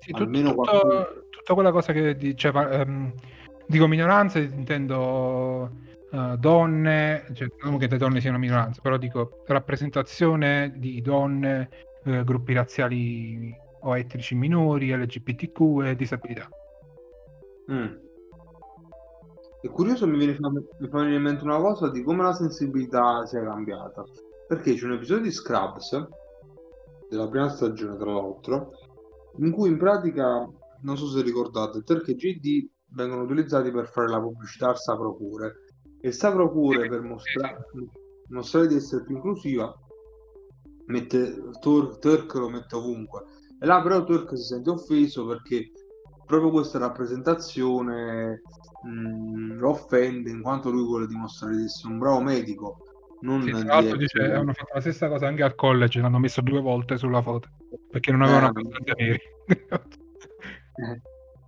Sì, 0.00 0.12
tut- 0.12 0.20
almeno 0.22 0.50
tutto- 0.50 0.62
qualcuno. 0.62 1.06
tutta 1.30 1.54
quella 1.54 1.72
cosa 1.72 1.92
che 1.92 2.14
diceva, 2.16 2.68
ehm, 2.70 3.12
dico 3.66 3.86
minoranze, 3.86 4.40
intendo 4.40 5.70
eh, 6.12 6.36
donne, 6.38 7.24
cioè, 7.32 7.48
non 7.62 7.78
che 7.78 7.88
le 7.88 7.96
donne 7.96 8.20
siano 8.20 8.38
minoranze, 8.38 8.80
però 8.80 8.98
dico 8.98 9.42
rappresentazione 9.46 10.74
di 10.76 11.00
donne, 11.00 11.70
eh, 12.04 12.22
gruppi 12.22 12.52
razziali 12.52 13.52
o 13.80 13.96
etnici 13.96 14.34
minori, 14.34 14.94
LGBTQ 14.94 15.82
e 15.84 15.96
disabilità. 15.96 16.48
Mm. 17.72 17.94
È 19.62 19.68
curioso, 19.68 20.06
mi 20.06 20.18
viene, 20.18 20.36
mi 20.78 20.88
fa 20.88 20.98
venire 20.98 21.16
in 21.16 21.22
mente 21.22 21.42
una 21.44 21.56
cosa 21.58 21.90
di 21.90 22.02
come 22.02 22.22
la 22.22 22.32
sensibilità 22.34 23.24
sia 23.24 23.42
cambiata. 23.42 24.04
Perché 24.46 24.74
c'è 24.74 24.84
un 24.84 24.92
episodio 24.92 25.22
di 25.24 25.32
Scrubs, 25.32 26.06
della 27.08 27.28
prima 27.28 27.48
stagione 27.48 27.96
tra 27.96 28.12
l'altro, 28.12 28.70
in 29.38 29.50
cui 29.50 29.68
in 29.68 29.78
pratica, 29.78 30.48
non 30.82 30.96
so 30.96 31.08
se 31.08 31.22
ricordate, 31.22 31.82
Turk 31.82 32.08
e 32.08 32.14
JD 32.14 32.68
vengono 32.90 33.22
utilizzati 33.22 33.70
per 33.70 33.88
fare 33.88 34.08
la 34.08 34.20
pubblicità 34.20 34.68
al 34.68 34.78
Saprocure. 34.78 35.64
E 36.00 36.12
Saprocure, 36.12 36.88
per 36.88 37.00
mostrare, 37.00 37.66
mostrare 38.28 38.68
di 38.68 38.76
essere 38.76 39.04
più 39.04 39.16
inclusiva, 39.16 39.74
mette 40.86 41.50
Tur- 41.60 41.98
Turk 41.98 42.34
lo 42.34 42.48
mette 42.48 42.76
ovunque. 42.76 43.24
E 43.58 43.66
là 43.66 43.82
però 43.82 44.04
Turk 44.04 44.36
si 44.36 44.44
sente 44.44 44.70
offeso 44.70 45.26
perché 45.26 45.70
proprio 46.26 46.50
questa 46.50 46.78
rappresentazione 46.78 48.42
mh, 48.82 49.58
lo 49.58 49.70
offende 49.70 50.30
in 50.30 50.42
quanto 50.42 50.70
lui 50.70 50.84
vuole 50.84 51.06
dimostrare 51.06 51.56
di 51.56 51.64
essere 51.64 51.92
un 51.92 51.98
bravo 51.98 52.20
medico. 52.20 52.78
Non 53.20 53.42
Sì, 53.42 53.50
tra 53.50 53.74
l'altro 53.74 53.96
dice, 53.96 54.32
hanno 54.32 54.52
fatto 54.52 54.74
la 54.74 54.80
stessa 54.80 55.08
cosa 55.08 55.26
anche 55.26 55.42
al 55.42 55.54
college, 55.54 56.00
l'hanno 56.00 56.18
messo 56.18 56.40
due 56.42 56.60
volte 56.60 56.96
sulla 56.98 57.22
foto, 57.22 57.48
perché 57.90 58.10
non 58.10 58.22
avevano 58.22 58.46
Eh, 58.46 58.48
abbastanza 58.48 58.92
neri. 58.96 59.20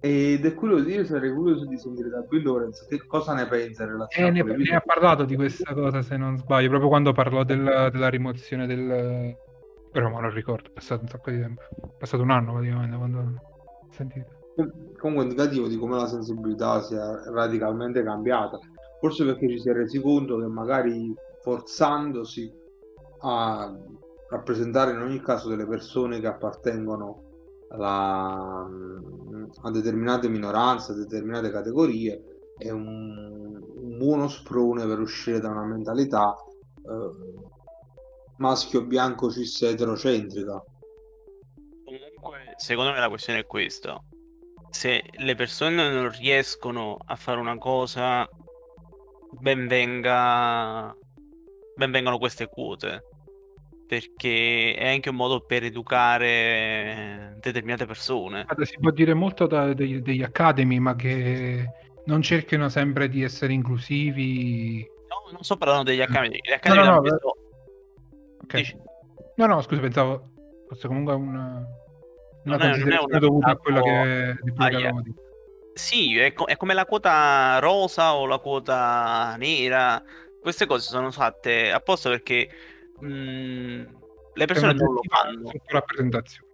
Ed 0.00 0.44
è 0.44 0.54
curioso, 0.54 0.88
io 0.88 1.04
sarei 1.04 1.32
curioso 1.32 1.66
di 1.66 1.76
sentire 1.78 2.08
da 2.08 2.20
Bill 2.20 2.44
Lawrence 2.44 2.86
che 2.88 3.04
cosa 3.06 3.34
ne 3.34 3.46
pensa 3.46 3.82
in 3.82 3.90
relazione 3.90 4.28
Eh, 4.28 4.42
ne, 4.42 4.56
ne 4.56 4.76
ha 4.76 4.80
parlato 4.80 5.24
di 5.24 5.34
questa 5.34 5.74
cosa, 5.74 6.02
se 6.02 6.16
non 6.16 6.36
sbaglio, 6.38 6.68
proprio 6.68 6.88
quando 6.88 7.12
parlò 7.12 7.42
del- 7.44 7.88
della 7.90 8.08
rimozione 8.08 8.66
del... 8.66 9.34
Però 9.90 10.10
ma 10.10 10.20
non 10.20 10.30
ricordo, 10.30 10.68
è 10.68 10.72
passato 10.72 11.02
un 11.02 11.08
sacco 11.08 11.30
di 11.30 11.40
tempo. 11.40 11.62
È 11.62 11.88
passato 11.98 12.22
un 12.22 12.30
anno 12.30 12.52
praticamente 12.52 12.96
quando. 12.96 13.42
Com- 14.54 14.72
Comunque 14.98 15.24
è 15.24 15.28
indicativo 15.28 15.68
di 15.68 15.76
come 15.78 15.96
la 15.96 16.06
sensibilità 16.06 16.82
sia 16.82 17.22
radicalmente 17.32 18.02
cambiata. 18.02 18.58
Forse 19.00 19.24
perché 19.24 19.48
ci 19.48 19.58
si 19.58 19.70
è 19.70 19.72
resi 19.72 20.00
conto 20.00 20.38
che 20.38 20.46
magari 20.46 21.12
forzandosi 21.46 22.52
a 23.20 23.72
rappresentare 24.30 24.90
in 24.90 25.00
ogni 25.00 25.20
caso 25.20 25.48
delle 25.48 25.64
persone 25.64 26.18
che 26.18 26.26
appartengono 26.26 27.22
alla- 27.68 28.68
a 29.62 29.70
determinate 29.70 30.28
minoranze, 30.28 30.90
a 30.90 30.96
determinate 30.96 31.52
categorie, 31.52 32.50
è 32.58 32.70
un, 32.70 33.62
un 33.62 33.96
buono 33.96 34.26
sprone 34.26 34.86
per 34.86 34.98
uscire 34.98 35.38
da 35.38 35.50
una 35.50 35.64
mentalità 35.64 36.34
eh, 36.34 37.10
maschio 38.38 38.84
bianco 38.84 39.30
cis 39.30 39.62
eterocentrica. 39.62 40.60
Comunque, 41.84 42.54
secondo 42.56 42.90
me 42.90 42.98
la 42.98 43.08
questione 43.08 43.38
è 43.38 43.46
questa. 43.46 43.96
Se 44.70 45.00
le 45.10 45.34
persone 45.36 45.92
non 45.92 46.10
riescono 46.10 46.96
a 47.04 47.14
fare 47.14 47.38
una 47.38 47.56
cosa, 47.56 48.28
ben 49.38 49.68
venga... 49.68 50.92
ben 51.76 51.90
vengano 51.90 52.18
queste 52.18 52.48
quote. 52.48 53.04
Perché 53.86 54.74
è 54.74 54.88
anche 54.88 55.10
un 55.10 55.14
modo 55.16 55.40
per 55.44 55.62
educare 55.62 57.36
determinate 57.40 57.86
persone. 57.86 58.42
Guarda, 58.44 58.64
Si 58.64 58.76
può 58.80 58.90
dire 58.90 59.14
molto 59.14 59.46
da- 59.46 59.72
degli, 59.74 59.98
degli 60.00 60.22
academy, 60.22 60.78
ma 60.78 60.96
che 60.96 61.64
non 62.06 62.20
cerchino 62.22 62.68
sempre 62.68 63.08
di 63.08 63.22
essere 63.22 63.52
inclusivi. 63.52 64.78
No, 65.08 65.30
non 65.32 65.42
sto 65.42 65.56
parlando 65.56 65.84
degli 65.90 66.00
accademi. 66.00 66.40
Gli 66.42 66.48
no, 66.48 66.54
accademi 66.56 66.84
no, 66.84 66.90
hanno 66.90 67.00
beh. 67.00 67.10
visto- 67.10 67.36
Ok. 68.42 68.54
Dici? 68.56 68.76
No, 69.36 69.46
no, 69.46 69.60
scusa, 69.60 69.80
pensavo 69.80 70.30
fosse 70.68 70.88
comunque 70.88 71.14
una, 71.14 71.30
una 71.32 71.66
Non 72.42 72.54
è- 72.54 72.58
non 72.58 72.60
è 72.66 72.70
considerazione 72.70 73.18
dovuta 73.20 73.50
a 73.50 73.56
quello 73.56 73.82
che, 73.82 74.36
di 74.42 74.52
agli- 74.56 74.74
avevamo 74.74 75.02
detto. 75.02 75.20
Sì, 75.74 76.16
è, 76.18 76.32
co- 76.32 76.46
è 76.46 76.56
come 76.56 76.74
la 76.74 76.86
quota 76.86 77.58
rosa 77.60 78.14
o 78.14 78.26
la 78.26 78.38
quota 78.38 79.36
nera. 79.38 80.02
Queste 80.46 80.66
cose 80.66 80.88
sono 80.88 81.10
fatte 81.10 81.72
apposta 81.72 82.08
perché 82.08 82.48
mh, 83.00 83.82
le 84.34 84.44
persone 84.46 84.74
non 84.74 84.92
lo 84.94 85.00
fanno. 85.08 85.50
sottorappresentazione. 85.50 86.44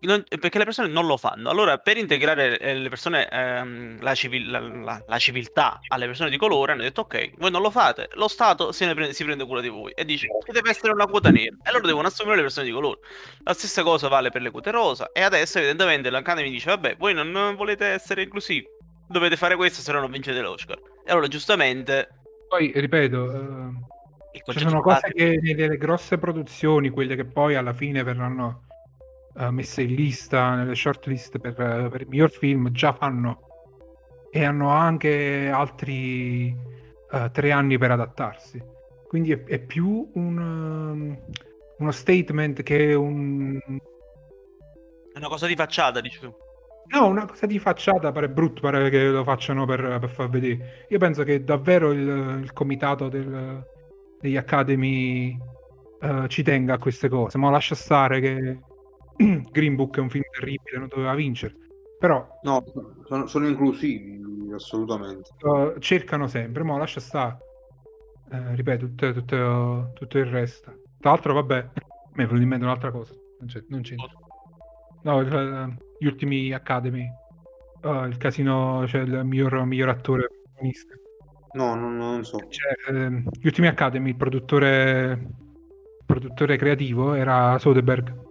Non- 0.00 0.24
perché 0.40 0.56
le 0.56 0.64
persone 0.64 0.88
non 0.88 1.04
lo 1.06 1.18
fanno. 1.18 1.50
Allora, 1.50 1.76
per 1.76 1.98
integrare 1.98 2.58
eh, 2.58 2.74
le 2.76 2.88
persone, 2.88 3.28
ehm, 3.28 4.00
la, 4.00 4.14
civil- 4.14 4.48
la- 4.50 4.60
la- 4.60 5.04
la 5.06 5.18
civiltà 5.18 5.80
alle 5.88 6.06
persone 6.06 6.30
di 6.30 6.38
colore, 6.38 6.72
hanno 6.72 6.80
detto: 6.80 7.02
Ok, 7.02 7.32
voi 7.36 7.50
non 7.50 7.60
lo 7.60 7.70
fate, 7.70 8.08
lo 8.14 8.26
Stato 8.28 8.72
se 8.72 8.86
ne 8.86 8.94
prende- 8.94 9.12
si 9.12 9.22
prende 9.22 9.44
cura 9.44 9.60
di 9.60 9.68
voi 9.68 9.92
e 9.94 10.06
dice: 10.06 10.28
Ci 10.46 10.52
deve 10.52 10.70
essere 10.70 10.92
una 10.94 11.04
quota 11.06 11.28
nera. 11.30 11.56
E 11.62 11.68
allora 11.68 11.86
devono 11.88 12.06
assumere 12.08 12.36
le 12.36 12.42
persone 12.42 12.64
di 12.64 12.72
colore. 12.72 13.00
La 13.44 13.52
stessa 13.52 13.82
cosa 13.82 14.08
vale 14.08 14.30
per 14.30 14.40
le 14.40 14.50
quote 14.50 14.70
rosa. 14.70 15.10
E 15.12 15.20
adesso, 15.20 15.58
evidentemente, 15.58 16.08
l'Academy 16.08 16.48
dice: 16.50 16.70
Vabbè, 16.70 16.96
voi 16.96 17.12
non, 17.12 17.30
non 17.30 17.54
volete 17.54 17.84
essere 17.84 18.22
inclusivi, 18.22 18.64
dovete 19.08 19.36
fare 19.36 19.56
questo, 19.56 19.82
se 19.82 19.92
no 19.92 20.00
non 20.00 20.10
vincete 20.10 20.40
l'Oscar. 20.40 20.78
E 21.04 21.10
allora, 21.10 21.28
giustamente, 21.28 22.08
Poi, 22.48 22.72
ripeto, 22.74 23.32
eh, 23.32 23.70
ci 24.32 24.42
concetto 24.42 24.68
sono 24.68 24.80
cose 24.80 25.12
che 25.12 25.38
nelle 25.40 25.76
grosse 25.76 26.18
produzioni, 26.18 26.90
quelle 26.90 27.16
che 27.16 27.24
poi 27.24 27.54
alla 27.54 27.72
fine 27.72 28.02
verranno 28.02 28.66
eh, 29.36 29.50
messe 29.50 29.82
in 29.82 29.94
lista, 29.94 30.54
nelle 30.54 30.74
short 30.74 31.06
list 31.06 31.38
per, 31.38 31.54
per 31.54 32.00
il 32.00 32.08
miglior 32.08 32.30
film, 32.30 32.70
già 32.70 32.92
fanno 32.92 33.40
e 34.30 34.44
hanno 34.44 34.68
anche 34.68 35.48
altri 35.52 36.54
eh, 37.10 37.30
tre 37.32 37.50
anni 37.50 37.78
per 37.78 37.90
adattarsi. 37.90 38.62
Quindi 39.06 39.32
è, 39.32 39.44
è 39.44 39.58
più 39.58 40.10
un, 40.14 40.38
um, 40.38 41.18
uno 41.78 41.90
statement 41.90 42.62
che 42.62 42.92
un... 42.94 43.58
è 45.12 45.18
una 45.18 45.28
cosa 45.28 45.46
di 45.46 45.54
facciata, 45.54 46.00
dici 46.00 46.20
tu. 46.20 46.34
No, 46.88 47.06
una 47.08 47.26
cosa 47.26 47.46
di 47.46 47.58
facciata 47.58 48.12
pare 48.12 48.28
brutto, 48.28 48.60
pare 48.60 48.88
che 48.90 49.08
lo 49.08 49.24
facciano 49.24 49.66
per, 49.66 49.98
per 49.98 50.08
far 50.10 50.28
vedere. 50.28 50.86
Io 50.88 50.98
penso 50.98 51.24
che 51.24 51.42
davvero 51.42 51.90
il, 51.92 52.40
il 52.42 52.52
comitato 52.52 53.08
del- 53.08 53.62
degli 54.20 54.36
Academy 54.36 55.36
eh, 56.00 56.24
ci 56.28 56.42
tenga 56.42 56.74
a 56.74 56.78
queste 56.78 57.08
cose, 57.08 57.38
ma 57.38 57.50
lascia 57.50 57.74
stare 57.74 58.20
che 58.20 58.58
Green 59.50 59.74
Book 59.74 59.96
è 59.96 60.00
un 60.00 60.10
film 60.10 60.24
terribile, 60.30 60.78
non 60.78 60.88
doveva 60.88 61.14
vincere. 61.14 61.54
Però 61.98 62.26
No, 62.42 62.62
sono, 63.06 63.26
sono 63.26 63.48
inclusivi, 63.48 64.20
assolutamente. 64.54 65.30
eh, 65.38 65.74
cercano 65.80 66.28
sempre, 66.28 66.62
ma 66.62 66.78
lascia 66.78 67.00
stare. 67.00 67.38
Eh, 68.30 68.54
ripeto, 68.54 68.86
tutto, 68.86 69.12
tutto- 69.12 69.90
tutto 69.94 70.18
il 70.18 70.26
resto. 70.26 70.72
Tra 71.00 71.10
l'altro, 71.10 71.34
vabbè, 71.34 71.68
mi 72.14 72.22
è 72.24 72.26
venuto 72.26 72.42
in 72.42 72.48
mente 72.48 72.64
un'altra 72.64 72.90
cosa. 72.90 73.12
Non 73.38 73.48
c'è, 73.48 73.62
non 73.68 73.80
c'entra. 73.82 74.08
No, 75.02 75.20
il- 75.20 75.76
gli 75.98 76.06
ultimi 76.06 76.52
Academy. 76.52 77.06
Eh, 77.82 78.06
il 78.08 78.16
casino, 78.16 78.86
cioè 78.86 79.02
il 79.02 79.24
miglior, 79.24 79.64
miglior 79.64 79.88
attore 79.88 80.28
protagonista. 80.28 80.94
No, 81.52 81.74
non, 81.74 81.96
non 81.96 82.24
so. 82.24 82.38
Cioè, 82.48 82.94
ehm, 82.94 83.28
gli 83.40 83.46
ultimi 83.46 83.66
Academy, 83.66 84.10
il 84.10 84.16
produttore, 84.16 85.10
il 85.12 86.04
produttore 86.04 86.56
creativo 86.56 87.14
era 87.14 87.58
Soderbergh. 87.58 88.24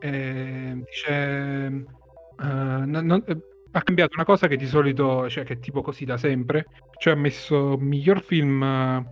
E 0.00 0.82
dice, 0.84 1.10
ehm, 1.10 1.84
eh, 2.40 2.86
non- 2.86 3.04
non- 3.06 3.24
eh, 3.26 3.36
ha 3.72 3.82
cambiato 3.82 4.12
una 4.14 4.24
cosa 4.24 4.46
che 4.48 4.56
di 4.56 4.66
solito, 4.66 5.28
cioè 5.28 5.44
che 5.44 5.54
è 5.54 5.58
tipo 5.58 5.80
così 5.80 6.04
da 6.04 6.16
sempre, 6.16 6.66
cioè 6.98 7.14
ha 7.14 7.16
messo 7.16 7.76
miglior 7.78 8.20
film 8.20 8.62
eh, 8.62 9.04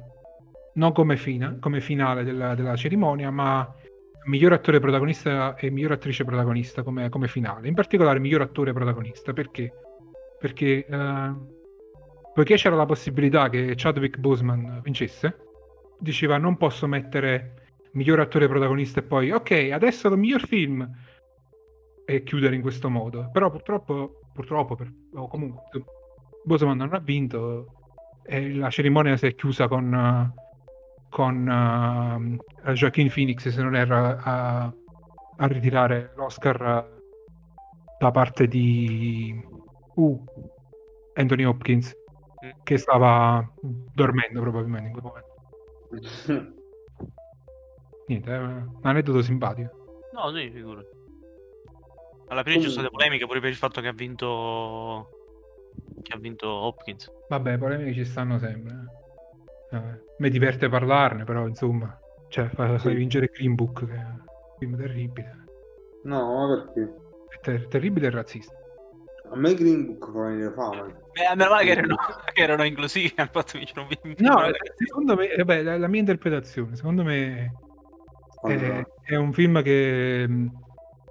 non 0.75 0.93
come, 0.93 1.17
fina- 1.17 1.57
come 1.59 1.81
finale 1.81 2.25
della, 2.25 2.55
della 2.55 2.77
cerimonia, 2.77 3.31
ma 3.31 3.73
miglior 4.25 4.53
attore 4.53 4.81
protagonista 4.81 5.55
e 5.57 5.71
miglior 5.71 5.93
attrice 5.93 6.25
protagonista 6.25 6.83
come, 6.83 7.09
come 7.09 7.29
finale. 7.29 7.69
In 7.69 7.75
particolare 7.75 8.19
miglior 8.19 8.43
attore 8.43 8.73
protagonista, 8.73 9.33
perché? 9.33 9.73
Perché 10.39 10.87
eh, 10.87 11.35
poiché 12.35 12.57
c'era 12.57 12.77
la 12.77 12.87
possibilità 12.87 13.49
che 13.49 13.75
Chadwick 13.77 14.19
Boseman 14.19 14.81
vincesse, 14.83 15.37
diceva 15.99 16.39
non 16.39 16.57
posso 16.57 16.87
mettere 16.87 17.55
miglior 17.93 18.21
attore 18.21 18.49
protagonista 18.49 19.01
e 19.01 19.03
poi 19.03 19.31
ok, 19.31 19.71
adesso 19.73 20.09
lo 20.09 20.17
miglior 20.17 20.47
film 20.47 20.89
e 22.05 22.23
chiudere 22.23 22.55
in 22.55 22.63
questo 22.63 22.89
modo. 22.89 23.31
Però 23.33 23.51
purtroppo, 23.51 24.21
purtroppo 24.33 24.75
per- 24.75 24.93
o 25.15 25.29
comunque 25.29 25.85
Boseman 26.45 26.77
non 26.77 26.95
ha 26.95 26.99
vinto 26.99 27.75
e 28.25 28.55
la 28.55 28.71
cerimonia 28.71 29.17
si 29.17 29.27
è 29.27 29.35
chiusa 29.35 29.69
con, 29.69 29.93
eh, 29.93 30.50
con 31.11 32.41
eh, 32.65 32.73
Joaquin 32.73 33.11
Phoenix, 33.13 33.49
se 33.49 33.63
non 33.63 33.77
erro, 33.77 34.17
a, 34.19 34.63
a 34.63 35.47
ritirare 35.47 36.13
l'Oscar 36.17 36.63
eh, 36.63 36.99
da 37.99 38.11
parte 38.11 38.47
di 38.47 39.39
uh, 39.97 40.25
Anthony 41.15 41.45
Hopkins 41.45 41.95
che 42.63 42.79
stava 42.79 43.47
dormendo 43.61 44.41
probabilmente 44.41 44.87
in 44.87 44.93
quel 44.93 45.05
momento. 45.05 45.29
Niente, 48.07 48.33
è 48.33 48.39
un 48.39 48.79
aneddoto 48.83 49.21
simpatico. 49.21 49.71
No, 50.15 50.35
sì, 50.35 50.51
figurati. 50.51 50.89
Alla 52.29 52.43
fine 52.43 52.57
ci 52.57 52.63
sono 52.63 52.73
state 52.73 52.91
polemiche 52.91 53.27
pure 53.27 53.41
per 53.41 53.51
il 53.51 53.57
fatto 53.57 53.81
che 53.81 53.89
ha 53.89 53.93
vinto. 53.93 55.11
Che 56.03 56.13
ha 56.13 56.19
vinto 56.19 56.49
Hopkins. 56.49 57.11
Vabbè, 57.29 57.59
polemiche 57.59 57.93
ci 57.93 58.05
stanno 58.05 58.39
sempre. 58.39 58.75
eh. 59.73 60.09
Eh, 60.21 60.23
mi 60.23 60.31
diverte 60.31 60.69
parlarne, 60.69 61.25
però 61.25 61.47
insomma, 61.47 61.99
cioè, 62.29 62.49
fa- 62.49 62.79
fai 62.79 62.93
Sì. 62.93 62.95
vincere 62.95 63.31
Green 63.33 63.55
Book, 63.55 63.87
che 63.87 63.95
è 63.95 64.05
un 64.05 64.23
film 64.59 64.77
terribile. 64.77 65.45
No, 66.05 66.47
ma 66.47 66.65
perché? 66.73 66.95
È 67.29 67.41
ter- 67.41 67.69
terribile 67.69 68.07
e 68.09 68.11
razzista. 68.11 68.55
A 69.33 69.37
me 69.37 69.55
Green 69.55 69.87
Book 69.87 70.13
fa 70.13 70.23
venire 70.29 70.53
fame. 70.53 70.83
Beh, 71.13 71.37
meno 71.37 71.51
male 71.51 71.65
che 71.65 71.71
erano, 71.71 71.97
che 72.33 72.43
erano 72.43 72.65
inclusivi. 72.65 73.13
Hanno 73.17 73.29
fatto 73.33 73.59
vincere 73.59 73.81
un 73.81 73.89
film. 73.89 74.15
No, 74.19 74.45
eh, 74.45 74.53
secondo 74.77 75.17
me, 75.17 75.31
eh, 75.33 75.45
beh, 75.45 75.63
la, 75.63 75.79
la 75.79 75.89
mia 75.89 76.01
interpretazione, 76.01 76.77
secondo 76.77 77.03
me 77.05 77.53
Allora, 78.43 78.79
è, 78.79 78.85
è 79.03 79.15
un 79.17 79.33
film 79.33 79.63
che 79.63 80.27
mh, 80.29 80.51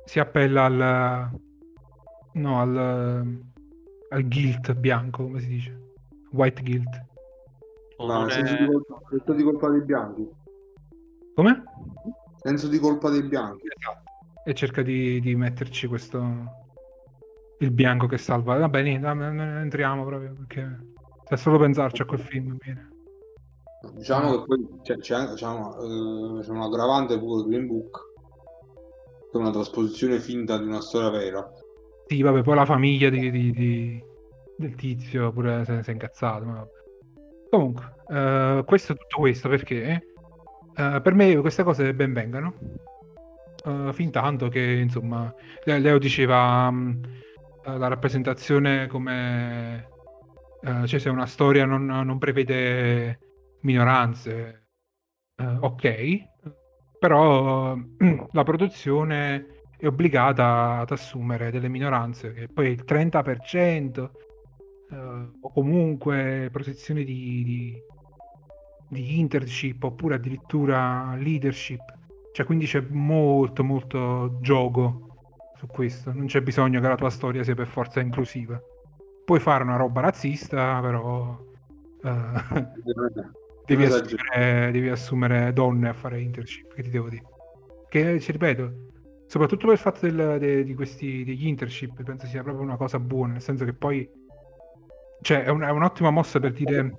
si 0.06 0.20
appella 0.20 0.66
al, 0.66 1.30
no, 2.34 2.62
al, 2.62 2.78
al 4.10 4.28
guilt 4.28 4.74
bianco, 4.76 5.24
come 5.24 5.40
si 5.40 5.48
dice? 5.48 5.78
White 6.32 6.62
guilt. 6.62 7.08
No, 8.00 8.14
Onore- 8.14 8.32
senso, 8.32 8.56
di 8.56 8.66
colpa, 8.66 9.00
senso 9.10 9.34
di 9.34 9.44
colpa 9.44 9.70
dei 9.70 9.82
bianchi. 9.84 10.30
Come? 11.36 11.64
Senso 12.42 12.68
di 12.68 12.80
colpa 12.80 13.10
dei 13.10 13.24
bianchi. 13.24 13.64
E 14.46 14.54
cerca 14.54 14.82
di, 14.82 15.20
di 15.20 15.36
metterci 15.36 15.88
questo 15.88 16.24
il 17.60 17.72
bianco 17.72 18.08
che 18.08 18.18
salva. 18.18 18.58
Vabbè, 18.58 18.82
niente, 18.82 19.08
entriamo 19.08 20.06
proprio 20.06 20.34
perché 20.34 20.78
se 21.26 21.38
solo 21.38 21.60
pensarci 21.60 22.02
a 22.02 22.06
quel 22.06 22.22
film 22.22 22.58
viene. 22.60 22.88
Diciamo 23.94 24.32
che 24.32 24.44
poi 24.46 24.68
c'è, 24.82 24.98
c'è, 24.98 25.28
diciamo, 25.30 25.78
eh, 25.78 26.42
c'è 26.42 26.50
un 26.52 26.62
aggravante 26.62 27.18
pure 27.20 27.48
Green 27.48 27.68
Book, 27.68 27.98
che 29.32 29.38
è 29.38 29.42
una 29.42 29.52
trasposizione 29.52 30.20
finta 30.20 30.58
di 30.58 30.66
una 30.66 30.82
storia 30.82 31.10
vera. 31.10 31.50
Sì, 32.08 32.22
vabbè, 32.22 32.42
poi 32.42 32.56
la 32.56 32.66
famiglia 32.66 33.10
di, 33.10 33.30
di- 33.30 33.52
di- 33.52 34.04
del 34.58 34.76
tizio 34.76 35.32
pure 35.32 35.64
si 35.66 35.80
si 35.84 35.90
è 35.90 35.94
incazzato. 35.94 36.44
ma 36.46 36.54
vabbè. 36.56 36.78
Comunque, 37.50 37.96
eh, 38.10 38.64
questo 38.66 38.94
tutto 38.94 39.18
questo 39.18 39.50
perché 39.50 40.14
eh, 40.76 41.00
per 41.02 41.14
me 41.14 41.36
queste 41.38 41.64
cose 41.64 41.94
ben 41.94 42.14
vengano. 42.14 42.54
Eh, 43.66 43.94
fin 43.94 44.12
tanto 44.12 44.48
che, 44.50 44.62
insomma, 44.62 45.34
Le- 45.64 45.80
Leo 45.80 45.98
diceva 45.98 46.70
eh, 46.70 47.78
la 47.78 47.88
rappresentazione 47.88 48.88
come 48.88 49.88
cioè 50.62 51.00
se 51.00 51.08
una 51.08 51.26
storia 51.26 51.64
non, 51.64 51.86
non 51.86 52.18
prevede 52.18 53.18
minoranze, 53.62 54.68
ok, 55.38 56.24
però 57.00 57.78
la 58.32 58.44
produzione 58.44 59.46
è 59.78 59.88
obbligata 59.88 60.80
ad 60.80 60.92
assumere 60.92 61.50
delle 61.50 61.70
minoranze, 61.70 62.34
che 62.34 62.50
poi 62.50 62.72
il 62.72 62.84
30% 62.86 64.10
eh, 64.92 65.30
o 65.40 65.52
comunque 65.52 66.50
posizioni 66.52 67.04
di, 67.04 67.44
di, 67.44 67.82
di 68.90 69.20
internship 69.20 69.84
oppure 69.84 70.16
addirittura 70.16 71.16
leadership, 71.16 71.82
cioè 72.32 72.46
quindi 72.46 72.66
c'è 72.66 72.84
molto 72.90 73.64
molto 73.64 74.40
gioco 74.42 75.08
su 75.58 75.68
questo, 75.68 76.12
non 76.14 76.26
c'è 76.26 76.42
bisogno 76.42 76.80
che 76.80 76.88
la 76.88 76.96
tua 76.96 77.10
storia 77.10 77.44
sia 77.44 77.56
per 77.56 77.68
forza 77.68 78.00
inclusiva. 78.00 78.60
Puoi 79.26 79.40
fare 79.40 79.64
una 79.64 79.76
roba 79.76 80.02
razzista, 80.02 80.80
però 80.82 81.38
eh, 82.04 82.68
devi, 83.66 83.84
assumere, 83.86 84.72
devi 84.72 84.90
assumere 84.90 85.54
donne 85.54 85.90
a 85.90 85.94
fare 85.94 86.22
internship, 86.22 86.74
che 86.74 86.82
ti 86.82 86.90
devo 86.90 87.10
dire? 87.10 87.24
Che 87.90 88.20
ci 88.20 88.32
ripeto, 88.32 88.74
soprattutto 89.28 89.66
per 89.66 89.76
il 89.76 89.82
fatto 89.82 90.10
del- 90.10 90.40
de- 90.40 90.64
di 90.64 90.74
questi 90.74 91.24
degli 91.24 91.46
internship, 91.46 92.02
penso 92.04 92.26
sia 92.26 92.42
proprio 92.42 92.64
una 92.64 92.78
cosa 92.78 93.00
buona, 93.00 93.34
nel 93.34 93.42
senso 93.42 93.66
che 93.66 93.74
poi 93.74 94.10
cioè, 95.22 95.44
è, 95.44 95.50
un- 95.50 95.62
è 95.62 95.70
un'ottima 95.70 96.10
mossa 96.12 96.40
per 96.40 96.54
dire 96.54 96.96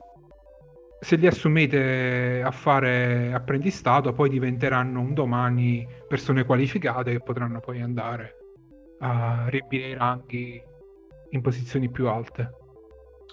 se 0.98 1.16
li 1.16 1.26
assumete 1.26 2.42
a 2.44 2.50
fare 2.50 3.32
apprendistato, 3.32 4.12
poi 4.12 4.28
diventeranno 4.28 5.00
un 5.00 5.14
domani 5.14 5.86
persone 6.06 6.44
qualificate 6.44 7.12
che 7.12 7.20
potranno 7.22 7.60
poi 7.60 7.80
andare 7.80 8.36
a 8.98 9.46
riempire 9.48 9.88
i 9.88 9.94
ranghi 9.94 10.62
in 11.30 11.40
posizioni 11.40 11.90
più 11.90 12.06
alte 12.08 12.58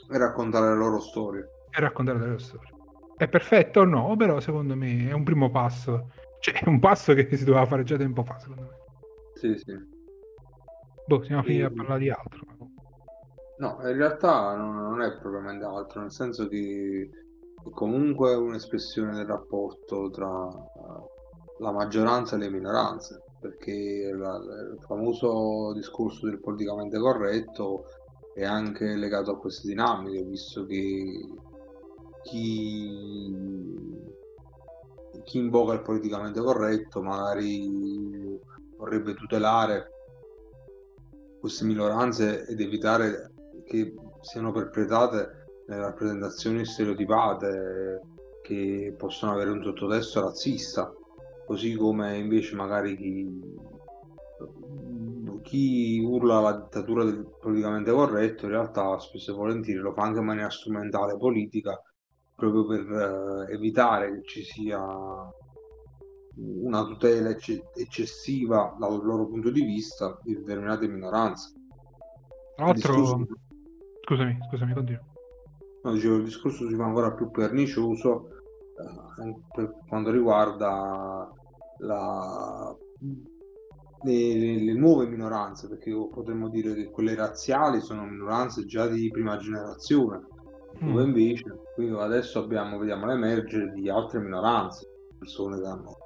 E 0.09 0.17
raccontare 0.17 0.69
le 0.69 0.75
loro 0.75 0.99
storie. 0.99 1.49
e 1.69 1.79
raccontare 1.79 2.19
le 2.19 2.25
loro 2.25 2.37
storie. 2.39 2.73
È 3.15 3.27
perfetto 3.29 3.81
o 3.81 3.83
no? 3.85 4.15
Però 4.15 4.39
secondo 4.39 4.75
me 4.75 5.07
è 5.07 5.11
un 5.13 5.23
primo 5.23 5.49
passo. 5.49 6.11
Cioè, 6.39 6.59
è 6.61 6.67
un 6.67 6.79
passo 6.79 7.13
che 7.13 7.35
si 7.35 7.43
doveva 7.45 7.65
fare 7.65 7.83
già 7.83 7.97
tempo 7.97 8.23
fa, 8.23 8.37
secondo 8.39 8.61
me. 8.63 8.75
Sì, 9.33 9.55
sì. 9.57 9.73
Boh, 11.07 11.23
siamo 11.23 11.41
finiti 11.43 11.63
a 11.63 11.67
E- 11.67 11.71
parlare 11.73 11.99
di 11.99 12.09
altro. 12.11 12.45
No, 13.59 13.77
in 13.81 13.95
realtà 13.97 14.55
non, 14.55 14.75
non 14.75 15.01
è 15.01 15.17
propriamente 15.17 15.65
altro, 15.65 16.01
nel 16.01 16.11
senso 16.11 16.47
che 16.47 17.09
è 17.63 17.69
comunque 17.71 18.35
un'espressione 18.35 19.15
del 19.15 19.25
rapporto 19.25 20.09
tra 20.11 20.47
la 21.59 21.71
maggioranza 21.71 22.35
e 22.35 22.39
le 22.39 22.49
minoranze, 22.51 23.23
perché 23.39 24.11
la- 24.13 24.37
il 24.37 24.77
famoso 24.85 25.73
discorso 25.73 26.27
del 26.27 26.39
politicamente 26.39 26.99
corretto 26.99 27.85
è 28.33 28.43
anche 28.45 28.95
legato 28.95 29.31
a 29.31 29.39
queste 29.39 29.67
dinamiche, 29.69 30.21
visto 30.23 30.65
che 30.65 31.27
chi, 32.23 33.33
chi 35.23 35.37
invoca 35.39 35.73
il 35.73 35.81
politicamente 35.81 36.39
corretto 36.41 37.01
magari 37.01 38.39
vorrebbe 38.75 39.15
tutelare 39.15 39.89
queste 41.39 41.65
minoranze 41.65 42.45
ed 42.45 42.59
evitare 42.61 43.31
che 43.67 43.93
siano 44.21 44.51
perpetrate 44.51 45.45
rappresentazioni 45.67 46.65
stereotipate 46.65 48.01
che 48.41 48.95
possono 48.97 49.33
avere 49.33 49.51
un 49.51 49.61
sottotesto 49.61 50.21
razzista, 50.21 50.93
così 51.45 51.75
come 51.75 52.17
invece 52.17 52.55
magari 52.55 52.95
chi, 52.95 53.41
chi 55.41 55.99
urla 55.99 56.39
la 56.39 56.53
dittatura 56.53 57.03
del 57.03 57.27
politicamente 57.39 57.91
corretto 57.91 58.45
in 58.45 58.51
realtà 58.51 58.97
spesso 58.99 59.31
e 59.31 59.35
volentieri 59.35 59.79
lo 59.79 59.91
fa 59.91 60.03
anche 60.03 60.19
in 60.19 60.25
maniera 60.25 60.49
strumentale 60.49 61.17
politica 61.17 61.81
proprio 62.35 62.65
per 62.65 63.47
eh, 63.49 63.53
evitare 63.53 64.13
che 64.13 64.21
ci 64.23 64.43
sia 64.43 64.79
una 66.39 66.85
tutela 66.85 67.29
ecce- 67.29 67.71
eccessiva 67.75 68.75
dal 68.79 69.03
loro 69.03 69.25
punto 69.25 69.49
di 69.49 69.63
vista 69.63 70.19
di 70.21 70.35
determinate 70.35 70.87
minoranze. 70.87 71.53
Tra 72.55 72.65
l'altro, 72.65 73.25
scusami, 74.07 74.37
scusami, 74.47 74.73
continua. 74.73 75.03
no, 75.83 75.91
dicevo, 75.91 76.15
il 76.15 76.23
discorso 76.23 76.67
si 76.67 76.75
fa 76.75 76.85
ancora 76.85 77.11
più 77.13 77.29
pernicioso 77.29 78.29
eh, 78.79 79.35
per 79.53 79.73
quanto 79.87 80.11
riguarda 80.11 81.29
la- 81.79 82.75
le, 84.03 84.35
le- 84.35 84.63
le 84.63 84.73
nuove 84.73 85.07
minoranze, 85.07 85.67
perché 85.67 85.91
potremmo 85.91 86.49
dire 86.49 86.73
che 86.73 86.89
quelle 86.89 87.15
razziali 87.15 87.81
sono 87.81 88.05
minoranze 88.05 88.65
già 88.65 88.87
di 88.87 89.09
prima 89.09 89.37
generazione, 89.37 90.25
dove 90.79 91.03
Mm. 91.03 91.07
invece 91.07 91.43
qui 91.73 91.89
adesso 91.89 92.39
abbiamo, 92.39 92.77
vediamo 92.77 93.07
l'emergere 93.07 93.71
di 93.73 93.89
altre 93.89 94.19
minoranze, 94.19 94.87
persone 95.17 95.59
che 95.59 95.65
hanno 95.67 95.97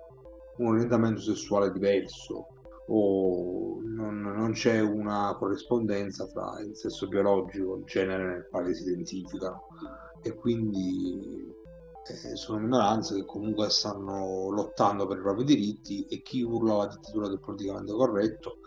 un 0.57 0.67
orientamento 0.67 1.19
sessuale 1.19 1.71
diverso 1.71 2.47
o 2.93 3.79
non, 3.83 4.19
non 4.19 4.51
c'è 4.51 4.81
una 4.81 5.33
corrispondenza 5.37 6.27
tra 6.27 6.59
il 6.59 6.75
sesso 6.75 7.07
biologico 7.07 7.75
e 7.75 7.79
il 7.79 7.85
genere 7.85 8.25
nel 8.25 8.47
quale 8.49 8.73
si 8.73 8.83
identificano 8.83 9.67
e 10.21 10.35
quindi 10.35 11.49
eh, 12.05 12.35
sono 12.35 12.59
minoranze 12.59 13.15
che 13.15 13.25
comunque 13.25 13.69
stanno 13.69 14.49
lottando 14.49 15.07
per 15.07 15.19
i 15.19 15.21
propri 15.21 15.45
diritti 15.45 16.05
e 16.07 16.21
chi 16.21 16.41
urla 16.41 16.77
la 16.77 16.87
dittatura 16.87 17.29
del 17.29 17.39
politicamente 17.39 17.93
corretto 17.93 18.57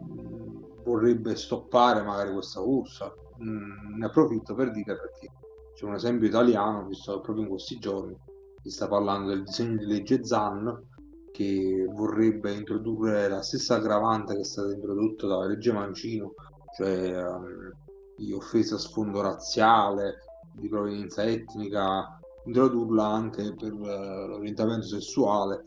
mh, 0.00 0.82
vorrebbe 0.82 1.34
stoppare 1.34 2.02
magari 2.02 2.32
questa 2.32 2.60
corsa. 2.60 3.12
Mh, 3.38 3.96
ne 3.96 4.06
approfitto 4.06 4.54
per 4.54 4.72
dire 4.72 4.96
perché 4.96 5.32
c'è 5.74 5.86
un 5.86 5.94
esempio 5.94 6.28
italiano, 6.28 6.86
visto 6.86 7.20
proprio 7.20 7.44
in 7.44 7.50
questi 7.50 7.78
giorni 7.78 8.14
si 8.62 8.70
sta 8.70 8.88
parlando 8.88 9.28
del 9.28 9.44
disegno 9.44 9.76
di 9.76 9.86
legge 9.86 10.24
ZAN 10.24 10.92
che 11.34 11.84
vorrebbe 11.90 12.52
introdurre 12.52 13.26
la 13.28 13.42
stessa 13.42 13.74
aggravante 13.74 14.34
che 14.34 14.42
è 14.42 14.44
stata 14.44 14.72
introdotta 14.72 15.26
dalla 15.26 15.46
legge 15.46 15.72
Mancino, 15.72 16.34
cioè 16.76 17.12
ehm, 17.12 17.72
di 18.16 18.32
offesa 18.32 18.76
a 18.76 18.78
sfondo 18.78 19.20
razziale, 19.20 20.18
di 20.52 20.68
provenienza 20.68 21.24
etnica, 21.24 22.20
introdurla 22.44 23.04
anche 23.04 23.52
per 23.52 23.72
eh, 23.72 24.26
l'orientamento 24.28 24.86
sessuale, 24.86 25.64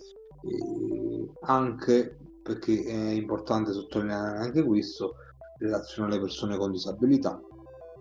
anche 1.42 2.18
perché 2.42 2.86
è 2.86 3.10
importante 3.10 3.74
sottolineare 3.74 4.38
anche 4.38 4.64
questo 4.64 5.16
in 5.60 5.66
relazione 5.66 6.08
alle 6.14 6.22
persone 6.22 6.56
con 6.56 6.72
disabilità, 6.72 7.42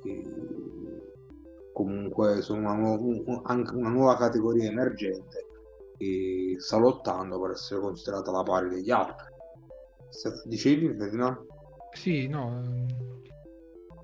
che 0.05 0.23
comunque 1.73 2.43
sono 2.43 2.61
una, 2.61 2.95
un- 2.97 3.41
anche 3.43 3.75
una 3.75 3.89
nuova 3.89 4.17
categoria 4.17 4.71
emergente 4.71 5.46
che 5.97 6.55
sta 6.59 6.77
lottando 6.79 7.41
per 7.41 7.53
essere 7.53 7.81
considerata 7.81 8.31
la 8.31 8.43
pari 8.43 8.69
degli 8.69 8.91
altri. 8.91 9.27
Dicevi, 10.45 10.95
Ferdinand? 10.97 11.39
Sì, 11.93 12.27
no. 12.29 12.63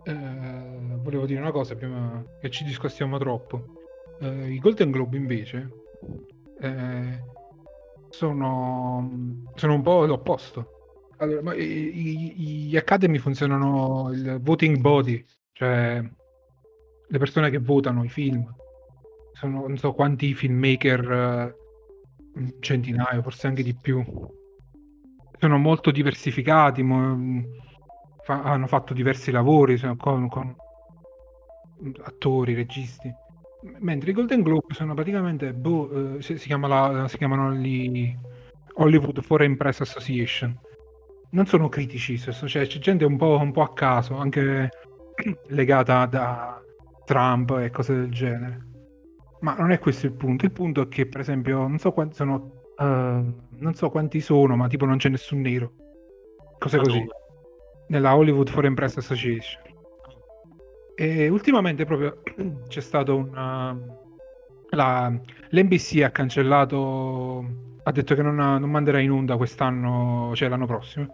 ehm, 0.04 0.92
eh, 0.92 0.96
volevo 1.00 1.26
dire 1.26 1.40
una 1.40 1.52
cosa 1.52 1.74
prima 1.74 2.24
che 2.40 2.50
ci 2.50 2.64
discostiamo 2.64 3.18
troppo. 3.18 3.64
Eh, 4.20 4.52
I 4.52 4.58
Golden 4.58 4.90
Globe 4.90 5.16
invece 5.16 5.70
eh, 6.60 7.22
sono, 8.10 9.10
sono 9.54 9.74
un 9.74 9.82
po' 9.82 10.04
l'opposto. 10.06 10.68
Allora, 11.18 11.54
i- 11.54 12.34
gli 12.68 12.76
Academy 12.76 13.18
funzionano 13.18 14.10
il 14.12 14.38
voting 14.42 14.78
body, 14.78 15.24
cioè 15.52 16.02
le 17.06 17.18
persone 17.18 17.50
che 17.50 17.58
votano 17.58 18.04
i 18.04 18.08
film. 18.08 18.44
Sono 19.32 19.66
non 19.66 19.76
so 19.76 19.92
quanti 19.92 20.34
filmmaker, 20.34 21.10
eh, 21.12 21.54
un 22.34 22.54
centinaio, 22.60 23.22
forse 23.22 23.46
anche 23.46 23.62
di 23.62 23.74
più. 23.74 24.02
Sono 25.38 25.58
molto 25.58 25.90
diversificati, 25.90 26.82
mo- 26.82 27.42
fa- 28.22 28.42
hanno 28.42 28.66
fatto 28.66 28.94
diversi 28.94 29.30
lavori 29.30 29.78
con, 29.96 30.28
con 30.28 30.54
attori, 32.04 32.54
registi. 32.54 33.12
Mentre 33.78 34.10
i 34.10 34.14
Golden 34.14 34.42
Globe 34.42 34.74
sono 34.74 34.94
praticamente, 34.94 35.52
boh, 35.52 36.16
eh, 36.18 36.22
si, 36.22 36.34
chiama 36.36 36.66
la- 36.68 37.08
si 37.08 37.16
chiamano 37.16 37.52
gli 37.54 38.14
Hollywood 38.74 39.20
Foreign 39.22 39.54
Press 39.56 39.80
Association. 39.80 40.56
Non 41.30 41.46
sono 41.46 41.68
critici, 41.68 42.18
cioè, 42.18 42.66
c'è 42.66 42.66
gente 42.78 43.04
un 43.04 43.16
po', 43.16 43.38
un 43.40 43.52
po' 43.52 43.62
a 43.62 43.72
caso, 43.72 44.16
anche 44.16 44.68
legata 45.48 46.06
da 46.06 46.60
Trump 47.04 47.50
e 47.58 47.70
cose 47.70 47.94
del 47.94 48.10
genere. 48.10 48.70
Ma 49.42 49.54
non 49.56 49.72
è 49.72 49.78
questo 49.78 50.06
il 50.06 50.12
punto. 50.12 50.44
Il 50.44 50.52
punto 50.52 50.82
è 50.82 50.88
che, 50.88 51.06
per 51.06 51.20
esempio, 51.20 51.58
non 51.66 51.78
so 51.78 51.92
quanti 51.92 52.14
sono, 52.14 52.62
eh, 52.78 52.84
non 52.84 53.74
so 53.74 53.90
quanti 53.90 54.20
sono, 54.20 54.56
ma 54.56 54.68
tipo 54.68 54.84
non 54.84 54.98
c'è 54.98 55.08
nessun 55.08 55.40
nero. 55.40 55.72
Cose 56.58 56.76
Ma 56.76 56.82
così. 56.82 56.98
dove? 56.98 57.10
Nella 57.88 58.16
Hollywood 58.16 58.48
Foreign 58.48 58.74
Press 58.74 58.96
Association. 58.98 59.60
E 60.94 61.28
ultimamente 61.28 61.84
proprio 61.84 62.22
c'è 62.68 62.80
stato 62.80 63.16
un... 63.16 64.00
La, 64.70 65.20
L'NBC 65.50 66.02
ha 66.02 66.10
cancellato, 66.10 67.44
ha 67.82 67.92
detto 67.92 68.14
che 68.14 68.22
non, 68.22 68.36
non 68.36 68.70
manderà 68.70 69.00
in 69.00 69.10
onda 69.10 69.36
quest'anno, 69.36 70.32
cioè 70.34 70.48
l'anno 70.48 70.64
prossimo, 70.66 71.08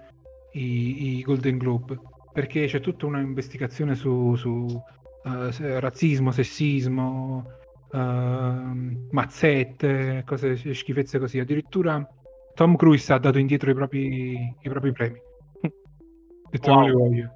i, 0.53 1.17
i 1.19 1.23
Golden 1.23 1.59
Globe, 1.59 1.99
perché 2.33 2.67
c'è 2.67 2.79
tutta 2.79 3.07
una 3.07 3.19
investigazione 3.19 3.97
su, 3.97 4.37
su 4.37 4.81
eh, 5.25 5.51
se- 5.51 5.81
razzismo, 5.81 6.31
sessismo, 6.31 7.58
ehm, 7.93 9.09
mazzette, 9.11 10.23
cose, 10.27 10.57
schifezze 10.75 11.19
così. 11.19 11.39
Addirittura 11.39 12.07
Tom 12.55 12.77
Cruise 12.77 13.13
ha 13.13 13.19
dato 13.19 13.39
indietro 13.39 13.71
i 13.71 13.75
propri, 13.75 14.33
i 14.61 14.69
propri 14.69 14.93
premi. 14.93 15.21
Detto 16.51 16.73
non 16.73 16.85
li 16.85 16.91
Wow. 16.91 17.09
voglio. 17.09 17.33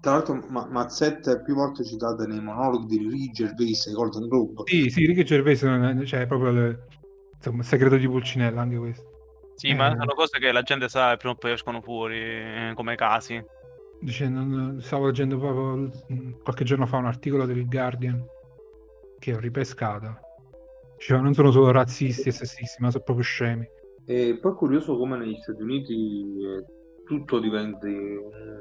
Tra 0.00 0.12
l'altro, 0.12 0.44
Ma- 0.50 0.68
Mazzette 0.70 1.32
è 1.32 1.42
più 1.42 1.54
volte 1.54 1.82
citate 1.84 2.26
nei 2.26 2.40
monologhi 2.40 2.98
di 2.98 3.08
Ricky 3.08 3.30
Gervais 3.32 3.86
ai 3.86 3.94
Golden 3.94 4.28
Globe. 4.28 4.62
Sì, 4.66 4.88
sì, 4.90 5.06
Ricky 5.06 5.24
Gervais 5.24 5.62
è- 5.64 6.04
cioè, 6.04 6.20
è 6.20 6.26
proprio 6.26 6.50
le- 6.50 6.84
insomma, 7.34 7.58
il 7.58 7.64
segreto 7.64 7.96
di 7.96 8.06
Pulcinella 8.06 8.60
anche 8.60 8.76
questo. 8.76 9.04
Sì, 9.56 9.72
ma 9.72 9.88
Eh. 9.90 9.96
sono 9.96 10.12
cose 10.14 10.38
che 10.38 10.52
la 10.52 10.62
gente 10.62 10.88
sa 10.88 11.12
e 11.12 11.16
prima 11.16 11.32
o 11.34 11.36
poi 11.38 11.52
escono 11.52 11.80
fuori 11.80 12.18
eh, 12.18 12.72
come 12.74 12.94
casi. 12.94 13.42
Dice, 14.00 14.28
non- 14.28 14.78
stavo 14.82 15.06
leggendo 15.06 15.38
proprio 15.38 15.90
qualche 16.42 16.64
giorno 16.64 16.86
fa 16.86 16.98
un 16.98 17.06
articolo 17.06 17.46
del 17.46 17.66
Guardian 17.66 18.22
che 19.18 19.34
ho 19.34 19.38
ripescato. 19.38 20.20
Diceva, 20.96 21.20
non 21.20 21.34
sono 21.34 21.50
solo 21.50 21.70
razzisti 21.70 22.28
e 22.28 22.32
sessisti, 22.32 22.82
ma 22.82 22.90
sono 22.90 23.02
proprio 23.04 23.24
scemi. 23.24 23.68
E 24.06 24.38
poi 24.40 24.52
è 24.52 24.54
curioso 24.54 24.96
come 24.96 25.16
negli 25.18 25.36
Stati 25.42 25.62
Uniti 25.62 26.42
eh, 26.42 26.64
tutto 27.04 27.38
diventi 27.38 27.88
un- 27.88 28.60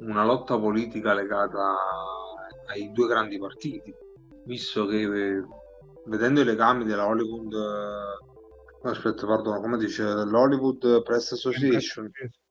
una 0.00 0.24
lotta 0.24 0.58
politica 0.58 1.14
legata 1.14 1.76
ai 2.68 2.90
due 2.92 3.06
grandi 3.06 3.38
partiti, 3.38 3.94
visto 4.44 4.86
che 4.86 5.02
eh, 5.02 5.42
vedendo 6.06 6.40
i 6.40 6.44
legami 6.44 6.84
della 6.84 7.06
Hollywood, 7.06 7.52
eh, 7.52 8.88
aspetta, 8.88 9.26
perdono, 9.26 9.60
come 9.60 9.78
dice, 9.78 10.02
l'Hollywood 10.02 11.02
Press 11.02 11.32
Association, 11.32 12.10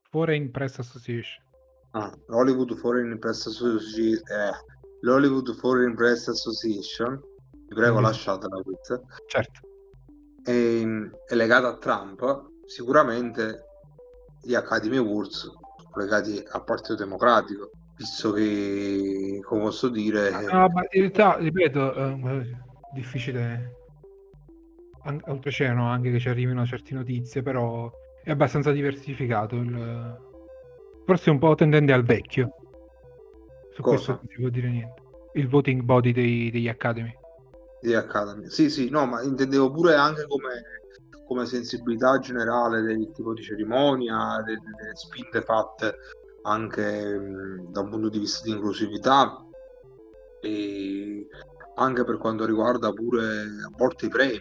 Foreign 0.10 0.50
Press 0.52 0.80
Association. 0.80 1.44
ah, 1.92 2.12
l'Hollywood 2.28 2.76
Foreign 2.76 3.18
Press 3.20 3.46
Association, 3.48 4.22
l'Hollywood 5.04 5.54
Foreign 5.56 5.94
Press 5.94 6.28
Association, 6.28 7.22
vi 7.68 7.76
prego 7.76 7.98
Sì. 7.98 8.02
lasciatela 8.04 8.62
questa, 8.62 9.02
Certo. 9.28 9.60
è, 10.44 10.52
è 11.28 11.36
legata 11.36 11.68
a 11.68 11.78
Trump, 11.78 12.50
sicuramente 12.66 13.64
gli 14.42 14.56
Academy 14.56 14.98
Awards 14.98 15.40
sono 15.40 15.96
legati 15.96 16.44
al 16.52 16.64
Partito 16.64 16.96
Democratico, 16.96 17.70
visto 17.98 18.32
che, 18.32 19.40
come 19.44 19.62
posso 19.62 19.90
dire... 19.90 20.30
No, 20.32 20.68
ma 20.70 20.82
in 20.92 21.02
realtà, 21.02 21.38
ripeto, 21.38 21.94
è 21.94 22.50
difficile 22.94 23.76
an- 25.04 25.22
oltreoceano 25.26 25.88
anche 25.88 26.12
che 26.12 26.20
ci 26.20 26.30
arrivino 26.30 26.66
certe 26.66 26.94
notizie, 26.94 27.42
però 27.42 27.92
è 28.24 28.32
abbastanza 28.32 28.72
diversificato. 28.72 29.56
Il... 29.56 30.32
Forse 31.06 31.30
un 31.30 31.40
po' 31.40 31.56
tendente 31.56 31.92
al 31.92 32.04
vecchio. 32.04 32.56
Su 33.74 33.82
Cosa? 33.82 33.96
questo 33.96 34.12
non 34.12 34.28
si 34.30 34.40
può 34.40 34.50
dire 34.50 34.70
niente. 34.70 35.02
Il 35.34 35.48
voting 35.50 35.82
body 35.82 36.12
dei- 36.12 36.52
degli 36.52 36.68
Academy. 36.68 37.14
di 37.82 37.94
Academy. 37.94 38.50
Sì, 38.50 38.70
sì, 38.70 38.90
no, 38.90 39.06
ma 39.06 39.22
intendevo 39.24 39.70
pure 39.70 39.96
anche 39.96 40.26
come, 40.26 40.64
come 41.28 41.46
sensibilità 41.46 42.18
generale 42.20 42.82
del 42.82 43.12
tipo 43.12 43.34
di 43.34 43.42
cerimonia, 43.44 44.42
de- 44.46 44.54
de- 44.56 44.60
delle 44.78 44.96
spinte 44.96 45.42
fatte 45.42 45.96
anche 46.44 47.18
mh, 47.20 47.72
da 47.74 47.82
un 47.82 47.90
punto 47.90 48.08
di 48.08 48.20
vista 48.20 48.42
di 48.46 48.52
inclusività 48.52 49.38
e 50.42 51.28
anche 51.76 52.04
per 52.06 52.18
quanto 52.20 52.46
riguarda 52.46 52.92
pure 52.94 53.26
a 53.26 53.70
volte 53.76 54.06
i 54.06 54.10
premi. 54.10 54.40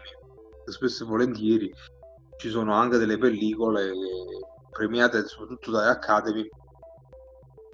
Spesso 0.66 1.02
e 1.02 1.06
volentieri 1.06 1.72
ci 2.36 2.48
sono 2.48 2.74
anche 2.74 2.98
delle 2.98 3.18
pellicole 3.18 3.90
premiate 4.70 5.26
soprattutto 5.26 5.72
dai 5.72 5.88
Academy 5.88 6.48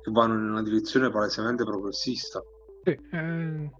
che 0.08 0.10
vanno 0.10 0.34
in 0.34 0.50
una 0.50 0.62
direzione 0.62 1.10
palesemente 1.10 1.64
progressista. 1.64 2.42
Sì, 2.84 2.98
un 3.12 3.70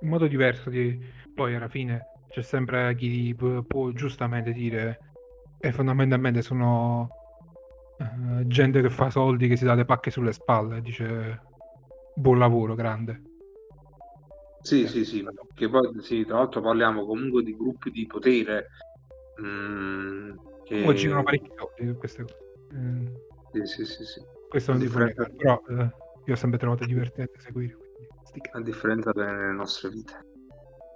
modo 0.00 0.26
diverso 0.26 0.70
di... 0.70 0.98
Poi 1.34 1.54
alla 1.54 1.68
fine 1.68 2.06
c'è 2.28 2.42
sempre 2.42 2.94
chi 2.94 3.34
pu- 3.34 3.64
può 3.66 3.90
giustamente 3.90 4.52
dire 4.52 4.98
e 5.58 5.72
fondamentalmente 5.72 6.42
sono 6.42 7.08
eh, 7.98 8.46
gente 8.46 8.82
che 8.82 8.90
fa 8.90 9.10
soldi, 9.10 9.48
che 9.48 9.56
si 9.56 9.64
dà 9.64 9.74
le 9.74 9.84
pacche 9.84 10.10
sulle 10.10 10.32
spalle, 10.32 10.82
dice 10.82 11.40
buon 12.14 12.38
lavoro, 12.38 12.74
grande. 12.74 13.22
Sì, 14.62 14.86
sì, 14.86 15.04
sì, 15.06 15.26
che 15.54 15.68
poi 15.70 15.88
sì, 16.02 16.24
tra 16.26 16.36
l'altro 16.36 16.60
parliamo 16.60 17.06
comunque 17.06 17.42
di 17.42 17.56
gruppi 17.56 17.90
di 17.90 18.06
potere 18.06 18.66
mm, 19.40 20.32
che... 20.64 20.82
Poi 20.82 20.94
girano 20.94 21.22
parecchi 21.22 21.50
soldi 21.56 21.94
queste 21.94 22.22
cose. 22.22 22.36
Eh, 22.72 23.18
Sì, 23.52 23.66
sì, 23.66 23.84
sì, 23.84 24.04
sì. 24.04 24.39
Questo 24.50 24.72
non 24.72 24.80
ti 24.80 24.88
può 24.88 25.04
differenza- 25.04 25.30
negare, 25.30 25.60
però 25.64 25.82
eh, 25.82 25.90
io 26.26 26.32
ho 26.32 26.36
sempre 26.36 26.58
trovato 26.58 26.84
divertente 26.84 27.38
seguire. 27.38 27.76
A 28.52 28.60
differenza 28.60 29.12
delle 29.12 29.52
nostre 29.52 29.90
vite. 29.90 30.26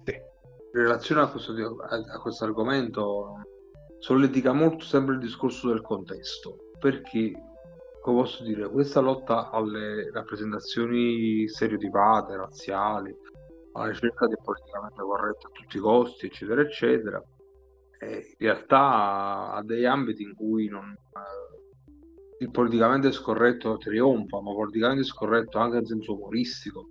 Sì. 0.05 0.13
In 0.13 0.81
relazione 0.81 1.21
a 1.23 1.29
questo, 1.29 1.53
a, 1.53 2.15
a 2.15 2.21
questo 2.21 2.45
argomento 2.45 3.39
solletica 3.99 4.53
molto 4.53 4.85
sempre 4.85 5.15
il 5.15 5.21
discorso 5.21 5.69
del 5.69 5.83
contesto, 5.83 6.73
perché, 6.81 7.33
come 8.03 8.21
posso 8.23 8.43
dire, 8.43 8.69
questa 8.69 9.01
lotta 9.01 9.51
alle 9.51 10.11
rappresentazioni 10.11 11.49
stereotipate, 11.49 12.37
razziali, 12.37 13.17
alla 13.73 13.87
ricerca 13.87 14.27
del 14.27 14.39
politicamente 14.43 15.01
corretto 15.01 15.47
a 15.47 15.51
tutti 15.53 15.77
i 15.77 15.81
costi, 15.81 16.27
eccetera, 16.27 16.61
eccetera, 16.61 17.23
eh, 18.01 18.35
in 18.39 18.49
realtà 18.49 19.53
ha 19.53 19.63
degli 19.63 19.85
ambiti 19.85 20.25
in 20.25 20.35
cui 20.35 20.69
non, 20.69 20.91
eh, 20.91 21.54
il 22.45 22.51
politicamente 22.51 23.11
scorretto 23.11 23.78
trionfa, 23.78 24.40
ma 24.40 24.53
politicamente 24.53 25.03
scorretto 25.05 25.59
anche 25.59 25.78
in 25.78 25.86
senso 25.86 26.14
umoristico. 26.14 26.88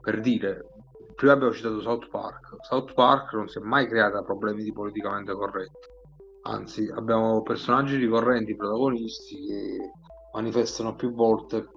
Per 0.00 0.20
dire, 0.20 0.66
prima 1.14 1.32
abbiamo 1.32 1.52
citato 1.52 1.80
South 1.80 2.08
Park. 2.08 2.56
South 2.62 2.92
Park 2.94 3.32
non 3.34 3.48
si 3.48 3.58
è 3.58 3.62
mai 3.62 3.86
creata 3.86 4.22
problemi 4.22 4.64
di 4.64 4.72
politicamente 4.72 5.32
corretto. 5.32 5.94
Anzi, 6.42 6.90
abbiamo 6.94 7.42
personaggi 7.42 7.96
ricorrenti, 7.96 8.56
protagonisti 8.56 9.46
che 9.46 9.90
manifestano 10.32 10.94
più 10.94 11.12
volte 11.12 11.68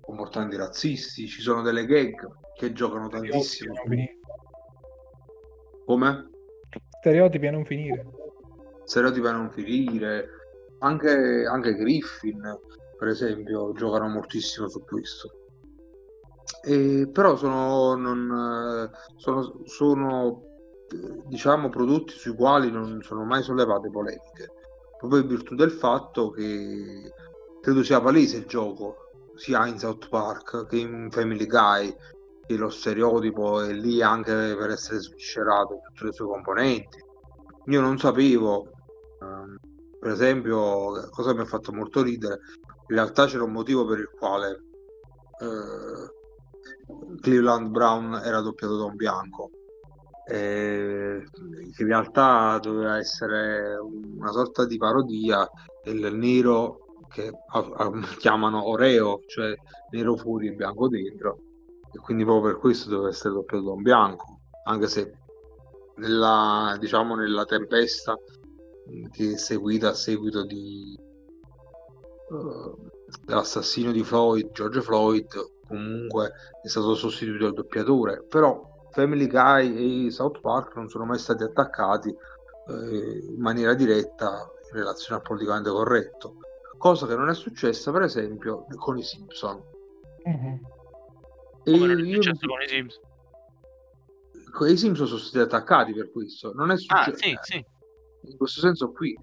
comportamenti 0.00 0.56
razzisti. 0.56 1.26
Ci 1.26 1.40
sono 1.40 1.62
delle 1.62 1.86
gag 1.86 2.26
che 2.54 2.72
giocano 2.72 3.08
tantissimo. 3.08 3.74
Come? 5.84 6.30
Stereotipi 7.00 7.46
a 7.46 7.50
non 7.50 7.64
finire. 7.64 8.06
stereotipi 8.84 9.26
a 9.26 9.32
non 9.32 9.50
finire, 9.50 10.28
anche, 10.80 11.46
anche 11.46 11.74
Griffin, 11.74 12.58
per 12.98 13.08
esempio, 13.08 13.72
giocano 13.72 14.08
moltissimo 14.08 14.68
su 14.68 14.84
questo. 14.84 15.32
E, 16.62 17.08
però 17.10 17.36
sono, 17.36 17.94
non, 17.94 18.90
eh, 18.90 18.96
sono, 19.16 19.60
sono, 19.64 20.42
eh, 20.92 21.22
diciamo, 21.26 21.70
prodotti 21.70 22.12
sui 22.12 22.34
quali 22.34 22.70
non 22.70 23.00
sono 23.02 23.24
mai 23.24 23.42
sollevate 23.42 23.88
polemiche, 23.90 24.52
proprio 24.98 25.20
in 25.20 25.28
virtù 25.28 25.54
del 25.54 25.70
fatto 25.70 26.30
che 26.30 27.12
credo 27.60 27.82
sia 27.82 28.00
palese 28.00 28.38
il 28.38 28.46
gioco, 28.46 28.96
sia 29.36 29.66
in 29.66 29.78
South 29.78 30.08
Park 30.08 30.66
che 30.66 30.76
in 30.76 31.08
Family 31.10 31.46
Guy, 31.46 31.94
che 32.46 32.56
lo 32.56 32.68
stereotipo 32.68 33.62
è 33.62 33.72
lì 33.72 34.02
anche 34.02 34.32
per 34.58 34.70
essere 34.70 35.00
sviscerato 35.00 35.74
in 35.74 35.80
tutte 35.82 36.04
le 36.06 36.12
sue 36.12 36.26
componenti. 36.26 36.98
Io 37.66 37.80
non 37.80 37.96
sapevo, 37.96 38.70
ehm, 39.20 39.56
per 40.00 40.10
esempio, 40.12 41.08
cosa 41.10 41.34
mi 41.34 41.40
ha 41.40 41.44
fatto 41.44 41.72
molto 41.72 42.02
ridere, 42.02 42.40
in 42.88 42.96
realtà 42.96 43.26
c'era 43.26 43.44
un 43.44 43.52
motivo 43.52 43.84
per 43.84 43.98
il 43.98 44.10
quale 44.10 44.62
eh, 45.40 47.18
Cleveland 47.20 47.68
Brown 47.68 48.14
era 48.24 48.40
doppiato 48.40 48.78
da 48.78 48.84
un 48.84 48.96
bianco, 48.96 49.50
eh, 50.26 51.22
in 51.76 51.86
realtà 51.86 52.58
doveva 52.62 52.96
essere 52.96 53.76
una 53.78 54.32
sorta 54.32 54.64
di 54.64 54.78
parodia 54.78 55.48
del 55.84 56.14
nero 56.14 57.04
che 57.08 57.30
a- 57.48 57.70
a- 57.74 57.90
chiamano 58.16 58.68
Oreo, 58.68 59.20
cioè 59.26 59.54
nero 59.90 60.16
fuori 60.16 60.48
e 60.48 60.52
bianco 60.52 60.88
dentro, 60.88 61.38
e 61.92 61.98
quindi 61.98 62.24
proprio 62.24 62.52
per 62.52 62.60
questo 62.60 62.88
doveva 62.88 63.08
essere 63.10 63.34
doppiato 63.34 63.64
da 63.64 63.72
un 63.72 63.82
bianco, 63.82 64.40
anche 64.64 64.86
se 64.86 65.12
nella, 65.96 66.76
diciamo, 66.78 67.16
nella 67.16 67.44
tempesta 67.44 68.16
che 69.10 69.32
è 69.32 69.36
seguita 69.36 69.90
a 69.90 69.94
seguito 69.94 70.44
di, 70.44 70.98
eh, 72.30 72.74
dell'assassino 73.24 73.92
di 73.92 74.02
Floyd, 74.02 74.50
George 74.52 74.80
Floyd, 74.82 75.26
comunque 75.66 76.32
è 76.62 76.68
stato 76.68 76.94
sostituito 76.94 77.46
il 77.46 77.52
doppiatore, 77.54 78.24
però 78.28 78.68
Family 78.92 79.26
Guy 79.26 80.06
e 80.06 80.10
South 80.10 80.40
Park 80.40 80.74
non 80.76 80.88
sono 80.88 81.04
mai 81.04 81.18
stati 81.18 81.42
attaccati 81.44 82.08
eh, 82.08 83.18
in 83.28 83.40
maniera 83.40 83.74
diretta 83.74 84.50
in 84.70 84.76
relazione 84.78 85.20
al 85.20 85.26
politicamente 85.26 85.70
corretto, 85.70 86.36
cosa 86.78 87.06
che 87.06 87.14
non 87.16 87.28
è 87.28 87.34
successa 87.34 87.90
per 87.92 88.02
esempio 88.02 88.66
con 88.76 88.96
i 88.98 89.02
Simpson. 89.02 89.62
Mhm. 90.24 90.60
E 91.64 91.70
Come 91.72 91.86
non 91.86 91.98
è 91.98 92.02
io 92.02 92.22
successo 92.22 92.46
mi- 92.46 92.48
con 92.48 92.60
i 92.62 92.68
Sims. 92.68 93.00
i 94.72 94.76
Simpson 94.76 95.06
sono 95.06 95.18
stati 95.20 95.38
attaccati 95.44 95.92
per 95.92 96.10
questo, 96.10 96.52
non 96.54 96.70
è 96.70 96.74
Ah, 96.74 96.76
successo 96.76 97.16
sì, 97.16 97.38
sì. 97.42 97.64
In 98.22 98.36
questo 98.36 98.60
senso 98.60 98.90
qui. 98.92 99.16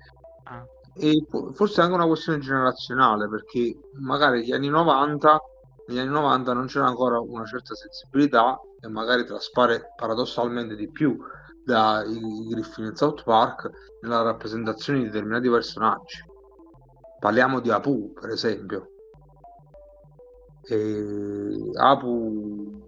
Ah. 0.43 0.65
E 0.95 1.25
forse 1.53 1.81
anche 1.81 1.93
una 1.93 2.07
questione 2.07 2.39
generazionale, 2.39 3.29
perché 3.29 3.77
magari 3.99 4.39
negli 4.39 4.51
anni 4.51 4.69
90, 4.69 5.39
negli 5.87 5.99
anni 5.99 6.09
90 6.09 6.53
non 6.53 6.65
c'era 6.65 6.87
ancora 6.87 7.19
una 7.19 7.45
certa 7.45 7.75
sensibilità 7.75 8.59
e 8.79 8.87
magari 8.87 9.25
traspare 9.25 9.93
paradossalmente 9.95 10.75
di 10.75 10.89
più 10.89 11.17
dai 11.63 12.47
Griffin 12.47 12.85
in 12.85 12.95
South 12.95 13.23
Park 13.23 13.69
nella 14.01 14.21
rappresentazione 14.21 14.99
di 14.99 15.05
determinati 15.05 15.49
personaggi. 15.49 16.23
Parliamo 17.19 17.59
di 17.59 17.69
Apu, 17.69 18.13
per 18.13 18.29
esempio. 18.29 18.91
E 20.63 21.71
Apu 21.75 22.85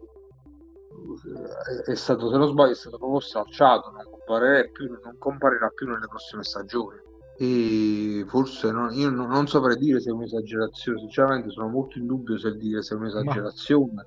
è- 1.85 1.91
è 1.91 1.95
stato, 1.95 2.29
se 2.29 2.37
non 2.37 2.47
sbaglio, 2.47 2.71
è 2.71 2.75
stato 2.75 2.97
proprio 2.97 3.19
stracciato, 3.19 3.91
non 3.91 4.01
comparirà 4.29 4.69
più, 4.71 4.85
non 5.03 5.15
comparirà 5.17 5.69
più 5.69 5.87
nelle 5.87 6.07
prossime 6.07 6.43
stagioni. 6.43 6.97
E 7.37 8.25
forse 8.27 8.71
non, 8.71 8.91
io 8.93 9.09
non, 9.09 9.29
non 9.29 9.47
saprei 9.47 9.77
dire 9.77 9.99
se 9.99 10.09
è 10.09 10.13
un'esagerazione, 10.13 10.99
sinceramente 10.99 11.49
sono 11.49 11.69
molto 11.69 11.97
in 11.97 12.05
dubbio 12.05 12.37
se 12.37 12.55
dire 12.57 12.83
se 12.83 12.93
è 12.93 12.97
un'esagerazione. 12.97 14.05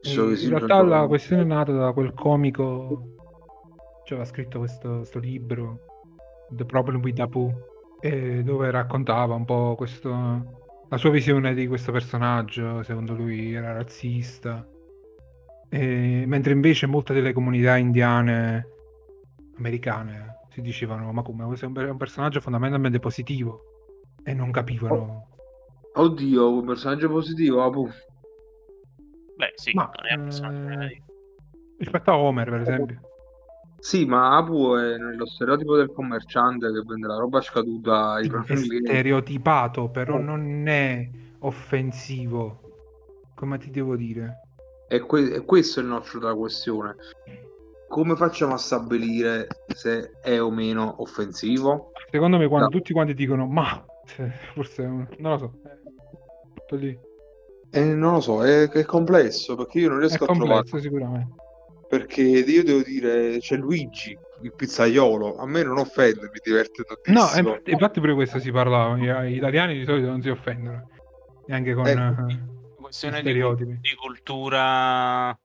visto 0.00 0.26
che 0.26 0.42
In 0.42 0.48
realtà 0.48 0.82
la 0.82 1.06
questione 1.06 1.42
è 1.42 1.44
nata 1.44 1.72
da 1.72 1.92
quel 1.92 2.12
comico 2.14 3.14
che 4.04 4.14
aveva 4.14 4.28
scritto 4.28 4.58
questo, 4.58 4.96
questo 4.96 5.18
libro, 5.18 5.80
The 6.50 6.64
Problem 6.64 7.02
with 7.02 7.20
Apu, 7.20 7.52
e 8.00 8.42
dove 8.42 8.70
raccontava 8.70 9.34
un 9.34 9.44
po' 9.44 9.74
questo, 9.76 10.10
la 10.88 10.96
sua 10.96 11.10
visione 11.10 11.54
di 11.54 11.68
questo 11.68 11.92
personaggio, 11.92 12.82
secondo 12.82 13.14
lui 13.14 13.52
era 13.52 13.72
razzista, 13.72 14.66
E 15.68 16.24
mentre 16.26 16.52
invece 16.52 16.86
molte 16.86 17.12
delle 17.12 17.32
comunità 17.32 17.76
indiane 17.76 18.66
americane 19.62 20.40
si 20.50 20.60
dicevano 20.60 21.12
ma 21.12 21.22
come 21.22 21.44
questo 21.46 21.64
è 21.64 21.68
un, 21.68 21.96
personaggio 21.96 22.40
fondamentalmente 22.40 22.98
positivo 22.98 23.62
e 24.22 24.34
non 24.34 24.50
capivano 24.50 25.28
Oddio, 25.94 26.50
un 26.50 26.64
personaggio 26.64 27.10
positivo, 27.10 27.62
Apu. 27.62 27.86
Beh, 29.36 29.52
sì, 29.56 29.72
Ma, 29.74 29.90
non 29.94 30.06
è 30.06 30.14
un 30.14 30.24
personaggio 30.24 30.80
eh, 30.84 31.02
rispetto 31.76 32.10
a 32.10 32.16
Homer 32.16 32.48
per 32.48 32.60
esempio 32.60 33.00
Sì, 33.78 34.06
ma 34.06 34.36
Apu 34.36 34.74
è 34.74 34.96
nello 34.96 35.26
stereotipo 35.26 35.76
del 35.76 35.92
commerciante 35.92 36.72
che 36.72 36.82
vende 36.86 37.06
la 37.06 37.18
roba 37.18 37.40
scaduta 37.42 38.12
ai 38.12 38.26
È 38.26 38.28
propri 38.30 38.54
clienti. 38.56 38.86
stereotipato, 38.86 39.90
però 39.90 40.18
Eh. 40.18 40.22
non 40.22 40.66
è 40.66 41.10
offensivo. 41.40 42.60
Come 43.34 43.58
ti 43.58 43.70
devo 43.70 43.96
dire? 43.96 44.40
E, 44.88 45.00
que- 45.00 45.44
questo 45.44 45.80
è 45.80 45.82
il 45.82 45.88
nocciolo 45.88 46.24
della 46.26 46.36
questione. 46.38 46.94
Come 47.92 48.16
facciamo 48.16 48.54
a 48.54 48.56
stabilire 48.56 49.46
se 49.66 50.12
è 50.22 50.40
o 50.40 50.50
meno 50.50 51.02
offensivo? 51.02 51.92
Secondo 52.10 52.38
me 52.38 52.48
quando 52.48 52.68
No. 52.70 52.72
tutti 52.78 52.94
quanti 52.94 53.12
dicono 53.12 53.46
ma 53.46 53.84
cioè, 54.06 54.30
forse 54.54 54.86
non 54.86 55.06
lo 55.18 55.36
so. 55.36 55.52
eh, 55.66 56.54
tutto 56.54 56.76
lì. 56.76 56.98
Eh, 57.70 57.84
non 57.94 58.14
lo 58.14 58.20
so, 58.20 58.42
è, 58.44 58.68
è 58.70 58.84
complesso 58.86 59.56
perché 59.56 59.80
io 59.80 59.88
non 59.90 59.98
È 59.98 60.00
riesco 60.00 60.24
a 60.24 60.26
trovare. 60.34 60.48
complesso 60.62 60.78
sicuramente. 60.78 61.34
Perché 61.86 62.22
io 62.22 62.64
devo 62.64 62.80
dire, 62.82 63.36
c'è 63.40 63.56
Luigi, 63.56 64.16
il 64.40 64.54
pizzaiolo. 64.54 65.36
A 65.36 65.46
me 65.46 65.62
non 65.62 65.76
offende, 65.76 66.22
mi 66.22 66.40
diverte 66.42 66.84
No, 66.86 66.96
tantissimo. 67.20 67.48
infatti, 67.50 67.70
infatti 67.72 68.00
pure 68.00 68.14
questo 68.14 68.38
si 68.38 68.50
parlava. 68.50 68.96
Gli 68.96 69.10
gli 69.30 69.36
italiani 69.36 69.74
di 69.76 69.84
solito 69.84 70.06
non 70.08 70.22
si 70.22 70.30
offendono. 70.30 70.88
Neanche 71.46 71.74
con 71.74 71.86
Eh, 71.86 71.92
eh, 71.92 72.38
Questione 72.80 73.16
di, 73.16 73.28
stereotipi. 73.28 73.78
di 73.82 73.94
cultura 74.00 75.38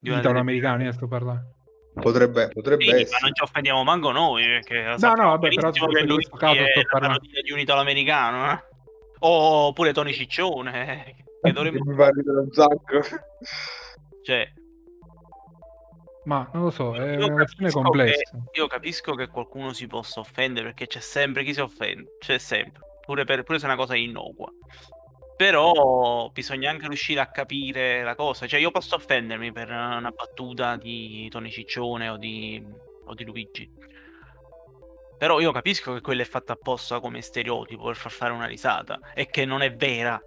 di 0.00 0.10
una 0.10 0.18
italo-americani, 0.18 0.82
ne 0.84 0.92
sto 0.92 1.06
parlando. 1.06 1.50
Potrebbe, 1.94 2.48
potrebbe 2.48 2.84
Sì, 2.84 2.90
ma 2.90 2.96
essere. 2.98 3.18
non 3.22 3.34
ci 3.34 3.42
offendiamo 3.42 3.84
manco 3.84 4.10
noi, 4.12 4.44
perché 4.44 4.82
No, 4.82 4.98
sappiamo 4.98 5.28
no, 5.30 5.36
vabbè, 5.36 5.54
però 5.54 5.66
in 5.68 5.72
che 5.72 6.00
lui 6.04 6.14
questo 6.14 6.36
caso 6.36 6.60
è 6.60 6.66
sto 6.70 6.80
la 6.80 6.84
parlando. 6.90 7.20
di 7.42 7.52
un 7.52 7.58
italo-americano, 7.58 8.50
eh? 8.52 8.64
Oppure 9.20 9.92
Tony 9.92 10.12
Ciccione, 10.12 11.04
eh, 11.06 11.16
che 11.42 11.52
dovremmo... 11.52 11.84
Mi 11.84 11.94
fa 11.94 12.08
ridere 12.08 12.38
un 12.40 12.50
sacco. 12.50 13.00
Cioè, 14.24 14.48
Ma 16.24 16.48
non 16.52 16.62
lo 16.64 16.70
so, 16.70 16.94
è 16.94 17.16
Io 17.16 17.26
una 17.26 17.34
questione 17.34 17.44
capisco 17.70 17.82
complessa. 17.82 18.38
io 18.52 18.66
capisco 18.68 19.14
che 19.14 19.28
qualcuno 19.28 19.72
si 19.72 19.86
possa 19.86 20.20
offendere, 20.20 20.66
perché 20.66 20.86
c'è 20.86 21.00
sempre 21.00 21.44
chi 21.44 21.52
si 21.52 21.60
offende, 21.60 22.16
c'è 22.20 22.38
sempre, 22.38 22.80
pure, 23.04 23.24
per, 23.24 23.42
pure 23.42 23.58
se 23.58 23.64
è 23.64 23.68
una 23.68 23.76
cosa 23.76 23.96
innocua. 23.96 24.50
Però 25.42 26.30
bisogna 26.32 26.70
anche 26.70 26.86
riuscire 26.86 27.18
a 27.18 27.26
capire 27.26 28.04
la 28.04 28.14
cosa. 28.14 28.46
Cioè, 28.46 28.60
io 28.60 28.70
posso 28.70 28.94
offendermi 28.94 29.50
per 29.50 29.70
una 29.70 30.12
battuta 30.14 30.76
di 30.76 31.28
Tony 31.30 31.50
Ciccione 31.50 32.08
o 32.10 32.16
di, 32.16 32.64
o 33.06 33.12
di 33.12 33.24
Luigi. 33.24 33.68
Però 35.18 35.40
io 35.40 35.50
capisco 35.50 35.94
che 35.94 36.00
quella 36.00 36.22
è 36.22 36.26
fatta 36.26 36.52
apposta 36.52 37.00
come 37.00 37.22
stereotipo 37.22 37.86
per 37.86 37.96
far 37.96 38.12
fare 38.12 38.32
una 38.32 38.46
risata 38.46 39.00
e 39.14 39.26
che 39.26 39.44
non 39.44 39.62
è 39.62 39.74
vera. 39.74 40.22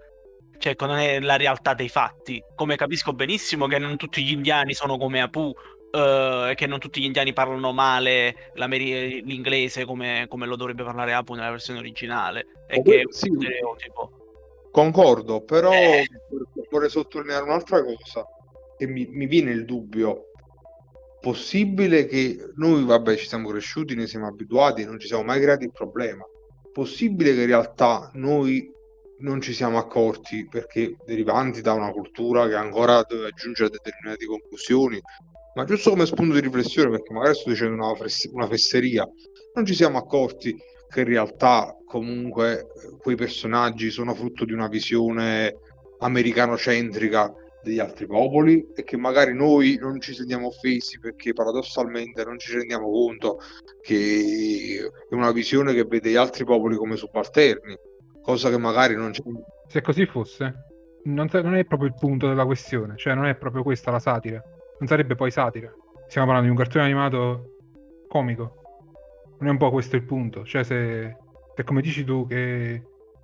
Cioè, 0.57 0.75
che 0.75 0.85
non 0.85 0.97
è 0.97 1.21
la 1.21 1.37
realtà 1.37 1.73
dei 1.73 1.87
fatti. 1.87 2.43
Come 2.53 2.75
capisco 2.75 3.13
benissimo 3.13 3.67
che 3.67 3.77
non 3.77 3.95
tutti 3.95 4.21
gli 4.21 4.33
indiani 4.33 4.73
sono 4.73 4.97
come 4.97 5.21
Apu 5.21 5.53
eh, 5.91 6.47
e 6.49 6.55
che 6.55 6.67
non 6.67 6.79
tutti 6.79 6.99
gli 6.99 7.05
indiani 7.05 7.31
parlano 7.31 7.71
male 7.71 8.51
l'inglese 8.55 9.85
come, 9.85 10.25
come 10.27 10.45
lo 10.45 10.57
dovrebbe 10.57 10.83
parlare 10.83 11.13
Apu 11.13 11.35
nella 11.35 11.51
versione 11.51 11.79
originale. 11.79 12.47
E 12.67 12.79
Ma 12.79 12.83
che 12.83 12.99
è 12.99 13.03
sì. 13.07 13.29
un 13.29 13.39
stereotipo. 13.39 14.19
Concordo, 14.75 15.41
però 15.41 15.71
Eh. 15.71 16.05
vorrei 16.69 16.89
sottolineare 16.89 17.45
un'altra 17.45 17.81
cosa 17.81 18.27
che 18.77 18.85
mi, 18.85 19.07
mi 19.09 19.25
viene 19.25 19.51
il 19.51 19.63
dubbio. 19.63 20.31
Possibile 21.21 22.05
che 22.07 22.37
noi, 22.55 22.83
vabbè, 22.83 23.15
ci 23.15 23.25
siamo 23.25 23.47
cresciuti, 23.47 23.95
ne 23.95 24.05
siamo 24.05 24.27
abituati, 24.27 24.83
non 24.83 24.99
ci 24.99 25.07
siamo 25.07 25.23
mai 25.23 25.39
creati 25.39 25.63
il 25.63 25.71
problema. 25.71 26.25
Possibile 26.73 27.33
che 27.33 27.39
in 27.39 27.47
realtà 27.47 28.11
noi 28.15 28.69
non 29.19 29.39
ci 29.39 29.53
siamo 29.53 29.77
accorti 29.77 30.45
perché 30.45 30.97
derivanti 31.05 31.61
da 31.61 31.71
una 31.71 31.91
cultura 31.91 32.45
che 32.49 32.55
ancora 32.55 33.01
deve 33.07 33.27
aggiungere 33.27 33.69
determinate 33.69 34.25
conclusioni, 34.25 34.99
ma 35.53 35.63
giusto 35.63 35.91
come 35.91 36.05
spunto 36.05 36.33
di 36.33 36.41
riflessione, 36.41 36.89
perché 36.89 37.13
magari 37.13 37.35
sto 37.35 37.49
dicendo 37.49 37.81
una, 37.81 37.95
fres- 37.95 38.29
una 38.33 38.47
fesseria, 38.47 39.07
non 39.53 39.65
ci 39.65 39.73
siamo 39.73 39.97
accorti 39.97 40.53
che 40.95 41.01
in 41.01 41.07
realtà 41.07 41.75
comunque 41.85 42.59
eh, 42.61 42.97
quei 42.99 43.17
personaggi 43.17 43.89
sono 43.89 44.13
frutto 44.13 44.45
di 44.45 44.53
una 44.53 44.69
visione 44.69 45.57
americanocentrica 45.99 47.33
degli 47.61 47.79
altri 47.79 48.05
popoli 48.05 48.65
e 48.73 48.83
che 48.85 48.95
magari 48.95 49.33
noi 49.33 49.77
non 49.77 49.99
ci 49.99 50.13
sentiamo 50.13 50.47
offesi 50.47 50.97
perché 50.99 51.33
paradossalmente 51.33 52.23
non 52.23 52.39
ci 52.39 52.53
rendiamo 52.53 52.89
conto 52.89 53.39
che 53.81 54.89
è 55.09 55.13
una 55.13 55.33
visione 55.33 55.73
che 55.73 55.83
vede 55.83 56.11
gli 56.11 56.15
altri 56.15 56.45
popoli 56.45 56.77
come 56.77 56.95
subalterni, 56.95 57.75
cosa 58.21 58.49
che 58.49 58.57
magari 58.57 58.95
non 58.95 59.11
c'è. 59.11 59.21
Se 59.67 59.81
così 59.81 60.05
fosse, 60.05 60.53
non, 61.05 61.27
non 61.29 61.55
è 61.55 61.65
proprio 61.65 61.89
il 61.89 61.95
punto 61.99 62.29
della 62.29 62.45
questione, 62.45 62.95
cioè 62.95 63.15
non 63.15 63.25
è 63.25 63.35
proprio 63.35 63.63
questa 63.63 63.91
la 63.91 63.99
satira. 63.99 64.41
Non 64.79 64.87
sarebbe 64.87 65.15
poi 65.15 65.31
satira. 65.31 65.73
Stiamo 66.07 66.27
parlando 66.27 66.53
di 66.53 66.55
un 66.55 66.63
cartone 66.63 66.85
animato 66.85 67.55
comico. 68.07 68.64
Non 69.37 69.47
è 69.47 69.51
un 69.51 69.57
po' 69.57 69.71
questo 69.71 69.95
il 69.95 70.03
punto. 70.03 70.45
Cioè, 70.45 70.63
se, 70.63 71.17
se 71.55 71.63
come 71.63 71.81
dici 71.81 72.03
tu 72.03 72.25
che 72.27 72.83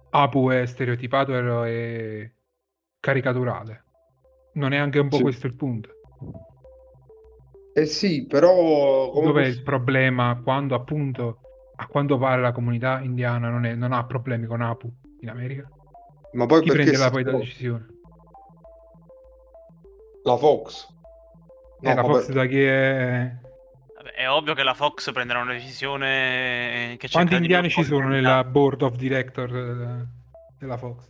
Apu 0.10 0.50
è 0.50 0.66
stereotipato 0.66 1.64
e 1.66 2.34
caricaturale, 3.00 3.84
non 4.54 4.74
è 4.74 4.78
anche 4.78 5.00
un 5.00 5.10
po' 5.10 5.18
Sì. 5.18 5.24
questo 5.24 5.48
il 5.48 5.56
punto. 5.56 5.90
Eh 7.74 7.86
sì, 7.86 8.26
però 8.26 9.10
come 9.12 9.28
Dov'è 9.28 9.46
il 9.46 9.64
problema 9.64 10.40
quando 10.44 10.76
appunto 10.76 11.40
a 11.78 11.88
quanto 11.88 12.18
pare 12.18 12.42
la 12.42 12.52
comunità 12.52 13.00
indiana 13.00 13.50
non, 13.50 13.66
è- 13.66 13.76
non 13.76 13.94
ha 13.94 14.06
problemi 14.06 14.46
con 14.46 14.62
Apu 14.62 14.92
in 15.22 15.30
America? 15.30 15.70
ma 16.34 16.46
poi 16.46 16.62
Chi 16.62 16.68
perché 16.68 16.84
prende 16.84 16.98
la, 16.98 17.06
si 17.06 17.12
poi 17.12 17.24
la 17.24 17.32
decisione? 17.32 17.86
la 20.24 20.38
Fox? 20.38 20.88
Eh, 21.82 21.88
No, 21.90 21.96
la 21.96 22.02
vabbè. 22.02 22.14
Fox 22.14 22.32
da 22.32 22.46
chi 22.46 22.62
è... 22.62 23.36
Vabbè, 24.02 24.14
È 24.14 24.30
ovvio 24.30 24.56
che 24.56 24.64
la 24.64 24.74
Fox 24.74 25.12
prenderà 25.12 25.42
una 25.42 25.54
decisione 25.54 26.96
che 26.98 27.08
Quanti 27.10 27.34
cercherà 27.34 27.38
di 27.38 27.44
indiani 27.44 27.70
ci 27.70 27.84
sono 27.84 28.08
nella 28.08 28.44
board 28.44 28.82
of 28.82 28.96
director 28.96 29.52
della, 29.52 30.06
della 30.58 30.78
Fox? 30.78 31.06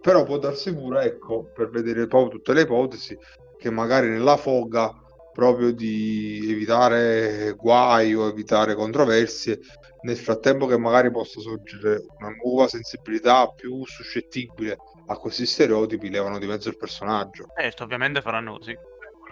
Però 0.00 0.22
può 0.22 0.38
darsi 0.38 0.72
pure, 0.72 1.02
ecco, 1.02 1.50
per 1.52 1.68
vedere 1.68 2.06
proprio 2.06 2.30
tutte 2.30 2.52
le 2.52 2.62
ipotesi, 2.62 3.18
che 3.58 3.70
magari 3.70 4.08
nella 4.08 4.36
foga 4.36 4.94
proprio 5.32 5.72
di 5.72 6.46
evitare 6.48 7.52
guai 7.58 8.14
o 8.14 8.28
evitare 8.28 8.76
controversie, 8.76 9.58
nel 10.02 10.16
frattempo 10.16 10.66
che 10.66 10.78
magari 10.78 11.10
possa 11.10 11.40
sorgere 11.40 12.04
una 12.18 12.30
nuova 12.42 12.68
sensibilità 12.68 13.48
più 13.48 13.84
suscettibile 13.84 14.76
a 15.06 15.16
questi 15.16 15.44
stereotipi, 15.44 16.08
levano 16.08 16.38
di 16.38 16.46
mezzo 16.46 16.68
il 16.68 16.76
personaggio. 16.76 17.46
Certo, 17.56 17.82
ovviamente 17.82 18.20
faranno 18.20 18.56
così. 18.58 18.76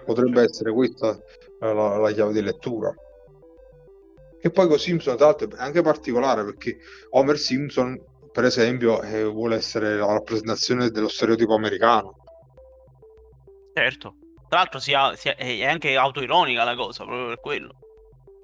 Potrebbe 0.04 0.42
essere 0.42 0.72
questa 0.72 1.16
eh, 1.60 1.72
la, 1.72 1.96
la 1.96 2.12
chiave 2.12 2.32
di 2.32 2.42
lettura. 2.42 2.94
E 4.40 4.50
poi 4.50 4.68
con 4.68 4.78
Simpson, 4.78 5.16
tra 5.16 5.26
l'altro, 5.26 5.48
è 5.48 5.54
anche 5.56 5.80
particolare 5.80 6.44
perché 6.44 6.76
Homer 7.10 7.38
Simpson, 7.38 7.98
per 8.30 8.44
esempio, 8.44 9.00
eh, 9.00 9.24
vuole 9.24 9.56
essere 9.56 9.96
la 9.96 10.12
rappresentazione 10.12 10.90
dello 10.90 11.08
stereotipo 11.08 11.54
americano. 11.54 12.16
Certo. 13.72 14.16
Tra 14.48 14.58
l'altro 14.58 14.78
si 14.78 14.92
ha- 14.92 15.12
è 15.12 15.64
anche 15.64 15.96
autoironica 15.96 16.62
la 16.62 16.76
cosa, 16.76 17.04
proprio 17.04 17.28
per 17.28 17.40
quello. 17.40 17.72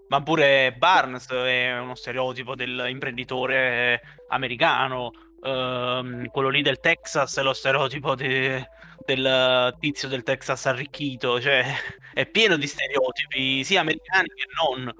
Ma 0.08 0.22
pure 0.22 0.72
Barnes 0.72 1.28
è 1.30 1.78
uno 1.78 1.94
stereotipo 1.94 2.54
dell'imprenditore 2.54 4.00
americano. 4.28 5.10
ehm, 5.42 6.26
quello 6.26 6.50
lì 6.50 6.60
del 6.60 6.80
Texas 6.80 7.38
è 7.38 7.42
lo 7.42 7.54
stereotipo 7.54 8.14
de- 8.14 8.68
del 9.04 9.76
tizio 9.78 10.08
del 10.08 10.22
Texas 10.22 10.66
arricchito. 10.66 11.40
Cioè, 11.40 11.64
è 12.14 12.26
pieno 12.26 12.56
di 12.56 12.66
stereotipi, 12.66 13.64
sia 13.64 13.80
americani 13.80 14.28
che 14.28 14.46
non. 14.62 14.92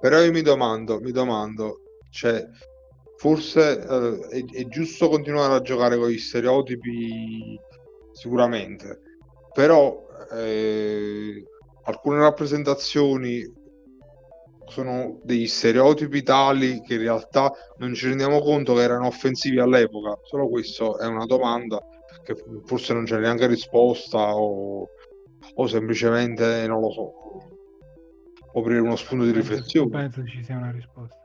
Però 0.00 0.22
io 0.22 0.30
mi 0.30 0.42
domando, 0.42 1.00
mi 1.00 1.10
domando, 1.10 1.80
cioè, 2.10 2.46
forse 3.16 3.80
eh, 3.80 4.28
è, 4.28 4.44
è 4.60 4.66
giusto 4.68 5.08
continuare 5.08 5.54
a 5.54 5.60
giocare 5.60 5.96
con 5.96 6.08
gli 6.08 6.18
stereotipi, 6.18 7.58
sicuramente, 8.12 9.00
però 9.52 10.06
eh, 10.32 11.44
alcune 11.84 12.20
rappresentazioni 12.20 13.56
sono 14.68 15.20
degli 15.24 15.46
stereotipi 15.46 16.22
tali 16.22 16.80
che 16.82 16.94
in 16.94 17.00
realtà 17.00 17.50
non 17.78 17.94
ci 17.94 18.06
rendiamo 18.06 18.40
conto 18.40 18.74
che 18.74 18.82
erano 18.82 19.06
offensivi 19.06 19.58
all'epoca. 19.58 20.18
Solo 20.22 20.48
questo 20.48 20.98
è 20.98 21.06
una 21.06 21.24
domanda 21.24 21.82
che 22.34 22.44
forse 22.64 22.92
non 22.92 23.04
c'è 23.04 23.18
neanche 23.18 23.46
risposta 23.46 24.36
o, 24.36 24.88
o 25.54 25.66
semplicemente 25.66 26.66
non 26.66 26.80
lo 26.80 26.90
so. 26.90 27.12
Aprire 28.54 28.80
uno 28.80 28.96
spunto 28.96 29.24
di 29.24 29.30
riflessione 29.30 29.88
Penso 29.88 30.24
ci 30.26 30.42
sia 30.42 30.56
una 30.56 30.70
risposta. 30.70 31.16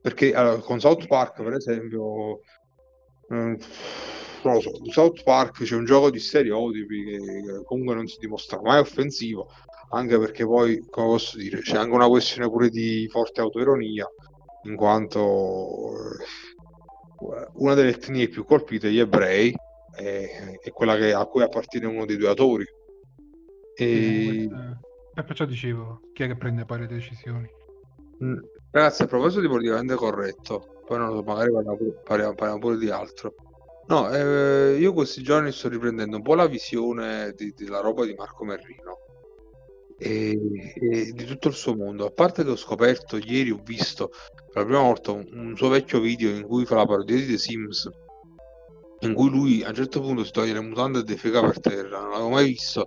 perché 0.00 0.32
allora, 0.34 0.58
con 0.58 0.80
South 0.80 1.06
Park 1.06 1.42
per 1.42 1.54
esempio 1.54 2.40
eh, 3.28 3.58
non 4.44 4.54
lo 4.54 4.60
so, 4.60 4.70
South 4.90 5.22
Park 5.24 5.62
c'è 5.62 5.76
un 5.76 5.84
gioco 5.84 6.10
di 6.10 6.18
stereotipi 6.18 7.04
che, 7.04 7.18
che 7.18 7.62
comunque 7.64 7.94
non 7.94 8.06
si 8.06 8.16
dimostra 8.18 8.60
mai 8.62 8.78
offensivo 8.80 9.48
anche 9.90 10.18
perché 10.18 10.44
poi 10.44 10.84
come 10.88 11.06
posso 11.06 11.36
dire 11.36 11.60
c'è 11.60 11.76
anche 11.76 11.94
una 11.94 12.08
questione 12.08 12.48
pure 12.48 12.70
di 12.70 13.06
forte 13.10 13.40
autoironia 13.40 14.08
in 14.64 14.76
quanto 14.76 15.92
eh, 16.18 17.48
una 17.54 17.74
delle 17.74 17.90
etnie 17.90 18.28
più 18.28 18.44
colpite 18.44 18.90
gli 18.90 18.98
ebrei 18.98 19.54
è, 19.94 20.58
è 20.62 20.70
quella 20.70 20.96
che- 20.96 21.12
a 21.14 21.24
cui 21.26 21.42
appartiene 21.42 21.86
uno 21.86 22.04
dei 22.06 22.16
due 22.16 22.28
autori 22.28 22.64
e, 23.74 24.48
E 25.14 25.24
perciò 25.24 25.44
dicevo, 25.44 26.00
chi 26.12 26.22
è 26.22 26.26
che 26.26 26.36
prende 26.36 26.64
poi 26.64 26.80
le 26.80 26.86
decisioni? 26.86 27.48
Mm. 28.24 28.38
Ragazzi, 28.70 29.02
a 29.02 29.06
proposito 29.06 29.40
di 29.40 29.48
politicamente 29.48 29.94
corretto, 29.94 30.80
poi 30.86 30.98
non 30.98 31.08
lo 31.08 31.16
so, 31.16 31.22
magari 31.22 31.50
parliamo, 31.52 31.76
pu- 31.76 31.94
parliamo- 32.02 32.34
parliamo 32.34 32.60
pure 32.60 32.78
di 32.78 32.88
altro. 32.90 33.34
No, 33.88 34.10
eh, 34.10 34.76
io 34.78 34.92
questi 34.92 35.22
giorni 35.22 35.52
sto 35.52 35.68
riprendendo 35.68 36.16
un 36.16 36.22
po' 36.22 36.34
la 36.34 36.46
visione 36.46 37.32
di- 37.36 37.52
della 37.54 37.80
roba 37.80 38.06
di 38.06 38.14
Marco 38.14 38.44
Merrino 38.44 38.98
e, 39.98 40.30
e 40.74 41.12
di 41.12 41.24
tutto 41.24 41.48
il 41.48 41.54
suo 41.54 41.74
mondo. 41.74 42.06
A 42.06 42.10
parte 42.10 42.44
che 42.44 42.50
ho 42.50 42.56
scoperto, 42.56 43.18
ieri 43.18 43.50
ho 43.50 43.60
visto 43.62 44.08
per 44.52 44.62
la 44.62 44.64
prima 44.64 44.82
volta 44.82 45.10
un, 45.12 45.26
un 45.32 45.56
suo 45.56 45.68
vecchio 45.68 46.00
video 46.00 46.30
in 46.30 46.44
cui 46.46 46.64
fa 46.64 46.76
la 46.76 46.86
parodia 46.86 47.16
di 47.16 47.26
The 47.26 47.38
Sims, 47.38 47.90
in 49.06 49.14
cui 49.14 49.30
lui 49.30 49.62
a 49.64 49.68
un 49.68 49.74
certo 49.74 50.00
punto 50.00 50.24
si 50.24 50.30
toglie 50.32 50.52
le 50.52 50.60
mutande 50.60 51.00
e 51.00 51.02
defeca 51.04 51.40
per 51.40 51.60
terra. 51.60 52.00
Non 52.00 52.10
l'avevo 52.10 52.28
mai 52.30 52.46
visto. 52.46 52.86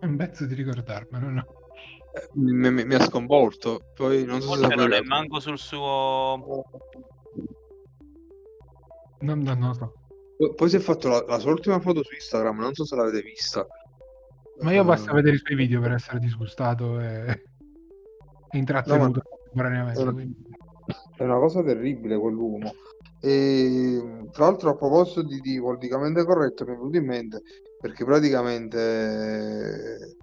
È 0.00 0.04
un 0.06 0.16
pezzo 0.16 0.46
di 0.46 0.54
ricordarmelo, 0.54 1.28
no? 1.28 1.44
Eh, 2.14 2.28
Mi, 2.34 2.70
mi- 2.70 2.84
mi 2.84 2.94
ha 2.94 3.00
sconvolto. 3.00 3.80
Poi 3.94 4.24
non 4.24 4.40
so 4.40 4.52
se 4.54 4.58
Forse 4.60 4.74
non 4.76 4.84
sapete. 4.90 4.96
è 4.98 5.02
manco 5.02 5.40
sul 5.40 5.58
suo... 5.58 6.64
No, 9.20 9.34
no, 9.34 9.54
non 9.54 9.68
lo 9.68 9.74
so. 9.74 9.92
Poi, 10.36 10.54
poi 10.54 10.68
si 10.68 10.76
è 10.76 10.80
fatto 10.80 11.08
la, 11.08 11.24
la 11.26 11.38
sua 11.38 11.52
ultima 11.52 11.80
foto 11.80 12.02
su 12.02 12.12
Instagram, 12.14 12.58
non 12.58 12.74
so 12.74 12.84
se 12.84 12.96
l'avete 12.96 13.22
vista. 13.22 13.66
Ma 14.60 14.72
io 14.72 14.84
basta 14.84 15.10
Eh, 15.10 15.14
vedere 15.14 15.36
i 15.36 15.40
suoi 15.42 15.56
video 15.56 15.80
per 15.80 15.92
essere 15.92 16.18
disgustato 16.18 17.00
e, 17.00 17.42
e 18.50 18.58
intrattenuto 18.58 19.04
No, 19.06 19.22
contemporaneamente. 19.28 20.00
Ora- 20.00 20.12
quindi- 20.12 20.42
È 21.16 21.22
una 21.24 21.38
cosa 21.38 21.62
terribile 21.62 22.18
quell'uomo. 22.18 22.72
E 23.24 24.28
tra 24.32 24.44
l'altro, 24.44 24.68
a 24.68 24.76
proposito 24.76 25.22
di, 25.22 25.40
di 25.40 25.58
politicamente 25.58 26.24
corretto, 26.24 26.66
mi 26.66 26.72
è 26.72 26.76
venuto 26.76 26.98
in 26.98 27.06
mente 27.06 27.42
perché 27.80 28.04
praticamente 28.04 30.16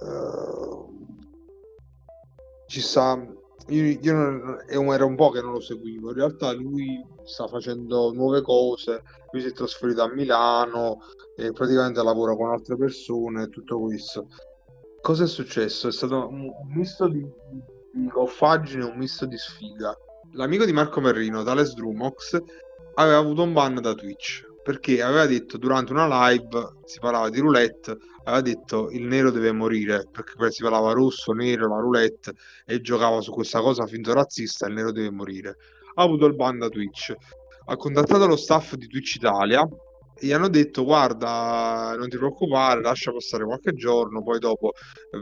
eh, 0.00 0.86
ci 2.66 2.80
sta. 2.80 3.16
Io, 3.68 3.96
io 4.00 4.12
non- 4.12 4.92
era 4.92 5.04
un 5.04 5.14
po' 5.14 5.30
che 5.30 5.40
non 5.40 5.52
lo 5.52 5.60
seguivo. 5.60 6.08
In 6.08 6.16
realtà, 6.16 6.50
lui 6.52 7.00
sta 7.22 7.46
facendo 7.46 8.12
nuove 8.12 8.42
cose. 8.42 9.02
Lui 9.30 9.42
si 9.42 9.48
è 9.48 9.52
trasferito 9.52 10.02
a 10.02 10.12
Milano 10.12 10.98
e 11.36 11.52
praticamente 11.52 12.02
lavora 12.02 12.34
con 12.34 12.50
altre 12.50 12.76
persone 12.76 13.48
tutto 13.50 13.78
questo. 13.80 14.26
Cosa 15.00 15.24
è 15.24 15.28
successo? 15.28 15.86
È 15.86 15.92
stato 15.92 16.26
un 16.28 16.50
misto 16.74 17.06
di, 17.06 17.24
di 17.92 18.08
goffaggine, 18.08 18.84
un 18.84 18.96
misto 18.96 19.26
di 19.26 19.36
sfiga. 19.36 19.96
L'amico 20.34 20.64
di 20.64 20.72
Marco 20.72 21.00
Merrino, 21.02 21.42
Thales 21.42 21.74
Drumox, 21.74 22.40
aveva 22.94 23.18
avuto 23.18 23.42
un 23.42 23.52
ban 23.52 23.74
da 23.74 23.92
Twitch 23.92 24.46
perché 24.62 25.02
aveva 25.02 25.26
detto 25.26 25.58
durante 25.58 25.92
una 25.92 26.28
live, 26.28 26.76
si 26.84 27.00
parlava 27.00 27.28
di 27.28 27.40
roulette, 27.40 27.98
aveva 28.24 28.40
detto 28.40 28.88
il 28.90 29.02
nero 29.02 29.30
deve 29.30 29.52
morire 29.52 30.06
perché 30.10 30.32
poi 30.36 30.50
si 30.50 30.62
parlava 30.62 30.92
rosso, 30.92 31.32
nero, 31.32 31.68
la 31.68 31.80
roulette 31.80 32.32
e 32.64 32.80
giocava 32.80 33.20
su 33.20 33.30
questa 33.32 33.60
cosa 33.60 33.86
finto 33.86 34.14
razzista, 34.14 34.66
il 34.68 34.74
nero 34.74 34.90
deve 34.90 35.10
morire. 35.10 35.56
Ha 35.94 36.02
avuto 36.02 36.24
il 36.24 36.34
ban 36.34 36.58
da 36.58 36.68
Twitch. 36.68 37.12
Ha 37.66 37.76
contattato 37.76 38.26
lo 38.26 38.36
staff 38.36 38.74
di 38.74 38.86
Twitch 38.86 39.16
Italia 39.16 39.68
gli 40.18 40.32
hanno 40.32 40.48
detto 40.48 40.84
guarda 40.84 41.94
non 41.96 42.08
ti 42.08 42.16
preoccupare 42.16 42.80
lascia 42.80 43.12
passare 43.12 43.44
qualche 43.44 43.72
giorno 43.72 44.22
poi 44.22 44.38
dopo 44.38 44.72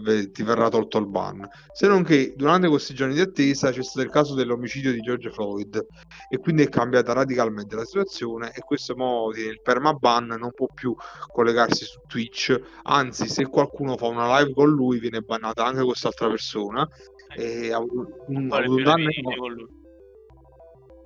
eh, 0.06 0.30
ti 0.30 0.42
verrà 0.42 0.68
tolto 0.68 0.98
il 0.98 1.06
ban 1.06 1.48
se 1.72 1.86
non 1.86 2.02
che 2.02 2.34
durante 2.36 2.68
questi 2.68 2.94
giorni 2.94 3.14
di 3.14 3.20
attesa 3.20 3.70
c'è 3.70 3.82
stato 3.82 4.04
il 4.04 4.12
caso 4.12 4.34
dell'omicidio 4.34 4.92
di 4.92 5.00
George 5.00 5.30
Floyd 5.30 5.86
e 6.28 6.38
quindi 6.38 6.62
è 6.62 6.68
cambiata 6.68 7.12
radicalmente 7.12 7.76
la 7.76 7.84
situazione 7.84 8.52
e 8.54 8.60
questo 8.60 8.94
mo 8.96 9.30
tiene 9.32 9.50
il 9.50 9.60
permaban 9.62 10.26
non 10.26 10.52
può 10.52 10.66
più 10.72 10.94
collegarsi 11.32 11.84
su 11.84 12.00
Twitch 12.06 12.58
anzi 12.82 13.28
se 13.28 13.46
qualcuno 13.46 13.96
fa 13.96 14.06
una 14.06 14.38
live 14.38 14.52
con 14.52 14.68
lui 14.68 14.98
viene 14.98 15.20
bannata 15.20 15.64
anche 15.64 15.84
quest'altra 15.84 16.28
persona 16.28 16.86
e 17.34 17.72
ha 17.72 17.78
un, 17.78 18.06
un 18.26 18.48
danno 18.48 19.06
video 19.08 19.36
con 19.38 19.52
lui. 19.52 19.68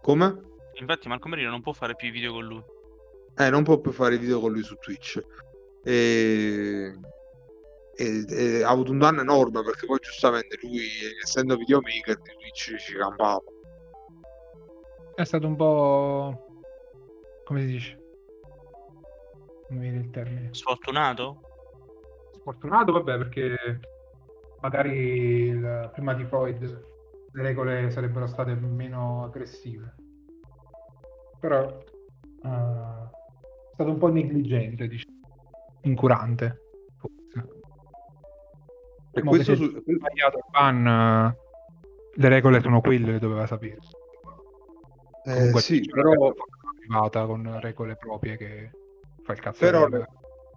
come? 0.01 0.41
Infatti 0.80 1.09
Marco 1.09 1.28
Merino 1.28 1.51
non 1.51 1.61
può 1.61 1.72
fare 1.72 1.95
più 1.95 2.11
video 2.11 2.32
con 2.32 2.45
lui. 2.45 2.62
Eh, 3.37 3.51
non 3.51 3.64
può 3.64 3.78
più 3.80 3.91
fare 3.93 4.18
video 4.18 4.41
con 4.41 4.53
lui 4.53 4.62
su 4.62 4.76
Twitch. 4.76 5.20
E... 5.82 6.95
e- 7.97 8.24
e 8.28 8.62
ha 8.62 8.70
avuto 8.70 8.91
un 8.93 8.99
danno 8.99 9.20
enorme 9.20 9.62
perché 9.62 9.87
poi 9.87 9.99
giustamente 10.01 10.59
lui, 10.62 10.80
essendo 11.22 11.57
videomaker 11.57 12.16
di 12.20 12.30
Twitch, 12.39 12.76
ci 12.76 12.95
campava. 12.97 13.43
È 15.14 15.24
stato 15.24 15.47
un 15.47 15.57
po'... 15.57 16.47
come 17.45 17.61
si 17.61 17.66
dice? 17.66 17.99
Non 19.68 19.78
mi 19.78 19.89
viene 19.89 20.05
il 20.05 20.11
termine. 20.11 20.49
Sfortunato? 20.53 21.41
Sfortunato, 22.41 22.93
vabbè, 22.93 23.16
perché 23.18 23.57
magari 24.61 24.91
il- 25.49 25.91
prima 25.93 26.14
di 26.14 26.24
Freud 26.24 26.93
le 27.32 27.43
regole 27.43 27.91
sarebbero 27.91 28.26
state 28.26 28.55
meno 28.55 29.24
aggressive. 29.24 29.95
Però 31.41 31.78
è 32.43 32.47
stato 33.74 33.90
un 33.90 33.98
po' 33.98 34.08
negligente, 34.08 34.88
diciamo. 34.88 35.12
Incurante, 35.82 36.60
forse. 36.96 37.48
E 39.12 39.22
Ma 39.22 39.30
questo 39.30 39.54
su- 39.54 39.64
sbagliato 39.68 40.38
il 40.38 40.44
ban, 40.50 40.86
eh, 40.86 41.36
le 42.14 42.28
regole 42.28 42.60
sono 42.60 42.80
quelle, 42.80 43.12
le 43.12 43.18
doveva 43.18 43.46
sapere. 43.46 43.76
eh, 45.26 45.32
Comunque 45.34 45.60
sì, 45.60 45.80
però, 45.88 46.32
privata 46.78 47.26
con 47.26 47.60
regole 47.60 47.96
proprie 47.96 48.36
che 48.36 48.70
fa 49.22 49.32
il 49.32 49.40
cazzo 49.40 49.64
però, 49.64 49.84
che 49.84 49.88
vuole. 49.90 50.08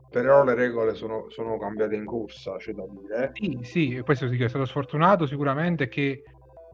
però 0.09 0.43
le 0.43 0.53
regole 0.55 0.95
sono, 0.95 1.30
sono 1.30 1.57
cambiate 1.57 1.95
in 1.95 2.05
corsa, 2.05 2.55
c'è 2.57 2.74
da 2.74 2.86
dire. 2.88 3.32
Sì, 3.34 3.59
sì, 3.61 4.01
questo 4.03 4.28
sì 4.28 4.38
che 4.38 4.45
è 4.45 4.49
stato 4.49 4.65
sfortunato 4.65 5.26
sicuramente 5.26 5.88
che 5.88 6.24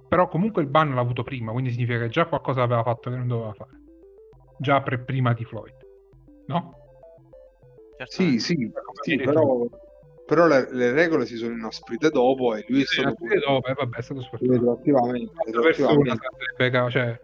però 0.08 0.28
comunque 0.28 0.62
il 0.62 0.68
ban 0.70 0.94
l'ha 0.94 1.02
avuto 1.02 1.24
prima, 1.24 1.52
quindi 1.52 1.72
significa 1.72 2.00
che 2.00 2.10
già 2.10 2.26
qualcosa 2.28 2.62
aveva 2.62 2.84
fatto 2.84 3.10
che 3.10 3.16
non 3.18 3.28
doveva 3.28 3.54
fare. 3.54 3.72
Già 4.60 4.82
pre- 4.82 5.00
prima 5.00 5.34
di 5.34 5.44
Floyd. 5.44 5.83
No? 6.48 6.76
Sì, 8.06 8.40
Certamente. 8.40 8.40
sì, 8.40 8.56
Come 8.56 9.00
sì, 9.02 9.16
dire 9.16 9.24
però, 9.26 9.66
però 10.26 10.48
le, 10.48 10.68
le 10.74 10.92
regole 10.92 11.26
si 11.26 11.38
sono 11.38 11.54
inasprite 11.54 12.10
dopo 12.10 12.56
e 12.56 12.66
lui 12.68 12.82
è 12.82 12.86
Sì, 12.86 13.00
stato 13.02 13.16
sì, 13.20 13.40
dopo, 13.40 13.68
eh, 13.68 13.74
vabbè, 13.74 13.98
è 13.98 14.02
stato 14.02 14.22
sfortunato. 14.22 14.60
retroattivamente, 14.60 15.32
persona 15.62 15.64
retroattivamente. 16.04 16.70
ca- 16.70 16.90
cioè, 16.90 17.20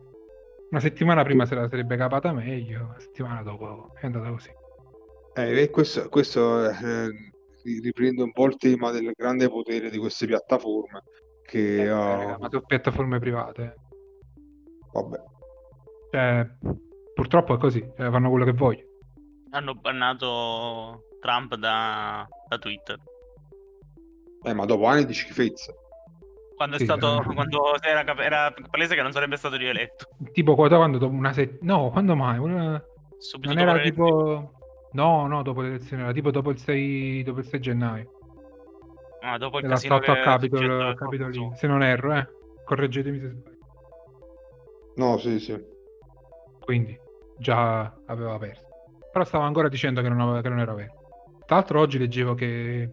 una 0.70 0.80
settimana 0.80 1.24
prima 1.24 1.46
se 1.46 1.56
la 1.56 1.68
sarebbe 1.68 1.98
capata 1.98 2.32
meglio, 2.32 2.84
una 2.86 3.00
settimana 3.00 3.42
dopo 3.42 3.92
è 4.00 4.06
andata 4.06 4.30
così. 4.30 4.52
Eh, 5.34 5.62
e 5.64 5.70
questo, 5.70 6.08
questo 6.10 6.70
eh, 6.70 7.08
ri- 7.64 7.80
riprende 7.82 8.24
un 8.24 8.32
po' 8.32 8.46
il 8.46 8.56
tema 8.58 8.92
del 8.92 9.12
grande 9.16 9.50
potere 9.50 9.90
di 9.90 9.98
queste 9.98 10.26
piattaforme 10.28 11.02
che 11.44 11.84
Eh, 11.84 11.88
raga, 11.88 12.38
ma 12.40 12.48
su 12.50 12.62
piattaforme 12.62 13.20
private. 13.20 13.76
vabbè. 14.94 15.18
Cioè, 16.12 16.48
purtroppo 17.14 17.56
è 17.56 17.58
così, 17.58 17.80
eh, 17.80 18.10
fanno 18.10 18.30
quello 18.30 18.46
che 18.46 18.54
vogliono. 18.54 18.89
Hanno 19.52 19.74
bannato 19.76 21.06
Trump 21.20 21.56
da, 21.56 22.28
da 22.48 22.58
Twitter. 22.58 22.98
Eh, 24.44 24.54
ma 24.54 24.66
dopo 24.66 24.86
anni 24.86 25.06
di 25.06 25.14
schifezze. 25.14 25.76
Quando 26.56 26.76
è 26.76 26.80
Sì, 26.80 26.86
stato. 26.86 27.22
eh. 27.22 27.34
Quando 27.34 27.74
era, 27.82 28.04
era 28.24 28.54
palese 28.70 28.96
che 28.96 29.02
non 29.02 29.12
sarebbe 29.12 29.38
stato 29.38 29.56
rieletto. 29.56 30.06
Tipo 30.32 30.56
quando 30.56 30.98
dopo 30.98 31.14
una 31.14 31.34
settimana... 31.34 31.82
No, 31.84 31.90
quando 31.92 32.16
mai? 32.16 32.38
Una- 32.38 32.84
Subito 33.18 33.54
Non 33.54 33.58
dopo 33.64 33.70
era 33.76 33.84
le 33.84 33.90
tipo... 33.90 34.52
No, 34.92 35.28
no, 35.28 35.44
dopo 35.44 35.62
le 35.62 35.68
elezioni, 35.68 36.02
era 36.04 36.12
tipo 36.12 36.32
dopo 36.32 36.50
il 36.50 36.58
6, 36.58 37.22
dopo 37.24 37.40
il 37.40 37.46
6 37.46 37.60
gennaio. 37.60 38.12
Ah, 39.22 39.38
dopo 39.38 39.60
il 39.60 39.66
Era 39.66 39.74
casino 39.74 39.96
stato 39.98 40.12
a 40.12 40.14
che 40.16 40.22
è 40.22 40.24
Capitol, 40.24 40.96
Capitolino, 40.96 41.44
Corso. 41.48 41.60
se 41.60 41.68
non 41.68 41.84
erro, 41.84 42.16
eh. 42.16 42.28
Correggetemi 42.64 43.20
se 43.20 43.28
sbaglio. 43.30 43.58
No, 44.96 45.18
sì, 45.18 45.40
sì. 45.40 45.62
Quindi 46.62 46.98
già 47.38 47.94
aveva 48.06 48.38
perso. 48.40 48.68
Però 49.12 49.24
stava 49.26 49.46
ancora 49.46 49.70
dicendo 49.70 50.02
che 50.02 50.10
non, 50.10 50.22
aveva- 50.22 50.42
che 50.42 50.50
non 50.50 50.60
era 50.60 50.74
vero. 50.74 50.94
Tra 51.46 51.58
l'altro 51.58 51.80
oggi 51.80 51.98
leggevo 51.98 52.36
che 52.36 52.90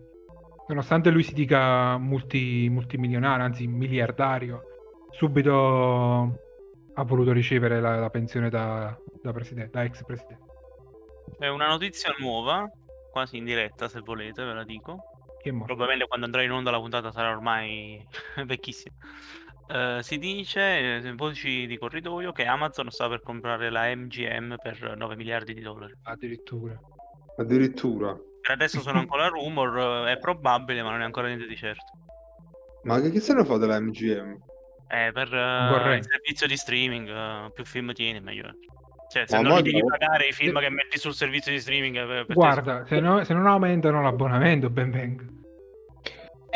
nonostante 0.69 1.11
lui 1.11 1.23
si 1.23 1.35
dica 1.35 1.99
multi, 1.99 2.69
multimilionario, 2.71 3.45
anzi 3.45 3.67
miliardario, 3.67 4.63
subito 5.11 6.39
ha 6.99 7.03
voluto 7.05 7.33
ricevere 7.33 7.81
la, 7.81 7.97
la 7.97 8.11
pensione 8.11 8.49
da, 8.49 8.97
da, 9.23 9.33
presidente, 9.33 9.71
da 9.71 9.85
ex 9.85 10.03
presidente. 10.05 10.45
È 11.39 11.49
una 11.49 11.69
notizia 11.69 12.15
nuova, 12.19 12.71
quasi 13.11 13.37
in 13.37 13.45
diretta 13.45 13.89
se 13.89 14.01
volete, 14.01 14.45
ve 14.45 14.55
la 14.55 14.65
dico. 14.65 15.03
Probabilmente 15.43 16.07
quando 16.09 16.27
andrà 16.27 16.43
in 16.43 16.51
onda 16.51 16.73
la 16.73 16.81
puntata 16.81 17.13
sarà 17.13 17.31
ormai 17.31 18.05
vecchissima. 18.47 18.97
Eh, 19.69 19.99
si 20.03 20.19
dice, 20.19 20.97
eh, 20.97 21.13
voci 21.15 21.67
di 21.67 21.77
corridoio, 21.79 22.33
che 22.33 22.45
Amazon 22.45 22.91
sta 22.91 23.09
per 23.09 23.23
comprare 23.23 23.71
la 23.71 23.95
MGM 23.95 24.57
per 24.63 24.95
9 24.97 25.17
miliardi 25.17 25.55
di 25.55 25.61
dollari. 25.61 25.95
Addirittura. 26.05 26.79
Addirittura. 27.37 28.17
Per 28.41 28.51
adesso 28.51 28.81
sono 28.81 29.01
ancora 29.01 29.27
rumor, 29.29 30.07
eh, 30.07 30.13
è 30.13 30.19
probabile, 30.19 30.83
ma 30.83 30.91
non 30.91 31.01
è 31.01 31.05
ancora 31.05 31.27
niente 31.27 31.47
di 31.47 31.57
certo. 31.57 31.85
Ma 32.85 33.01
che, 33.01 33.11
che 33.11 33.21
se 33.21 33.35
ne 33.35 33.45
fa 33.45 33.57
della 33.57 33.81
MGM? 33.81 34.39
Eh, 34.89 35.11
per 35.13 35.35
eh, 35.35 35.69
vorrei. 35.69 35.99
il 35.99 36.05
servizio 36.05 36.47
di 36.47 36.57
streaming, 36.57 37.09
eh, 37.09 37.51
più 37.53 37.65
film 37.65 37.93
tieni, 37.93 38.21
meglio 38.21 38.47
è. 38.47 38.53
Cioè, 39.09 39.27
se 39.27 39.37
Ma 39.37 39.49
non 39.49 39.57
li 39.59 39.71
devi 39.71 39.85
pagare 39.85 40.29
i 40.29 40.33
film 40.33 40.59
che 40.59 40.69
metti 40.69 40.99
sul 40.99 41.15
servizio 41.15 41.53
di 41.53 41.61
streaming, 41.61 41.97
eh, 41.97 42.07
per 42.07 42.27
te 42.27 42.35
Guarda, 42.35 42.85
se, 42.87 43.01
no- 43.01 43.25
se 43.25 43.35
non 43.35 43.47
aumentano 43.47 44.01
l'abbonamento, 44.03 44.71
ben 44.71 44.91
venga. 44.91 45.25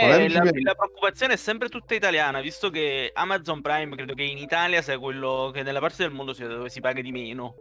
Eh, 0.01 0.29
la, 0.29 0.43
l'MGM 0.43 0.63
la 0.65 0.75
preoccupazione 0.75 1.35
è 1.35 1.37
sempre 1.37 1.69
tutta 1.69 1.95
italiana, 1.95 2.41
visto 2.41 2.71
che 2.71 3.11
Amazon 3.13 3.61
Prime 3.61 3.95
credo 3.97 4.15
che 4.15 4.23
in 4.23 4.39
Italia 4.39 4.83
sia 4.83 4.99
quello 4.99 5.51
che 5.53 5.63
nella 5.63 5.81
parte 5.81 6.03
del 6.05 6.13
mondo 6.13 6.33
sia 6.33 6.47
dove 6.49 6.69
si 6.69 6.81
paga 6.81 7.01
di 7.01 7.13
meno. 7.13 7.55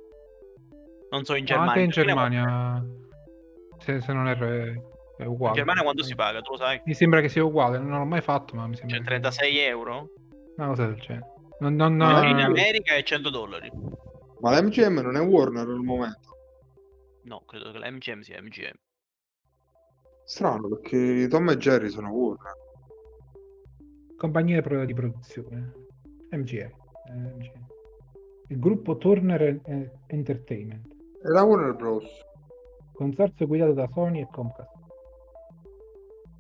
Non 1.12 1.26
so 1.26 1.34
in 1.36 1.44
Ma 1.44 1.48
Germania. 1.50 1.72
Anche 1.72 1.82
in 1.84 1.90
Germania- 1.90 2.44
Germania, 2.44 2.86
se, 3.80 4.02
se 4.02 4.14
non 4.14 4.28
erro, 4.28 4.46
è, 4.48 4.62
è 5.18 5.24
In 5.24 5.28
uguale. 5.28 5.56
Germania 5.56 5.82
quando 5.84 6.04
si 6.04 6.16
paga, 6.16 6.40
tu 6.42 6.52
lo 6.52 6.58
sai? 6.58 6.82
Mi 6.86 6.94
sembra 6.94 7.20
che 7.22 7.30
sia 7.30 7.44
uguale, 7.44 7.78
non 7.80 7.98
l'ho 7.98 8.06
mai 8.06 8.22
fatto, 8.22 8.56
ma 8.56 8.68
mi 8.68 8.76
sembra 8.76 8.98
Cioè 8.98 9.06
che 9.06 9.12
sia 9.12 9.20
36 9.20 9.58
euro? 9.60 10.10
Una 10.58 10.68
cosa 10.68 10.86
del 10.86 11.00
genere. 11.00 11.26
Non, 11.60 11.76
non- 11.76 11.96
Ma 11.98 12.26
In 12.28 12.38
eh, 12.40 12.44
America 12.44 12.94
è 12.96 13.04
100 13.04 13.30
dollari. 13.30 13.70
Ma 14.42 14.58
l'MGM 14.60 15.00
non 15.02 15.18
è 15.18 15.20
Warner 15.22 15.68
al 15.68 15.80
momento. 15.80 16.28
No, 17.24 17.44
credo 17.46 17.72
che 17.72 17.80
la 17.80 17.92
MGM 17.92 18.22
sia 18.22 18.42
MGM. 18.42 18.72
Strano 20.30 20.68
perché 20.68 21.28
Tom 21.28 21.50
e 21.50 21.58
Jerry 21.58 21.90
sono 21.90 22.12
Warner. 22.12 22.54
compagnia 24.16 24.62
di 24.86 24.94
produzione. 24.94 25.74
MGM. 26.30 26.70
eh, 27.08 27.34
MGM. 27.34 27.66
Il 28.50 28.60
gruppo 28.60 28.98
Turner 28.98 29.42
eh, 29.42 29.92
Entertainment. 30.06 30.96
È 31.20 31.30
la 31.30 31.42
Warner 31.42 31.74
Bros. 31.74 32.06
Consorzio 32.94 33.48
guidato 33.48 33.74
da 33.74 33.90
Sony 33.92 34.22
e 34.22 34.28
Comcast. 34.32 34.72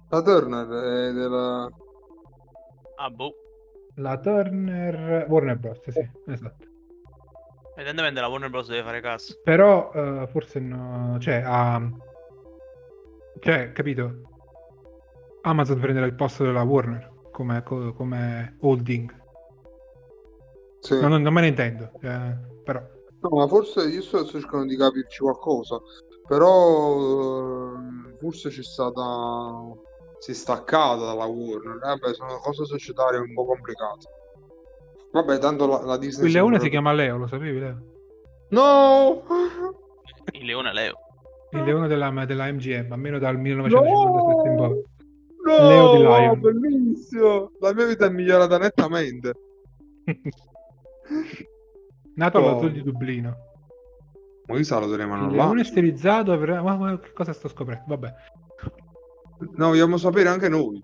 La 0.09 0.21
Turner 0.21 0.67
è 0.67 1.11
della... 1.11 1.67
Ah, 2.97 3.09
boh. 3.09 3.33
La 3.95 4.19
Turner... 4.19 5.25
Warner 5.27 5.57
Bros. 5.57 5.89
Sì, 5.89 6.07
esatto. 6.27 6.67
Evidentemente 7.73 8.21
la 8.21 8.27
Warner 8.27 8.51
Bros. 8.51 8.67
deve 8.67 8.83
fare 8.83 9.01
cassa. 9.01 9.33
Però 9.43 9.91
eh, 9.93 10.27
forse 10.27 10.59
no... 10.59 11.17
Cioè, 11.19 11.41
ha... 11.43 11.91
Cioè, 13.39 13.71
capito? 13.71 14.21
Amazon 15.41 15.79
prenderà 15.79 16.05
il 16.05 16.15
posto 16.15 16.43
della 16.43 16.63
Warner 16.63 17.11
come, 17.31 17.63
co- 17.63 17.93
come 17.93 18.57
holding. 18.59 19.17
Sì. 20.79 20.99
No, 20.99 21.07
non, 21.07 21.21
non 21.21 21.33
me 21.33 21.41
ne 21.41 21.47
intendo. 21.47 21.91
eh, 22.01 22.37
però... 22.63 22.81
No, 23.21 23.29
ma 23.37 23.47
forse 23.47 23.87
io 23.87 24.01
sto 24.01 24.25
cercando 24.25 24.65
di 24.65 24.77
capirci 24.77 25.21
qualcosa, 25.21 25.79
però 26.27 27.75
eh, 27.75 28.17
forse 28.17 28.49
c'è 28.49 28.63
stata... 28.63 29.61
si 30.19 30.31
è 30.31 30.33
staccata 30.33 31.05
dalla 31.05 31.25
Warner. 31.25 31.75
Eh, 31.75 31.79
Vabbè, 31.79 32.13
sono 32.13 32.37
cose 32.39 32.65
societarie 32.65 33.19
un 33.19 33.33
po' 33.33 33.45
complicate. 33.45 34.07
Vabbè, 35.11 35.37
tanto 35.39 35.67
la, 35.67 35.81
la 35.83 35.97
Disney... 35.97 36.27
Il 36.27 36.33
leone 36.33 36.59
sembra- 36.59 36.63
si 36.63 36.69
chiama 36.69 36.93
Leo, 36.93 37.17
lo 37.17 37.27
sapevi 37.27 37.59
Leo? 37.59 37.83
No! 38.49 39.23
Il 40.31 40.45
leone 40.45 40.73
Leo. 40.73 40.93
Il 41.51 41.63
leone 41.63 41.87
della, 41.87 42.25
della 42.25 42.51
MGM, 42.51 42.91
almeno 42.91 43.17
dal 43.19 43.37
1957 43.39 44.49
in 44.49 44.55
poi. 44.55 44.83
No! 45.45 45.67
Leo 45.67 45.91
di 45.95 46.01
Lion. 46.03 46.39
Bellissimo! 46.39 47.51
La 47.59 47.73
mia 47.73 47.85
vita 47.87 48.05
è 48.05 48.09
migliorata 48.09 48.57
nettamente. 48.57 49.33
Nato 52.15 52.39
Oh. 52.39 52.59
Tour 52.59 52.71
di 52.71 52.83
Dublino. 52.83 53.35
Ma 54.47 54.57
io 54.57 54.63
lo 54.79 54.87
Il 55.29 55.35
là. 55.35 55.43
leone 55.43 55.63
stilizzato 55.63 56.31
avrà... 56.31 56.61
Ma, 56.61 56.75
ma 56.75 56.99
che 56.99 57.13
cosa 57.13 57.33
sto 57.33 57.47
scoprendo? 57.47 57.85
Vabbè, 57.87 58.13
No, 59.55 59.67
vogliamo 59.69 59.97
sapere 59.97 60.27
anche 60.29 60.49
noi. 60.49 60.83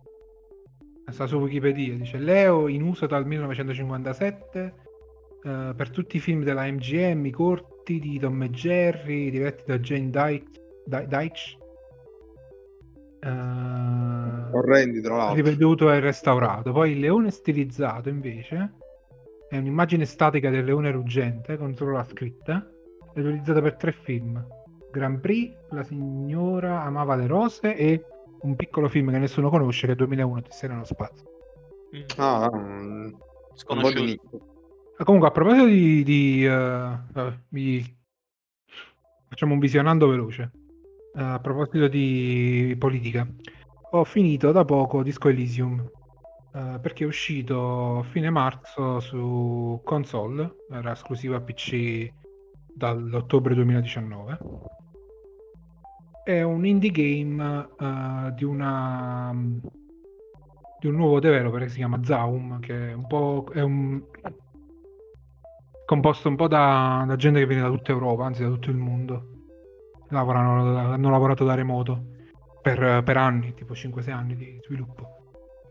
sta 1.11 1.26
su 1.28 1.38
Wikipedia. 1.38 1.95
Dice 1.95 2.18
Leo 2.18 2.68
in 2.68 2.84
uso 2.84 3.05
dal 3.05 3.26
1957 3.26 4.74
eh, 5.43 5.74
per 5.76 5.89
tutti 5.89 6.18
i 6.18 6.20
film 6.20 6.43
della 6.43 6.66
MGM, 6.72 7.26
i 7.26 7.32
corti 7.32 7.74
di 7.93 8.19
Tom 8.19 8.41
e 8.43 8.49
Jerry, 8.49 9.29
diretti 9.29 9.63
da 9.65 9.77
Jane 9.79 10.09
Deitch. 10.09 11.57
Eh, 13.19 13.29
Orrendi, 14.51 15.01
tra 15.01 15.15
l'altro. 15.15 15.36
riveduto 15.36 15.91
e 15.91 15.99
restaurato. 15.99 16.71
Poi 16.71 16.91
il 16.91 16.99
leone 16.99 17.31
stilizzato 17.31 18.09
invece 18.09 18.73
è 19.49 19.57
un'immagine 19.57 20.05
statica 20.05 20.49
del 20.49 20.65
leone 20.65 20.91
ruggente 20.91 21.57
con 21.57 21.75
solo 21.75 21.91
la 21.93 22.03
scritta, 22.03 22.67
è 23.13 23.19
utilizzata 23.19 23.61
per 23.61 23.75
tre 23.75 23.91
film. 23.91 24.45
Grand 24.91 25.19
Prix, 25.19 25.53
La 25.69 25.83
signora 25.83 26.81
amava 26.83 27.15
le 27.15 27.27
rose 27.27 27.75
e 27.75 28.05
un 28.41 28.55
piccolo 28.55 28.88
film 28.88 29.11
che 29.11 29.17
nessuno 29.17 29.49
conosce 29.49 29.88
che 29.88 29.93
è 29.93 29.95
2001 29.95 30.38
Odissea 30.38 30.69
nello 30.69 30.86
spazio. 30.86 31.25
Mm. 31.95 32.01
Ah, 32.17 32.49
mm, 32.53 33.13
Sconosciuto. 33.55 34.55
Ah, 34.98 35.04
Comunque 35.04 35.28
a 35.28 35.32
proposito 35.32 35.66
di... 35.66 36.04
di, 36.04 36.46
eh, 36.46 36.50
vabbè, 36.50 37.39
vi- 37.50 37.98
facciamo 39.28 39.54
un 39.54 39.60
visionando 39.60 40.08
veloce. 40.08 40.52
Eh, 41.14 41.22
a 41.22 41.39
proposito 41.39 41.88
di 41.88 42.76
politica, 42.80 43.28
ho 43.91 44.04
finito 44.06 44.52
da 44.52 44.64
poco 44.64 45.04
Disco 45.04 45.30
Elysium 45.30 45.80
eh, 46.54 46.80
perché 46.82 47.04
è 47.04 47.08
uscito 47.08 48.00
a 48.00 48.04
fine 48.04 48.30
marzo 48.30 49.02
su 49.02 49.82
console, 49.84 50.56
era 50.72 50.93
esclusiva 50.93 51.41
PC 51.41 52.10
dall'ottobre 52.74 53.54
2019. 53.54 54.39
È 56.24 56.41
un 56.41 56.66
indie 56.66 56.91
game 56.91 57.68
eh, 57.80 58.34
di 58.34 58.46
una 58.46 59.34
di 60.80 60.88
un 60.88 60.96
nuovo 60.96 61.20
developer 61.20 61.62
che 61.62 61.70
si 61.70 61.78
chiama 61.78 62.02
Zaum, 62.04 62.60
che 62.60 62.91
è 62.91 62.93
un 62.93 63.08
po' 63.08 63.46
è 63.54 63.62
un 63.62 64.02
composto 65.86 66.27
un 66.29 66.36
po' 66.36 66.47
da, 66.47 67.03
da 67.07 67.15
gente 67.15 67.39
che 67.39 67.45
viene 67.45 67.61
da 67.63 67.69
tutta 67.69 67.91
Europa, 67.91 68.25
anzi 68.25 68.43
da 68.43 68.49
tutto 68.49 68.69
il 68.69 68.77
mondo. 68.77 69.29
Lavorano, 70.09 70.77
hanno 70.77 71.09
lavorato 71.09 71.45
da 71.45 71.55
remoto 71.55 72.13
per, 72.61 73.03
per 73.03 73.17
anni, 73.17 73.53
tipo 73.53 73.73
5-6 73.73 74.11
anni 74.11 74.36
di 74.36 74.59
sviluppo. 74.63 75.09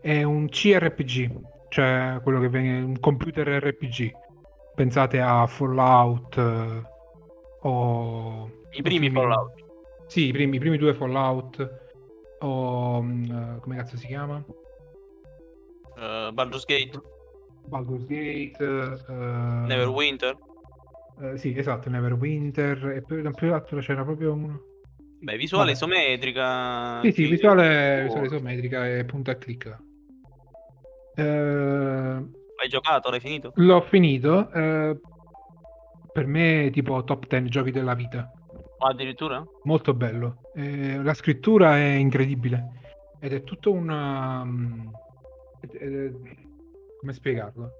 È 0.01 0.23
un 0.23 0.47
CRPG, 0.49 1.39
cioè 1.69 2.19
quello 2.23 2.39
che 2.39 2.49
viene 2.49 2.81
un 2.81 2.99
computer 2.99 3.47
RPG. 3.47 4.11
Pensate 4.75 5.19
a 5.21 5.45
Fallout 5.47 6.37
eh, 6.37 6.81
o 7.61 8.51
I 8.71 8.81
primi. 8.81 9.09
Fallout. 9.09 9.53
Sì, 10.07 10.27
i 10.27 10.31
primi, 10.31 10.57
i 10.57 10.59
primi 10.59 10.77
due 10.77 10.93
Fallout 10.93 11.83
o 12.39 13.01
mm, 13.01 13.23
eh, 13.31 13.59
come 13.61 13.75
cazzo 13.77 13.97
si 13.97 14.07
chiama? 14.07 14.43
eh, 15.97 16.31
Baldur's 16.33 16.65
Gate. 16.65 16.99
Baldur's 17.67 18.05
Gate, 18.05 18.55
eh, 18.59 19.13
Neverwinter. 19.13 20.37
eh, 21.21 21.37
sì, 21.37 21.57
esatto, 21.57 21.89
Neverwinter 21.89 22.89
e 22.91 23.01
poi 23.01 23.21
da 23.21 23.31
più 23.31 23.53
altro 23.53 23.79
c'era 23.79 24.03
proprio 24.03 24.33
uno. 24.33 24.59
Beh, 25.21 25.37
visuale 25.37 25.73
Vabbè. 25.73 25.85
isometrica. 25.93 27.01
Sì, 27.01 27.11
sì, 27.11 27.25
visuale, 27.27 28.01
Oh. 28.01 28.03
visuale 28.03 28.25
isometrica 28.27 28.87
e 28.87 29.05
punta 29.05 29.31
e 29.31 29.37
clicca. 29.37 29.79
Eh, 31.15 31.23
Hai 31.23 32.69
giocato? 32.69 33.09
L'hai 33.09 33.19
finito? 33.19 33.51
l'ho 33.55 33.81
finito. 33.81 34.51
eh, 34.51 34.99
per 36.11 36.27
me, 36.27 36.69
tipo 36.71 37.03
top 37.03 37.27
10 37.27 37.49
giochi 37.49 37.71
della 37.71 37.93
vita. 37.93 38.31
Ah, 38.79 38.89
addirittura? 38.89 39.43
Molto 39.63 39.93
bello. 39.93 40.41
Eh, 40.53 41.01
la 41.01 41.13
scrittura 41.13 41.77
è 41.77 41.95
incredibile. 41.95 42.71
Ed 43.19 43.33
è 43.33 43.43
tutto 43.43 43.71
una. 43.71 44.45
ed- 45.61 45.75
ed- 45.81 46.43
come 47.05 47.13
spiegarlo? 47.13 47.71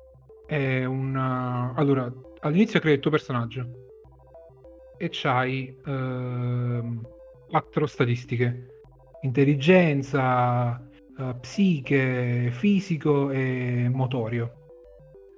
È 0.45 0.85
una. 0.85 1.73
Allora, 1.75 2.11
all'inizio 2.41 2.79
crei 2.79 2.93
il 2.93 2.99
tuo 2.99 3.09
personaggio. 3.09 3.83
E 4.97 5.09
c'hai 5.11 5.75
ehm, 5.83 7.01
quattro 7.49 7.87
statistiche: 7.87 8.81
intelligenza, 9.21 10.79
eh, 11.17 11.35
psiche, 11.41 12.49
fisico 12.51 13.31
e 13.31 13.89
motorio. 13.91 14.53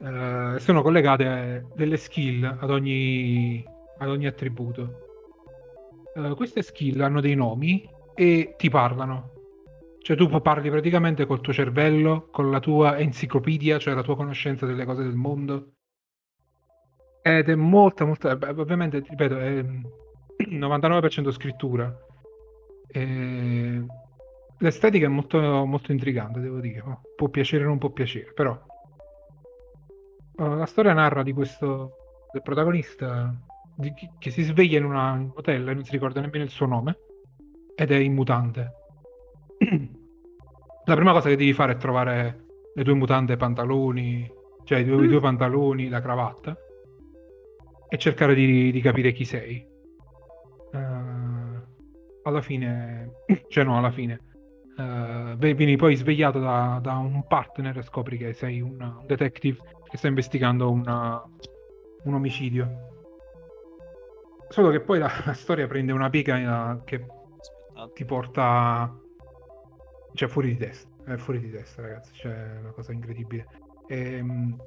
Eh, 0.02 0.60
sono 0.60 0.82
collegate 0.82 1.68
delle 1.74 1.98
skill 1.98 2.58
ad 2.60 2.70
ogni, 2.70 3.66
ad 4.00 4.10
ogni 4.10 4.28
attributo. 4.28 5.06
Eh, 6.14 6.36
queste 6.36 6.62
skill 6.62 7.00
hanno 7.00 7.22
dei 7.22 7.36
nomi 7.36 7.90
e 8.14 8.54
ti 8.58 8.70
parlano. 8.70 9.37
Cioè 10.08 10.16
tu 10.16 10.30
parli 10.40 10.70
praticamente 10.70 11.26
col 11.26 11.42
tuo 11.42 11.52
cervello, 11.52 12.30
con 12.32 12.50
la 12.50 12.62
tua 12.62 12.98
enciclopedia, 12.98 13.78
cioè 13.78 13.94
la 13.94 14.04
tua 14.04 14.16
conoscenza 14.16 14.66
delle 14.66 14.86
cose 14.86 15.04
del 15.04 15.16
mondo. 15.16 15.74
Ed 17.22 17.50
è 17.50 17.56
molto, 17.56 18.06
molto... 18.06 18.30
Ovviamente, 18.30 19.04
ripeto, 19.06 19.38
è 19.38 19.62
mm, 19.62 19.84
99% 20.64 21.30
scrittura. 21.32 21.94
E 22.88 23.86
L'estetica 24.60 25.08
è 25.08 25.10
molto, 25.10 25.66
molto 25.66 25.92
intrigante, 25.92 26.40
devo 26.40 26.62
dire. 26.62 26.80
Oh, 26.80 27.02
Può 27.14 27.28
piacere 27.28 27.66
o 27.66 27.68
non 27.68 27.78
può 27.78 27.90
piacere, 27.90 28.32
però... 28.32 28.58
Oh, 30.38 30.56
la 30.56 30.66
storia 30.68 30.94
narra 30.94 31.22
di 31.22 31.34
questo... 31.34 31.98
del 32.32 32.44
protagonista 32.44 33.38
di 33.76 33.92
che 34.18 34.30
si 34.32 34.44
sveglia 34.44 34.78
in 34.78 34.86
una- 34.86 35.30
hotel 35.36 35.68
e 35.68 35.74
non 35.74 35.84
si 35.84 35.92
ricorda 35.92 36.22
nemmeno 36.22 36.46
il 36.46 36.50
suo 36.50 36.66
nome 36.66 36.98
ed 37.76 37.92
è 37.92 37.98
in 37.98 38.14
mutante. 38.14 38.72
La 40.88 40.96
prima 40.96 41.12
cosa 41.12 41.28
che 41.28 41.36
devi 41.36 41.52
fare 41.52 41.74
è 41.74 41.78
trovare 41.78 42.46
le 42.74 42.84
tue 42.86 42.94
mutande 42.94 43.34
e 43.34 43.38
pantaloni, 43.38 44.32
cioè 44.64 44.80
i 44.80 44.86
due, 44.86 45.04
i 45.04 45.10
due 45.10 45.20
pantaloni, 45.20 45.90
la 45.90 46.00
cravatta 46.00 46.58
e 47.90 47.98
cercare 47.98 48.34
di, 48.34 48.72
di 48.72 48.80
capire 48.80 49.12
chi 49.12 49.26
sei. 49.26 49.68
Eh, 50.72 50.80
alla 52.24 52.42
fine, 52.42 53.24
cioè 53.50 53.66
no, 53.66 53.78
alla 53.78 53.92
fine. 53.92 54.22
uh, 54.78 55.36
vieni 55.36 55.76
poi 55.76 55.98
svegliato 55.98 56.40
da, 56.40 56.80
da, 56.82 56.96
un 56.96 57.28
partner 57.28 57.80
e 57.80 57.82
scopri 57.82 58.18
che 58.18 58.32
sei 58.32 58.62
un, 58.62 58.80
un 58.80 59.06
detective 59.06 59.58
che 59.90 59.98
sta 59.98 60.08
investigando 60.08 60.72
una, 60.72 61.22
un 62.04 62.14
omicidio. 62.14 62.70
Solo 64.48 64.70
che 64.70 64.80
poi 64.80 65.00
la, 65.00 65.12
la 65.26 65.34
storia 65.34 65.68
prende 65.68 65.92
una 65.92 66.10
piega 66.10 66.82
che 66.86 67.06
ti 67.94 68.06
porta 68.06 69.02
cioè 70.18 70.28
fuori 70.28 70.50
di 70.50 70.58
testa. 70.58 70.90
È 71.06 71.16
fuori 71.16 71.40
di 71.40 71.52
testa, 71.52 71.84
ragazzi. 71.84 72.12
Cioè, 72.14 72.34
è 72.34 72.60
una 72.60 72.72
cosa 72.72 72.92
incredibile. 72.92 73.48
Ehm, 73.88 74.58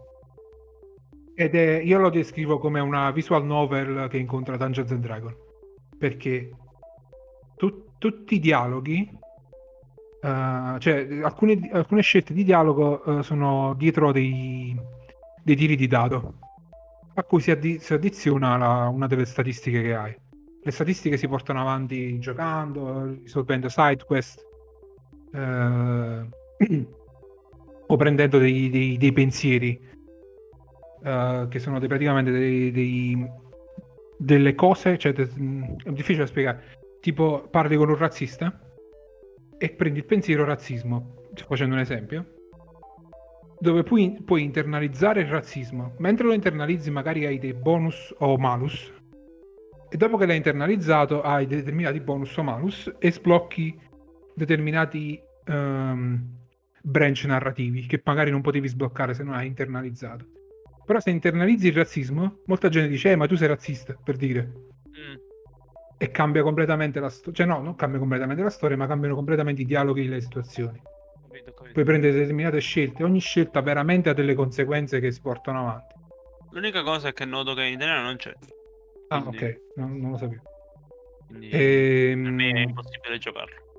ed 1.35 1.55
è, 1.55 1.81
io 1.81 1.99
lo 1.99 2.09
descrivo 2.09 2.59
come 2.59 2.81
una 2.81 3.11
visual 3.11 3.45
novel 3.45 4.07
che 4.09 4.17
incontra 4.17 4.57
Dungeons 4.57 4.93
and 4.93 5.03
Dragons. 5.03 5.37
Perché 5.99 6.51
tu, 7.57 7.97
tutti 7.99 8.37
i 8.37 8.39
dialoghi, 8.39 9.11
uh, 10.23 10.79
cioè 10.79 11.21
alcune, 11.23 11.69
alcune, 11.73 12.03
scelte 12.03 12.33
di 12.33 12.45
dialogo 12.45 13.03
uh, 13.05 13.21
sono 13.23 13.75
dietro 13.75 14.13
dei, 14.13 14.75
dei, 15.43 15.57
tiri 15.57 15.77
di 15.77 15.87
dado 15.87 16.35
a 17.15 17.25
cui 17.25 17.41
si, 17.41 17.51
addi- 17.51 17.81
si 17.81 17.93
addiziona 17.93 18.57
la, 18.57 18.89
una 18.89 19.07
delle 19.09 19.27
statistiche 19.27 19.83
che 19.83 19.95
hai. 19.95 20.17
Le 20.63 20.71
statistiche 20.71 21.17
si 21.17 21.27
portano 21.27 21.61
avanti 21.61 22.19
giocando, 22.19 23.19
risolvendo 23.23 23.69
side 23.69 24.05
quest 24.05 24.49
uh, 25.33 26.29
o 27.87 27.97
prendendo 27.97 28.39
dei, 28.39 28.71
dei, 28.71 28.97
dei 28.97 29.13
pensieri 29.13 29.81
uh, 31.03 31.49
che 31.49 31.59
sono 31.59 31.79
dei, 31.79 31.89
praticamente 31.89 32.31
delle 34.17 34.55
cose, 34.55 34.99
cioè 34.99 35.13
de- 35.13 35.29
è 35.85 35.91
difficile 35.91 36.25
da 36.25 36.27
spiegare, 36.27 36.63
tipo 37.01 37.49
parli 37.51 37.77
con 37.77 37.89
un 37.89 37.97
razzista 37.97 38.61
e 39.59 39.71
prendi 39.71 39.99
il 39.99 40.05
pensiero 40.05 40.45
razzismo, 40.45 41.29
facendo 41.47 41.75
un 41.75 41.81
esempio, 41.81 42.35
dove 43.59 43.83
puoi, 43.83 44.19
puoi 44.25 44.43
internalizzare 44.43 45.21
il 45.21 45.29
razzismo, 45.29 45.95
mentre 45.99 46.27
lo 46.27 46.33
internalizzi 46.33 46.91
magari 46.91 47.27
hai 47.27 47.39
dei 47.39 47.53
bonus 47.53 48.15
o 48.19 48.39
malus, 48.39 48.93
e 49.91 49.97
dopo 49.97 50.17
che 50.17 50.27
l'hai 50.27 50.37
internalizzato 50.37 51.21
hai 51.21 51.47
determinati 51.47 52.01
bonus 52.01 52.37
o 52.37 52.43
malus 52.43 52.93
e 52.99 53.11
sblocchi 53.11 53.79
determinati 54.41 55.21
um, 55.47 56.39
branch 56.83 57.25
narrativi 57.25 57.87
che 57.87 58.01
magari 58.05 58.31
non 58.31 58.41
potevi 58.41 58.69
sbloccare 58.69 59.15
se 59.15 59.23
non 59.23 59.35
hai 59.35 59.47
internalizzato. 59.47 60.27
Però 60.85 60.99
se 60.99 61.11
internalizzi 61.11 61.69
il 61.69 61.75
razzismo, 61.75 62.41
molta 62.47 62.69
gente 62.69 62.89
dice, 62.89 63.13
eh, 63.13 63.17
ma 63.17 63.27
tu 63.27 63.37
sei 63.37 63.49
razzista, 63.49 63.95
per 64.03 64.17
dire. 64.17 64.53
Mm. 64.89 65.15
E 65.99 66.11
cambia 66.11 66.43
completamente 66.43 66.99
la 66.99 67.11
storia. 67.11 67.35
Cioè 67.35 67.47
no, 67.47 67.63
non 67.63 67.77
cambia 67.77 67.99
completamente 67.99 68.43
la 68.43 68.51
storia, 68.51 68.77
ma 68.77 68.87
cambiano 68.87 69.15
completamente 69.15 69.63
i 69.63 69.67
dialoghi 69.67 70.07
e 70.07 70.09
le 70.09 70.21
situazioni. 70.21 70.81
Capito, 71.23 71.53
capito. 71.53 71.73
Puoi 71.75 71.85
prendere 71.85 72.15
determinate 72.15 72.59
scelte. 72.59 73.05
Ogni 73.05 73.21
scelta 73.21 73.61
veramente 73.61 74.09
ha 74.09 74.15
delle 74.15 74.35
conseguenze 74.35 74.99
che 74.99 75.13
si 75.13 75.21
portano 75.21 75.61
avanti. 75.61 75.95
L'unica 76.53 76.83
cosa 76.83 77.09
è 77.09 77.13
che 77.13 77.25
noto 77.25 77.55
che 77.55 77.65
in 77.65 77.75
italiano 77.75 78.03
non 78.03 78.17
c'è. 78.17 78.35
Ah, 79.09 79.23
Quindi... 79.23 79.45
ok, 79.45 79.61
non, 79.77 80.01
non, 80.01 80.11
lo 80.13 80.17
sapevo. 80.17 80.43
Quindi 81.29 81.51
e... 81.51 82.19
per 82.21 82.33
me 82.33 82.51
è 82.51 82.57
ehm, 82.57 82.69
impossibile 82.69 83.19
giocarlo. 83.19 83.70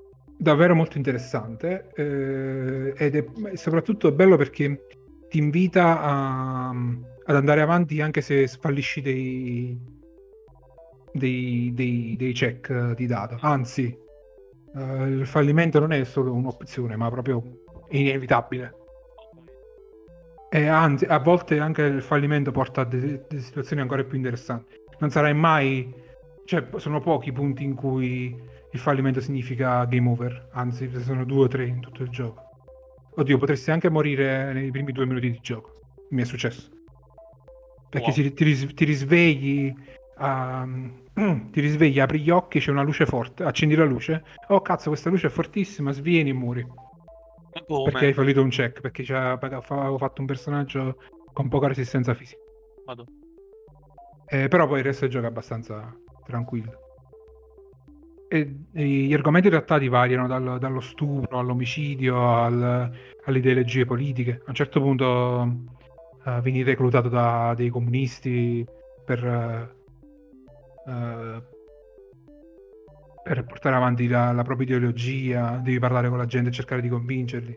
Davvero 0.42 0.74
molto 0.74 0.96
interessante 0.96 1.92
eh, 1.94 2.92
ed 2.96 3.14
è 3.14 3.24
soprattutto 3.54 4.10
bello 4.10 4.36
perché 4.36 4.86
ti 5.28 5.38
invita 5.38 6.02
a, 6.02 6.70
ad 6.70 7.36
andare 7.36 7.60
avanti 7.60 8.00
anche 8.00 8.22
se 8.22 8.48
sfallisci 8.48 9.00
dei, 9.00 9.78
dei, 11.12 11.70
dei, 11.72 12.16
dei 12.18 12.32
check 12.32 12.92
di 12.94 13.06
data. 13.06 13.36
Anzi, 13.40 13.96
uh, 14.74 15.04
il 15.04 15.26
fallimento 15.26 15.78
non 15.78 15.92
è 15.92 16.02
solo 16.02 16.32
un'opzione, 16.32 16.96
ma 16.96 17.08
proprio 17.08 17.40
inevitabile. 17.90 18.74
E 20.50 20.66
anzi, 20.66 21.04
a 21.04 21.20
volte 21.20 21.60
anche 21.60 21.82
il 21.82 22.02
fallimento 22.02 22.50
porta 22.50 22.80
a 22.80 22.84
delle, 22.84 23.24
delle 23.28 23.42
situazioni 23.42 23.80
ancora 23.80 24.02
più 24.02 24.16
interessanti. 24.16 24.74
Non 24.98 25.10
sarai 25.10 25.34
mai... 25.34 26.00
Cioè, 26.44 26.66
sono 26.78 26.98
pochi 26.98 27.28
i 27.28 27.32
punti 27.32 27.62
in 27.62 27.76
cui 27.76 28.36
il 28.72 28.78
fallimento 28.78 29.20
significa 29.20 29.84
game 29.84 30.08
over, 30.08 30.48
anzi, 30.52 30.90
sono 31.00 31.24
due 31.24 31.44
o 31.44 31.48
tre 31.48 31.66
in 31.66 31.80
tutto 31.80 32.02
il 32.02 32.08
gioco. 32.08 32.42
Oddio, 33.14 33.36
potresti 33.36 33.70
anche 33.70 33.90
morire 33.90 34.52
nei 34.54 34.70
primi 34.70 34.92
due 34.92 35.04
minuti 35.04 35.30
di 35.30 35.38
gioco. 35.42 35.80
Mi 36.10 36.22
è 36.22 36.24
successo. 36.24 36.70
Perché 37.90 38.06
wow. 38.06 38.14
ti, 38.14 38.32
ti, 38.32 38.44
ris- 38.44 38.72
ti, 38.72 38.84
risvegli, 38.86 39.74
um, 40.18 41.02
ti 41.52 41.60
risvegli, 41.60 42.00
apri 42.00 42.20
gli 42.20 42.30
occhi, 42.30 42.60
c'è 42.60 42.70
una 42.70 42.82
luce 42.82 43.04
forte, 43.04 43.44
accendi 43.44 43.74
la 43.74 43.84
luce. 43.84 44.24
Oh 44.48 44.62
cazzo, 44.62 44.88
questa 44.88 45.10
luce 45.10 45.26
è 45.26 45.30
fortissima, 45.30 45.92
svieni 45.92 46.30
e 46.30 46.34
muori. 46.34 46.66
Come? 47.66 47.90
Perché 47.90 48.06
hai 48.06 48.12
fallito 48.14 48.40
un 48.40 48.48
check, 48.48 48.80
perché 48.80 49.04
avevo 49.12 49.98
fatto 49.98 50.20
un 50.22 50.26
personaggio 50.26 50.96
con 51.34 51.50
poca 51.50 51.66
resistenza 51.66 52.14
fisica. 52.14 52.40
Vado. 52.86 53.04
Eh, 54.28 54.48
però 54.48 54.66
poi 54.66 54.78
il 54.78 54.84
resto 54.84 55.02
del 55.02 55.10
gioco 55.10 55.26
è 55.26 55.28
abbastanza 55.28 55.94
tranquillo 56.24 56.91
e, 58.32 58.50
gli 58.72 59.12
argomenti 59.12 59.50
trattati 59.50 59.88
variano 59.88 60.26
dal, 60.26 60.58
dallo 60.58 60.80
stupro 60.80 61.38
all'omicidio 61.38 62.34
al, 62.34 62.90
alle 63.24 63.38
ideologie 63.38 63.84
politiche. 63.84 64.40
A 64.40 64.48
un 64.48 64.54
certo 64.54 64.80
punto 64.80 65.66
uh, 66.24 66.40
vieni 66.40 66.62
reclutato 66.62 67.10
da 67.10 67.52
dei 67.54 67.68
comunisti 67.68 68.66
per, 69.04 69.70
uh, 70.86 71.42
per 73.22 73.44
portare 73.44 73.76
avanti 73.76 74.08
la, 74.08 74.32
la, 74.32 74.42
propria 74.42 74.66
ideologia, 74.66 75.60
devi 75.62 75.78
parlare 75.78 76.08
con 76.08 76.16
la 76.16 76.24
gente 76.24 76.48
e 76.48 76.52
cercare 76.52 76.80
di 76.80 76.88
convincerli, 76.88 77.54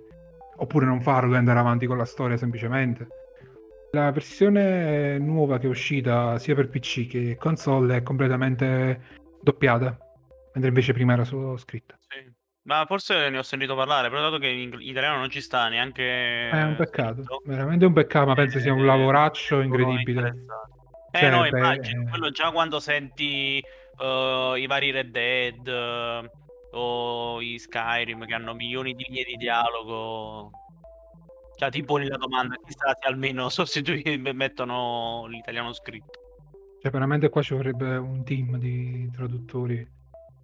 oppure 0.58 0.86
non 0.86 1.00
farlo 1.00 1.36
e 1.36 1.38
andare 1.38 1.60
avanti 1.60 1.86
con 1.86 1.98
la 1.98 2.06
storia 2.06 2.36
semplicemente. 2.36 3.08
La 3.92 4.12
versione 4.12 5.18
nuova 5.20 5.58
che 5.58 5.68
è 5.68 5.70
uscita 5.70 6.38
sia 6.38 6.54
per 6.54 6.68
PC 6.68 7.08
che 7.08 7.38
console 7.38 7.96
è 7.96 8.04
completamente 8.04 9.24
doppiata 9.42 10.05
mentre 10.56 10.70
invece 10.70 10.94
prima 10.94 11.14
era 11.14 11.24
solo 11.24 11.58
scritta. 11.58 11.98
Sì. 12.00 12.34
Ma 12.64 12.86
forse 12.88 13.30
ne 13.30 13.38
ho 13.38 13.44
sentito 13.44 13.76
parlare, 13.76 14.10
però 14.10 14.22
dato 14.22 14.40
che 14.40 14.48
in 14.48 14.76
italiano 14.80 15.20
non 15.20 15.30
ci 15.30 15.40
sta 15.40 15.68
neanche. 15.68 16.50
È 16.50 16.64
un 16.64 16.76
peccato, 16.76 17.22
scritto, 17.22 17.42
veramente 17.46 17.86
un 17.86 17.94
peccato, 17.94 18.26
ma 18.26 18.34
penso 18.34 18.60
sia 18.60 18.74
un 18.74 18.82
eh, 18.82 18.86
lavoraccio 18.86 19.62
incredibile. 19.62 20.46
Eh 21.12 21.20
cioè, 21.20 21.30
no, 21.30 21.46
immagino, 21.46 22.04
beh... 22.04 22.10
quello 22.10 22.32
già 22.32 22.52
quando 22.52 22.80
senti 22.80 23.64
uh, 23.98 24.56
i 24.56 24.66
vari 24.66 24.90
Red 24.90 25.12
Dead 25.12 25.68
uh, 25.68 26.76
o 26.76 27.40
i 27.40 27.60
Skyrim 27.60 28.26
che 28.26 28.34
hanno 28.34 28.56
milioni 28.56 28.96
di 28.96 29.06
linee 29.08 29.26
di 29.26 29.36
dialogo, 29.36 30.50
cioè 31.58 31.70
ti 31.70 31.84
poni 31.84 32.08
la 32.08 32.18
domanda, 32.18 32.56
chissà 32.66 32.98
se 33.00 33.08
almeno 33.08 33.48
sostitui 33.50 34.02
mettono 34.34 35.28
l'italiano 35.28 35.72
scritto. 35.72 36.20
Cioè 36.82 36.92
veramente 36.92 37.30
qua 37.30 37.44
ci 37.44 37.54
vorrebbe 37.54 37.96
un 37.96 38.24
team 38.24 38.58
di 38.58 39.08
traduttori 39.12 39.95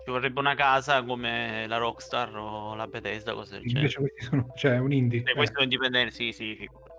ci 0.04 0.12
vorrebbe 0.12 0.40
una 0.40 0.56
casa 0.56 1.04
come 1.04 1.66
la 1.68 1.78
Rockstar 1.78 2.36
o 2.36 2.76
la 2.76 2.88
Bethesda, 2.88 3.34
cose 3.34 3.60
del 3.60 3.68
Invece 3.68 4.00
questi 4.00 4.22
sono, 4.24 4.48
cioè, 4.56 4.78
un 4.78 4.92
indie. 4.92 5.24
Se 5.26 5.34
questi 5.34 5.54
sono 5.54 5.64
indipendenti, 5.64 6.14
sì, 6.14 6.32
sì, 6.32 6.56
figurati. 6.56 6.90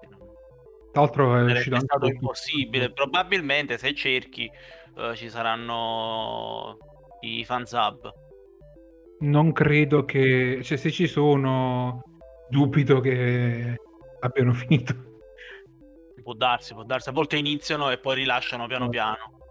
Tra 0.92 1.00
l'altro 1.00 1.36
è 1.36 1.40
anche 1.40 1.80
stato 1.80 2.06
impossibile. 2.06 2.90
Probabilmente 2.94 3.78
se 3.78 3.94
cerchi 3.94 4.50
uh, 4.94 5.14
ci 5.14 5.28
saranno 5.28 6.76
i 7.20 7.44
fansub. 7.44 8.12
Non 9.20 9.52
credo 9.52 10.04
che... 10.04 10.60
Cioè, 10.62 10.76
se 10.76 10.90
ci 10.90 11.06
sono, 11.06 12.02
dubito 12.48 13.00
che 13.00 13.80
abbiano 14.20 14.52
finito. 14.54 14.94
Può 16.22 16.34
darsi, 16.34 16.74
può 16.74 16.84
darsi. 16.84 17.08
A 17.08 17.12
volte 17.12 17.36
iniziano 17.36 17.90
e 17.90 17.98
poi 17.98 18.14
rilasciano 18.16 18.66
piano 18.66 18.88
piano 18.88 19.41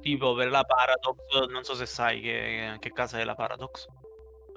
tipo 0.00 0.34
per 0.34 0.50
la 0.50 0.64
Paradox, 0.64 1.48
non 1.50 1.62
so 1.62 1.74
se 1.74 1.86
sai 1.86 2.20
che, 2.20 2.76
che 2.78 2.92
casa 2.92 3.18
è 3.18 3.24
la 3.24 3.34
Paradox, 3.34 3.86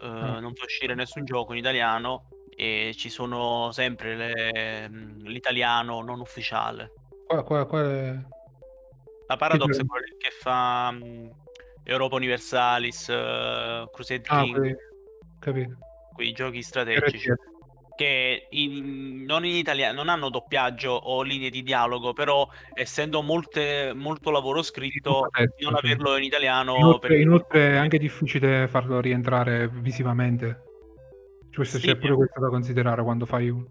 uh, 0.02 0.06
mm. 0.06 0.38
non 0.40 0.54
può 0.54 0.64
uscire 0.64 0.96
nessun 0.96 1.26
gioco 1.26 1.54
in 1.54 1.60
italiano 1.60 2.30
e 2.56 2.94
ci 2.96 3.10
sono 3.10 3.72
sempre 3.72 4.16
le, 4.16 4.90
l'italiano 5.24 6.02
non 6.02 6.20
ufficiale. 6.20 6.94
Qua, 7.28 7.44
qua, 7.44 7.66
qua 7.66 7.82
è... 7.84 8.18
La 9.28 9.38
Paradox 9.38 9.80
è 9.80 9.86
quello 9.86 10.06
che 10.18 10.30
fa 10.30 10.90
um, 10.92 11.32
Europa 11.84 12.16
Universalis, 12.16 13.08
uh, 13.08 13.90
Crusade 13.92 14.24
ah, 14.28 14.42
King, 14.42 14.58
quei... 14.58 14.76
capito. 15.40 15.78
quei 16.14 16.32
giochi 16.34 16.62
strategici. 16.62 17.32
RTL 17.32 17.53
che 17.96 18.48
in, 18.50 19.24
non 19.26 19.46
in 19.46 19.56
italiano 19.56 19.96
non 19.96 20.10
hanno 20.10 20.30
doppiaggio 20.30 20.92
o 20.92 21.22
linee 21.22 21.50
di 21.50 21.64
dialogo, 21.64 22.14
però 22.14 22.48
essendo 22.74 23.22
molte, 23.22 23.94
molto 23.96 24.32
lavoro 24.32 24.62
scritto, 24.62 25.30
sì, 25.32 25.64
non 25.64 25.76
averlo 25.76 26.18
in 26.18 26.24
italiano. 26.24 26.76
Inoltre, 26.76 27.10
per... 27.10 27.20
inoltre 27.20 27.72
è 27.74 27.76
anche 27.76 27.98
difficile 27.98 28.68
farlo 28.68 29.00
rientrare 29.00 29.68
visivamente. 29.68 30.64
Questo 31.54 31.78
sì, 31.78 31.88
c'è 31.88 31.98
pure 31.98 32.16
questo 32.16 32.40
da 32.40 32.50
considerare 32.50 33.04
quando 33.04 33.26
fai 33.26 33.50
un. 33.50 33.66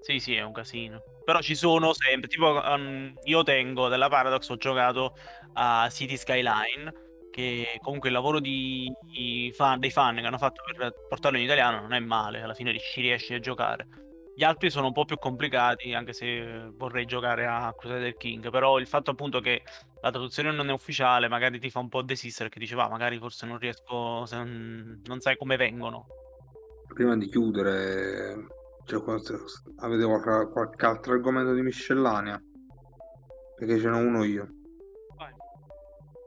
Sì, 0.00 0.18
sì, 0.18 0.34
è 0.34 0.42
un 0.42 0.52
casino. 0.52 1.02
Però 1.24 1.40
ci 1.40 1.54
sono 1.54 1.92
sempre, 1.92 2.28
tipo 2.28 2.58
um, 2.64 3.12
io 3.24 3.42
tengo 3.42 3.88
della 3.88 4.08
Paradox, 4.08 4.48
ho 4.48 4.56
giocato 4.56 5.14
a 5.54 5.88
City 5.90 6.16
Skyline 6.16 7.06
che 7.30 7.78
comunque 7.82 8.08
il 8.08 8.14
lavoro 8.14 8.40
di, 8.40 8.92
di 9.12 9.52
fan, 9.54 9.78
dei 9.78 9.90
fan 9.90 10.16
che 10.16 10.26
hanno 10.26 10.38
fatto 10.38 10.62
per 10.64 10.92
portarlo 11.08 11.38
in 11.38 11.44
italiano 11.44 11.80
non 11.80 11.92
è 11.92 12.00
male, 12.00 12.42
alla 12.42 12.54
fine 12.54 12.76
ci 12.78 13.00
riesci 13.00 13.34
a 13.34 13.38
giocare. 13.38 13.86
Gli 14.34 14.44
altri 14.44 14.70
sono 14.70 14.86
un 14.86 14.92
po' 14.92 15.04
più 15.04 15.18
complicati, 15.18 15.94
anche 15.94 16.12
se 16.12 16.70
vorrei 16.76 17.06
giocare 17.06 17.44
a 17.46 17.74
Crusader 17.76 18.16
King, 18.16 18.50
però 18.50 18.78
il 18.78 18.86
fatto 18.86 19.10
appunto 19.10 19.40
che 19.40 19.62
la 20.00 20.10
traduzione 20.10 20.52
non 20.52 20.68
è 20.68 20.72
ufficiale 20.72 21.26
magari 21.26 21.58
ti 21.58 21.70
fa 21.70 21.80
un 21.80 21.88
po' 21.88 22.02
desistere, 22.02 22.48
che 22.48 22.60
dice 22.60 22.76
va, 22.76 22.88
magari 22.88 23.18
forse 23.18 23.46
non 23.46 23.58
riesco, 23.58 24.24
non, 24.30 25.02
non 25.04 25.20
sai 25.20 25.36
come 25.36 25.56
vengono. 25.56 26.06
Prima 26.94 27.16
di 27.16 27.26
chiudere, 27.28 28.46
cioè, 28.84 29.02
avete 29.78 30.04
qualche, 30.04 30.50
qualche 30.52 30.86
altro 30.86 31.12
argomento 31.14 31.52
di 31.52 31.62
miscellanea? 31.62 32.40
Perché 33.56 33.78
ce 33.78 33.88
n'ho 33.88 33.98
uno 33.98 34.22
io. 34.22 34.57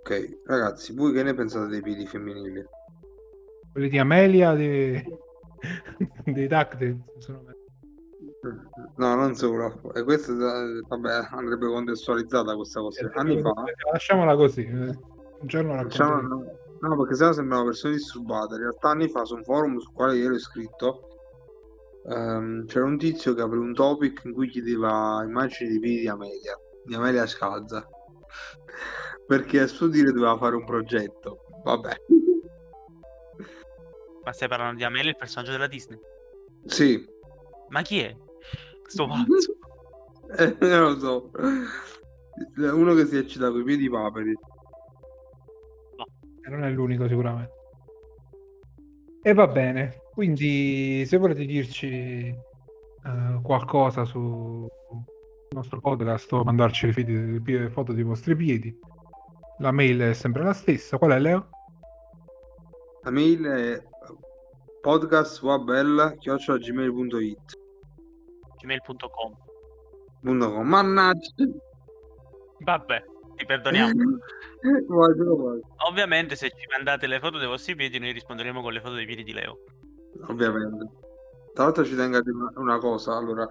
Ok, 0.01 0.41
ragazzi, 0.45 0.93
voi 0.93 1.13
che 1.13 1.23
ne 1.23 1.33
pensate 1.33 1.67
dei 1.67 1.81
piedi 1.81 2.05
femminili? 2.05 2.65
Quelli 3.71 3.87
di 3.87 3.99
Amelia, 3.99 4.55
di... 4.55 5.01
dei 6.25 6.47
Duck, 6.47 6.95
sono 7.19 7.43
No, 8.95 9.15
non 9.15 9.35
solo. 9.35 9.93
E 9.93 10.03
questo, 10.03 10.35
vabbè, 10.35 11.27
andrebbe 11.31 11.67
contestualizzata 11.67 12.55
questa 12.55 12.79
cosa. 12.81 13.09
Anni 13.13 13.39
fa... 13.39 13.51
Lasciamola 13.91 14.35
così. 14.35 14.65
Eh. 14.65 14.97
Un 15.41 15.47
giorno 15.47 15.75
Lasciamo... 15.75 16.21
no, 16.21 16.45
no, 16.79 16.97
perché 16.97 17.15
sennò 17.15 17.31
sembrano 17.33 17.65
persone 17.65 17.93
disturbate. 17.93 18.55
In 18.55 18.61
realtà 18.61 18.89
anni 18.89 19.07
fa 19.09 19.23
su 19.25 19.35
un 19.35 19.43
forum 19.43 19.77
sul 19.77 19.93
quale 19.93 20.17
io 20.17 20.25
ero 20.25 20.35
iscritto 20.35 21.07
um, 22.05 22.65
c'era 22.65 22.85
un 22.85 22.97
tizio 22.97 23.33
che 23.35 23.41
aveva 23.41 23.61
un 23.61 23.73
topic 23.73 24.23
in 24.25 24.33
cui 24.33 24.47
chiedeva 24.47 25.23
immagini 25.23 25.71
di 25.71 25.79
piedi 25.79 25.99
di 26.01 26.07
Amelia, 26.07 26.59
di 26.83 26.95
Amelia 26.95 27.27
Scalza. 27.27 27.87
Perché 29.27 29.61
a 29.61 29.67
suo 29.67 29.87
dire 29.87 30.11
doveva 30.11 30.37
fare 30.37 30.55
un 30.55 30.65
progetto. 30.65 31.45
Vabbè. 31.63 31.95
Ma 34.23 34.33
stai 34.33 34.47
parlando 34.47 34.77
di 34.77 34.83
Amelia, 34.83 35.09
il 35.09 35.17
personaggio 35.17 35.51
della 35.51 35.67
Disney? 35.67 35.99
Sì. 36.65 37.03
Ma 37.69 37.81
chi 37.81 37.99
è? 38.01 38.15
Sto 38.85 39.07
pazzo. 39.07 39.55
eh, 40.37 40.55
non 40.67 40.81
lo 40.81 40.99
so. 40.99 41.31
Uno 42.57 42.93
che 42.93 43.05
si 43.05 43.17
eccita 43.17 43.49
con 43.49 43.61
i 43.61 43.63
piedi 43.63 43.89
paperi. 43.89 44.37
No. 45.95 46.05
Non 46.49 46.63
è 46.63 46.69
l'unico 46.69 47.07
sicuramente. 47.07 47.53
E 49.23 49.33
va 49.33 49.47
bene. 49.47 50.01
Quindi 50.13 51.05
se 51.05 51.17
volete 51.17 51.45
dirci 51.45 52.35
uh, 53.03 53.41
qualcosa 53.41 54.03
sul 55.51 55.59
nostro 55.59 55.81
podcast 55.81 56.31
o 56.31 56.45
mandarci 56.45 56.85
le, 56.85 56.93
fidi, 56.93 57.43
le 57.43 57.69
foto 57.69 57.91
dei 57.91 58.03
vostri 58.03 58.37
piedi, 58.37 58.73
la 59.59 59.71
mail 59.71 59.99
è 59.99 60.13
sempre 60.13 60.43
la 60.43 60.53
stessa. 60.53 60.97
Qual 60.97 61.11
è 61.11 61.19
Leo? 61.19 61.49
La 63.03 63.11
mail 63.11 63.43
è 63.43 63.83
podcastwabel.gmail.it 64.79 67.59
gmail.com. 68.59 69.35
.com. 70.23 70.67
Mannaggia. 70.67 71.33
Vabbè, 72.59 73.03
ti 73.35 73.45
perdoniamo. 73.45 73.91
Ovviamente 75.89 76.37
se 76.37 76.49
ci 76.49 76.65
mandate 76.71 77.07
le 77.07 77.19
foto 77.19 77.37
dei 77.37 77.47
vostri 77.47 77.75
piedi 77.75 77.99
noi 77.99 78.13
risponderemo 78.13 78.61
con 78.61 78.71
le 78.71 78.79
foto 78.79 78.93
dei 78.93 79.05
piedi 79.05 79.23
di 79.23 79.33
Leo. 79.33 79.57
Ovviamente. 80.27 80.89
Tra 81.53 81.65
l'altro 81.65 81.83
ci 81.83 81.97
tengo 81.97 82.15
a 82.15 82.21
dire 82.21 82.37
una 82.55 82.77
cosa, 82.77 83.17
allora, 83.17 83.45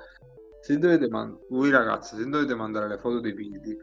se 0.61 0.79
dovete 0.79 1.09
mandare, 1.09 1.45
voi 1.49 1.71
ragazzi, 1.71 2.17
se 2.17 2.29
dovete 2.29 2.55
mandare 2.55 2.87
le 2.89 2.99
foto 2.99 3.21
dei 3.21 3.35
piedi, 3.35 3.77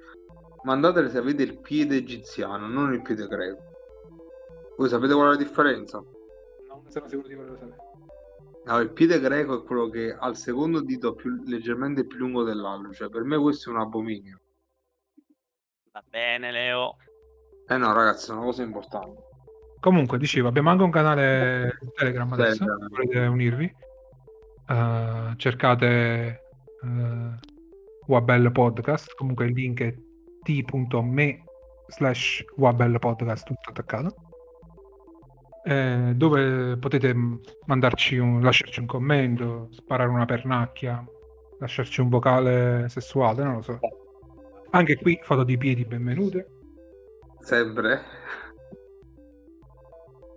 mandatele 0.64 1.10
se 1.10 1.18
avete 1.18 1.44
il 1.44 1.60
piede 1.60 1.98
egiziano, 1.98 2.68
non 2.68 2.94
il 2.94 3.02
piede 3.02 3.28
greco. 3.28 3.64
Voi 4.78 4.90
sapete 4.90 5.14
qual 5.14 5.28
è 5.28 5.30
la 5.32 5.38
differenza? 5.38 5.98
No, 5.98 6.82
non 6.84 6.92
sono 6.92 7.08
sicuro 7.08 7.28
di 7.28 7.36
quello 7.36 7.54
che 7.54 7.60
sapete. 7.60 7.86
No, 8.66 8.80
il 8.80 8.92
piede 8.92 9.20
greco 9.20 9.62
è 9.62 9.66
quello 9.66 9.90
che 9.90 10.14
ha 10.14 10.28
il 10.28 10.36
secondo 10.36 10.82
dito 10.82 11.16
più, 11.16 11.42
leggermente 11.46 12.06
più 12.06 12.18
lungo 12.18 12.44
dell'altro, 12.44 12.92
cioè 12.94 13.10
per 13.10 13.24
me 13.24 13.38
questo 13.38 13.70
è 13.70 13.74
un 13.74 13.80
abominio. 13.80 14.40
Va 15.92 16.04
bene, 16.08 16.52
Leo. 16.52 16.98
Eh 17.66 17.78
no, 17.78 17.92
ragazzi, 17.94 18.30
è 18.30 18.34
una 18.34 18.44
cosa 18.44 18.62
importante. 18.62 19.24
Comunque, 19.80 20.18
dicevo, 20.18 20.48
abbiamo 20.48 20.70
anche 20.70 20.84
un 20.84 20.92
canale 20.92 21.80
Telegram 21.96 22.32
adesso, 22.34 22.66
Telegram. 22.66 22.90
volete 22.90 23.20
unirvi. 23.20 23.76
Uh, 24.68 25.36
cercate 25.38 26.47
uh, 26.88 27.40
Wabel 28.08 28.52
Podcast, 28.52 29.14
comunque 29.16 29.46
il 29.46 29.54
link 29.54 29.82
è 29.82 29.96
t.me 30.44 31.44
slash 31.88 32.44
Wabel 32.56 33.00
Podcast, 33.00 33.46
tutto 33.46 33.70
attaccato 33.70 34.28
eh, 35.68 36.14
dove 36.16 36.78
potete 36.78 37.14
mandarci 37.66 38.18
un, 38.18 38.42
lasciarci 38.42 38.80
un 38.80 38.86
commento, 38.86 39.68
sparare 39.72 40.10
una 40.10 40.24
pernacchia, 40.24 41.04
lasciarci 41.60 42.00
un 42.00 42.08
vocale 42.08 42.88
sessuale, 42.88 43.44
non 43.44 43.56
lo 43.56 43.62
so. 43.62 43.80
Anche 44.70 44.96
qui 44.96 45.20
foto 45.24 45.44
di 45.44 45.58
piedi 45.58 45.84
benvenute. 45.84 46.48
Sempre. 47.40 48.02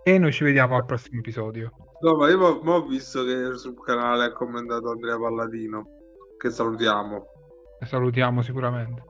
E 0.02 0.18
noi 0.18 0.32
ci 0.32 0.42
vediamo 0.42 0.74
al 0.74 0.84
prossimo 0.84 1.20
episodio. 1.20 1.70
No, 2.00 2.16
ma 2.16 2.28
io 2.28 2.40
ho 2.40 2.86
visto 2.86 3.22
che 3.24 3.56
sul 3.56 3.80
canale 3.84 4.24
ha 4.24 4.32
commentato 4.32 4.90
Andrea 4.90 5.16
Palladino, 5.16 5.84
che 6.40 6.50
salutiamo. 6.50 7.26
E 7.78 7.84
salutiamo 7.84 8.40
sicuramente. 8.40 9.02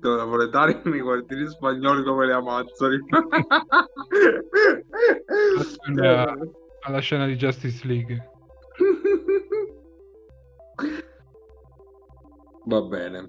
napoletani 0.00 0.80
nei 0.84 1.00
quartieri 1.00 1.46
spagnoli 1.46 2.02
come 2.02 2.24
le 2.26 2.32
Amazzoni. 2.32 3.00
alla, 5.88 6.34
alla 6.80 6.98
scena 7.00 7.26
di 7.26 7.36
Justice 7.36 7.86
League. 7.86 8.30
Va 12.64 12.80
bene. 12.80 13.28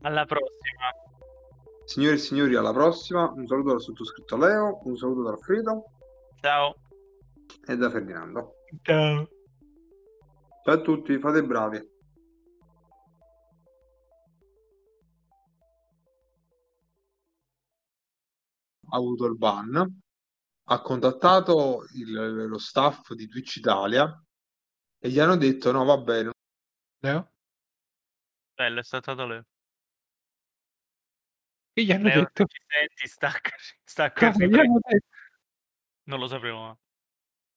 Alla 0.00 0.24
prossima. 0.24 0.88
Signori 1.84 2.14
e 2.14 2.18
signori, 2.18 2.56
alla 2.56 2.72
prossima. 2.72 3.30
Un 3.30 3.46
saluto 3.46 3.72
dal 3.72 3.80
sottoscritto 3.82 4.38
Leo, 4.38 4.80
un 4.84 4.96
saluto 4.96 5.22
da 5.22 5.30
Alfredo. 5.32 5.84
Ciao. 6.40 6.76
E 7.66 7.76
da 7.76 7.90
Ferdinando. 7.90 8.54
Ciao. 8.80 9.28
Ciao 10.66 10.74
a 10.74 10.80
tutti, 10.80 11.16
fate 11.20 11.44
bravi. 11.44 11.76
ha 18.88 18.96
avuto 18.96 19.26
il 19.26 19.36
ban, 19.36 20.00
ha 20.64 20.80
contattato 20.80 21.84
il, 21.94 22.46
lo 22.48 22.58
staff 22.58 23.12
di 23.12 23.28
Twitch 23.28 23.56
Italia 23.56 24.20
e 24.98 25.08
gli 25.08 25.20
hanno 25.20 25.36
detto 25.36 25.70
no, 25.70 25.84
va 25.84 25.98
bene. 25.98 26.32
Leo? 26.98 27.32
Bello, 28.52 28.80
è 28.80 28.82
stato 28.82 29.24
Leo. 29.24 29.44
E 31.74 31.84
gli 31.84 31.92
hanno 31.92 32.08
Leo, 32.08 32.20
detto... 32.22 32.44
Senti, 32.66 33.06
stacca, 33.06 33.54
stacca. 33.84 34.32
Come 34.32 34.48
gli 34.48 34.58
hanno 34.58 34.80
detto? 34.82 35.06
Non 36.06 36.18
lo 36.18 36.26
sapevo. 36.26 36.76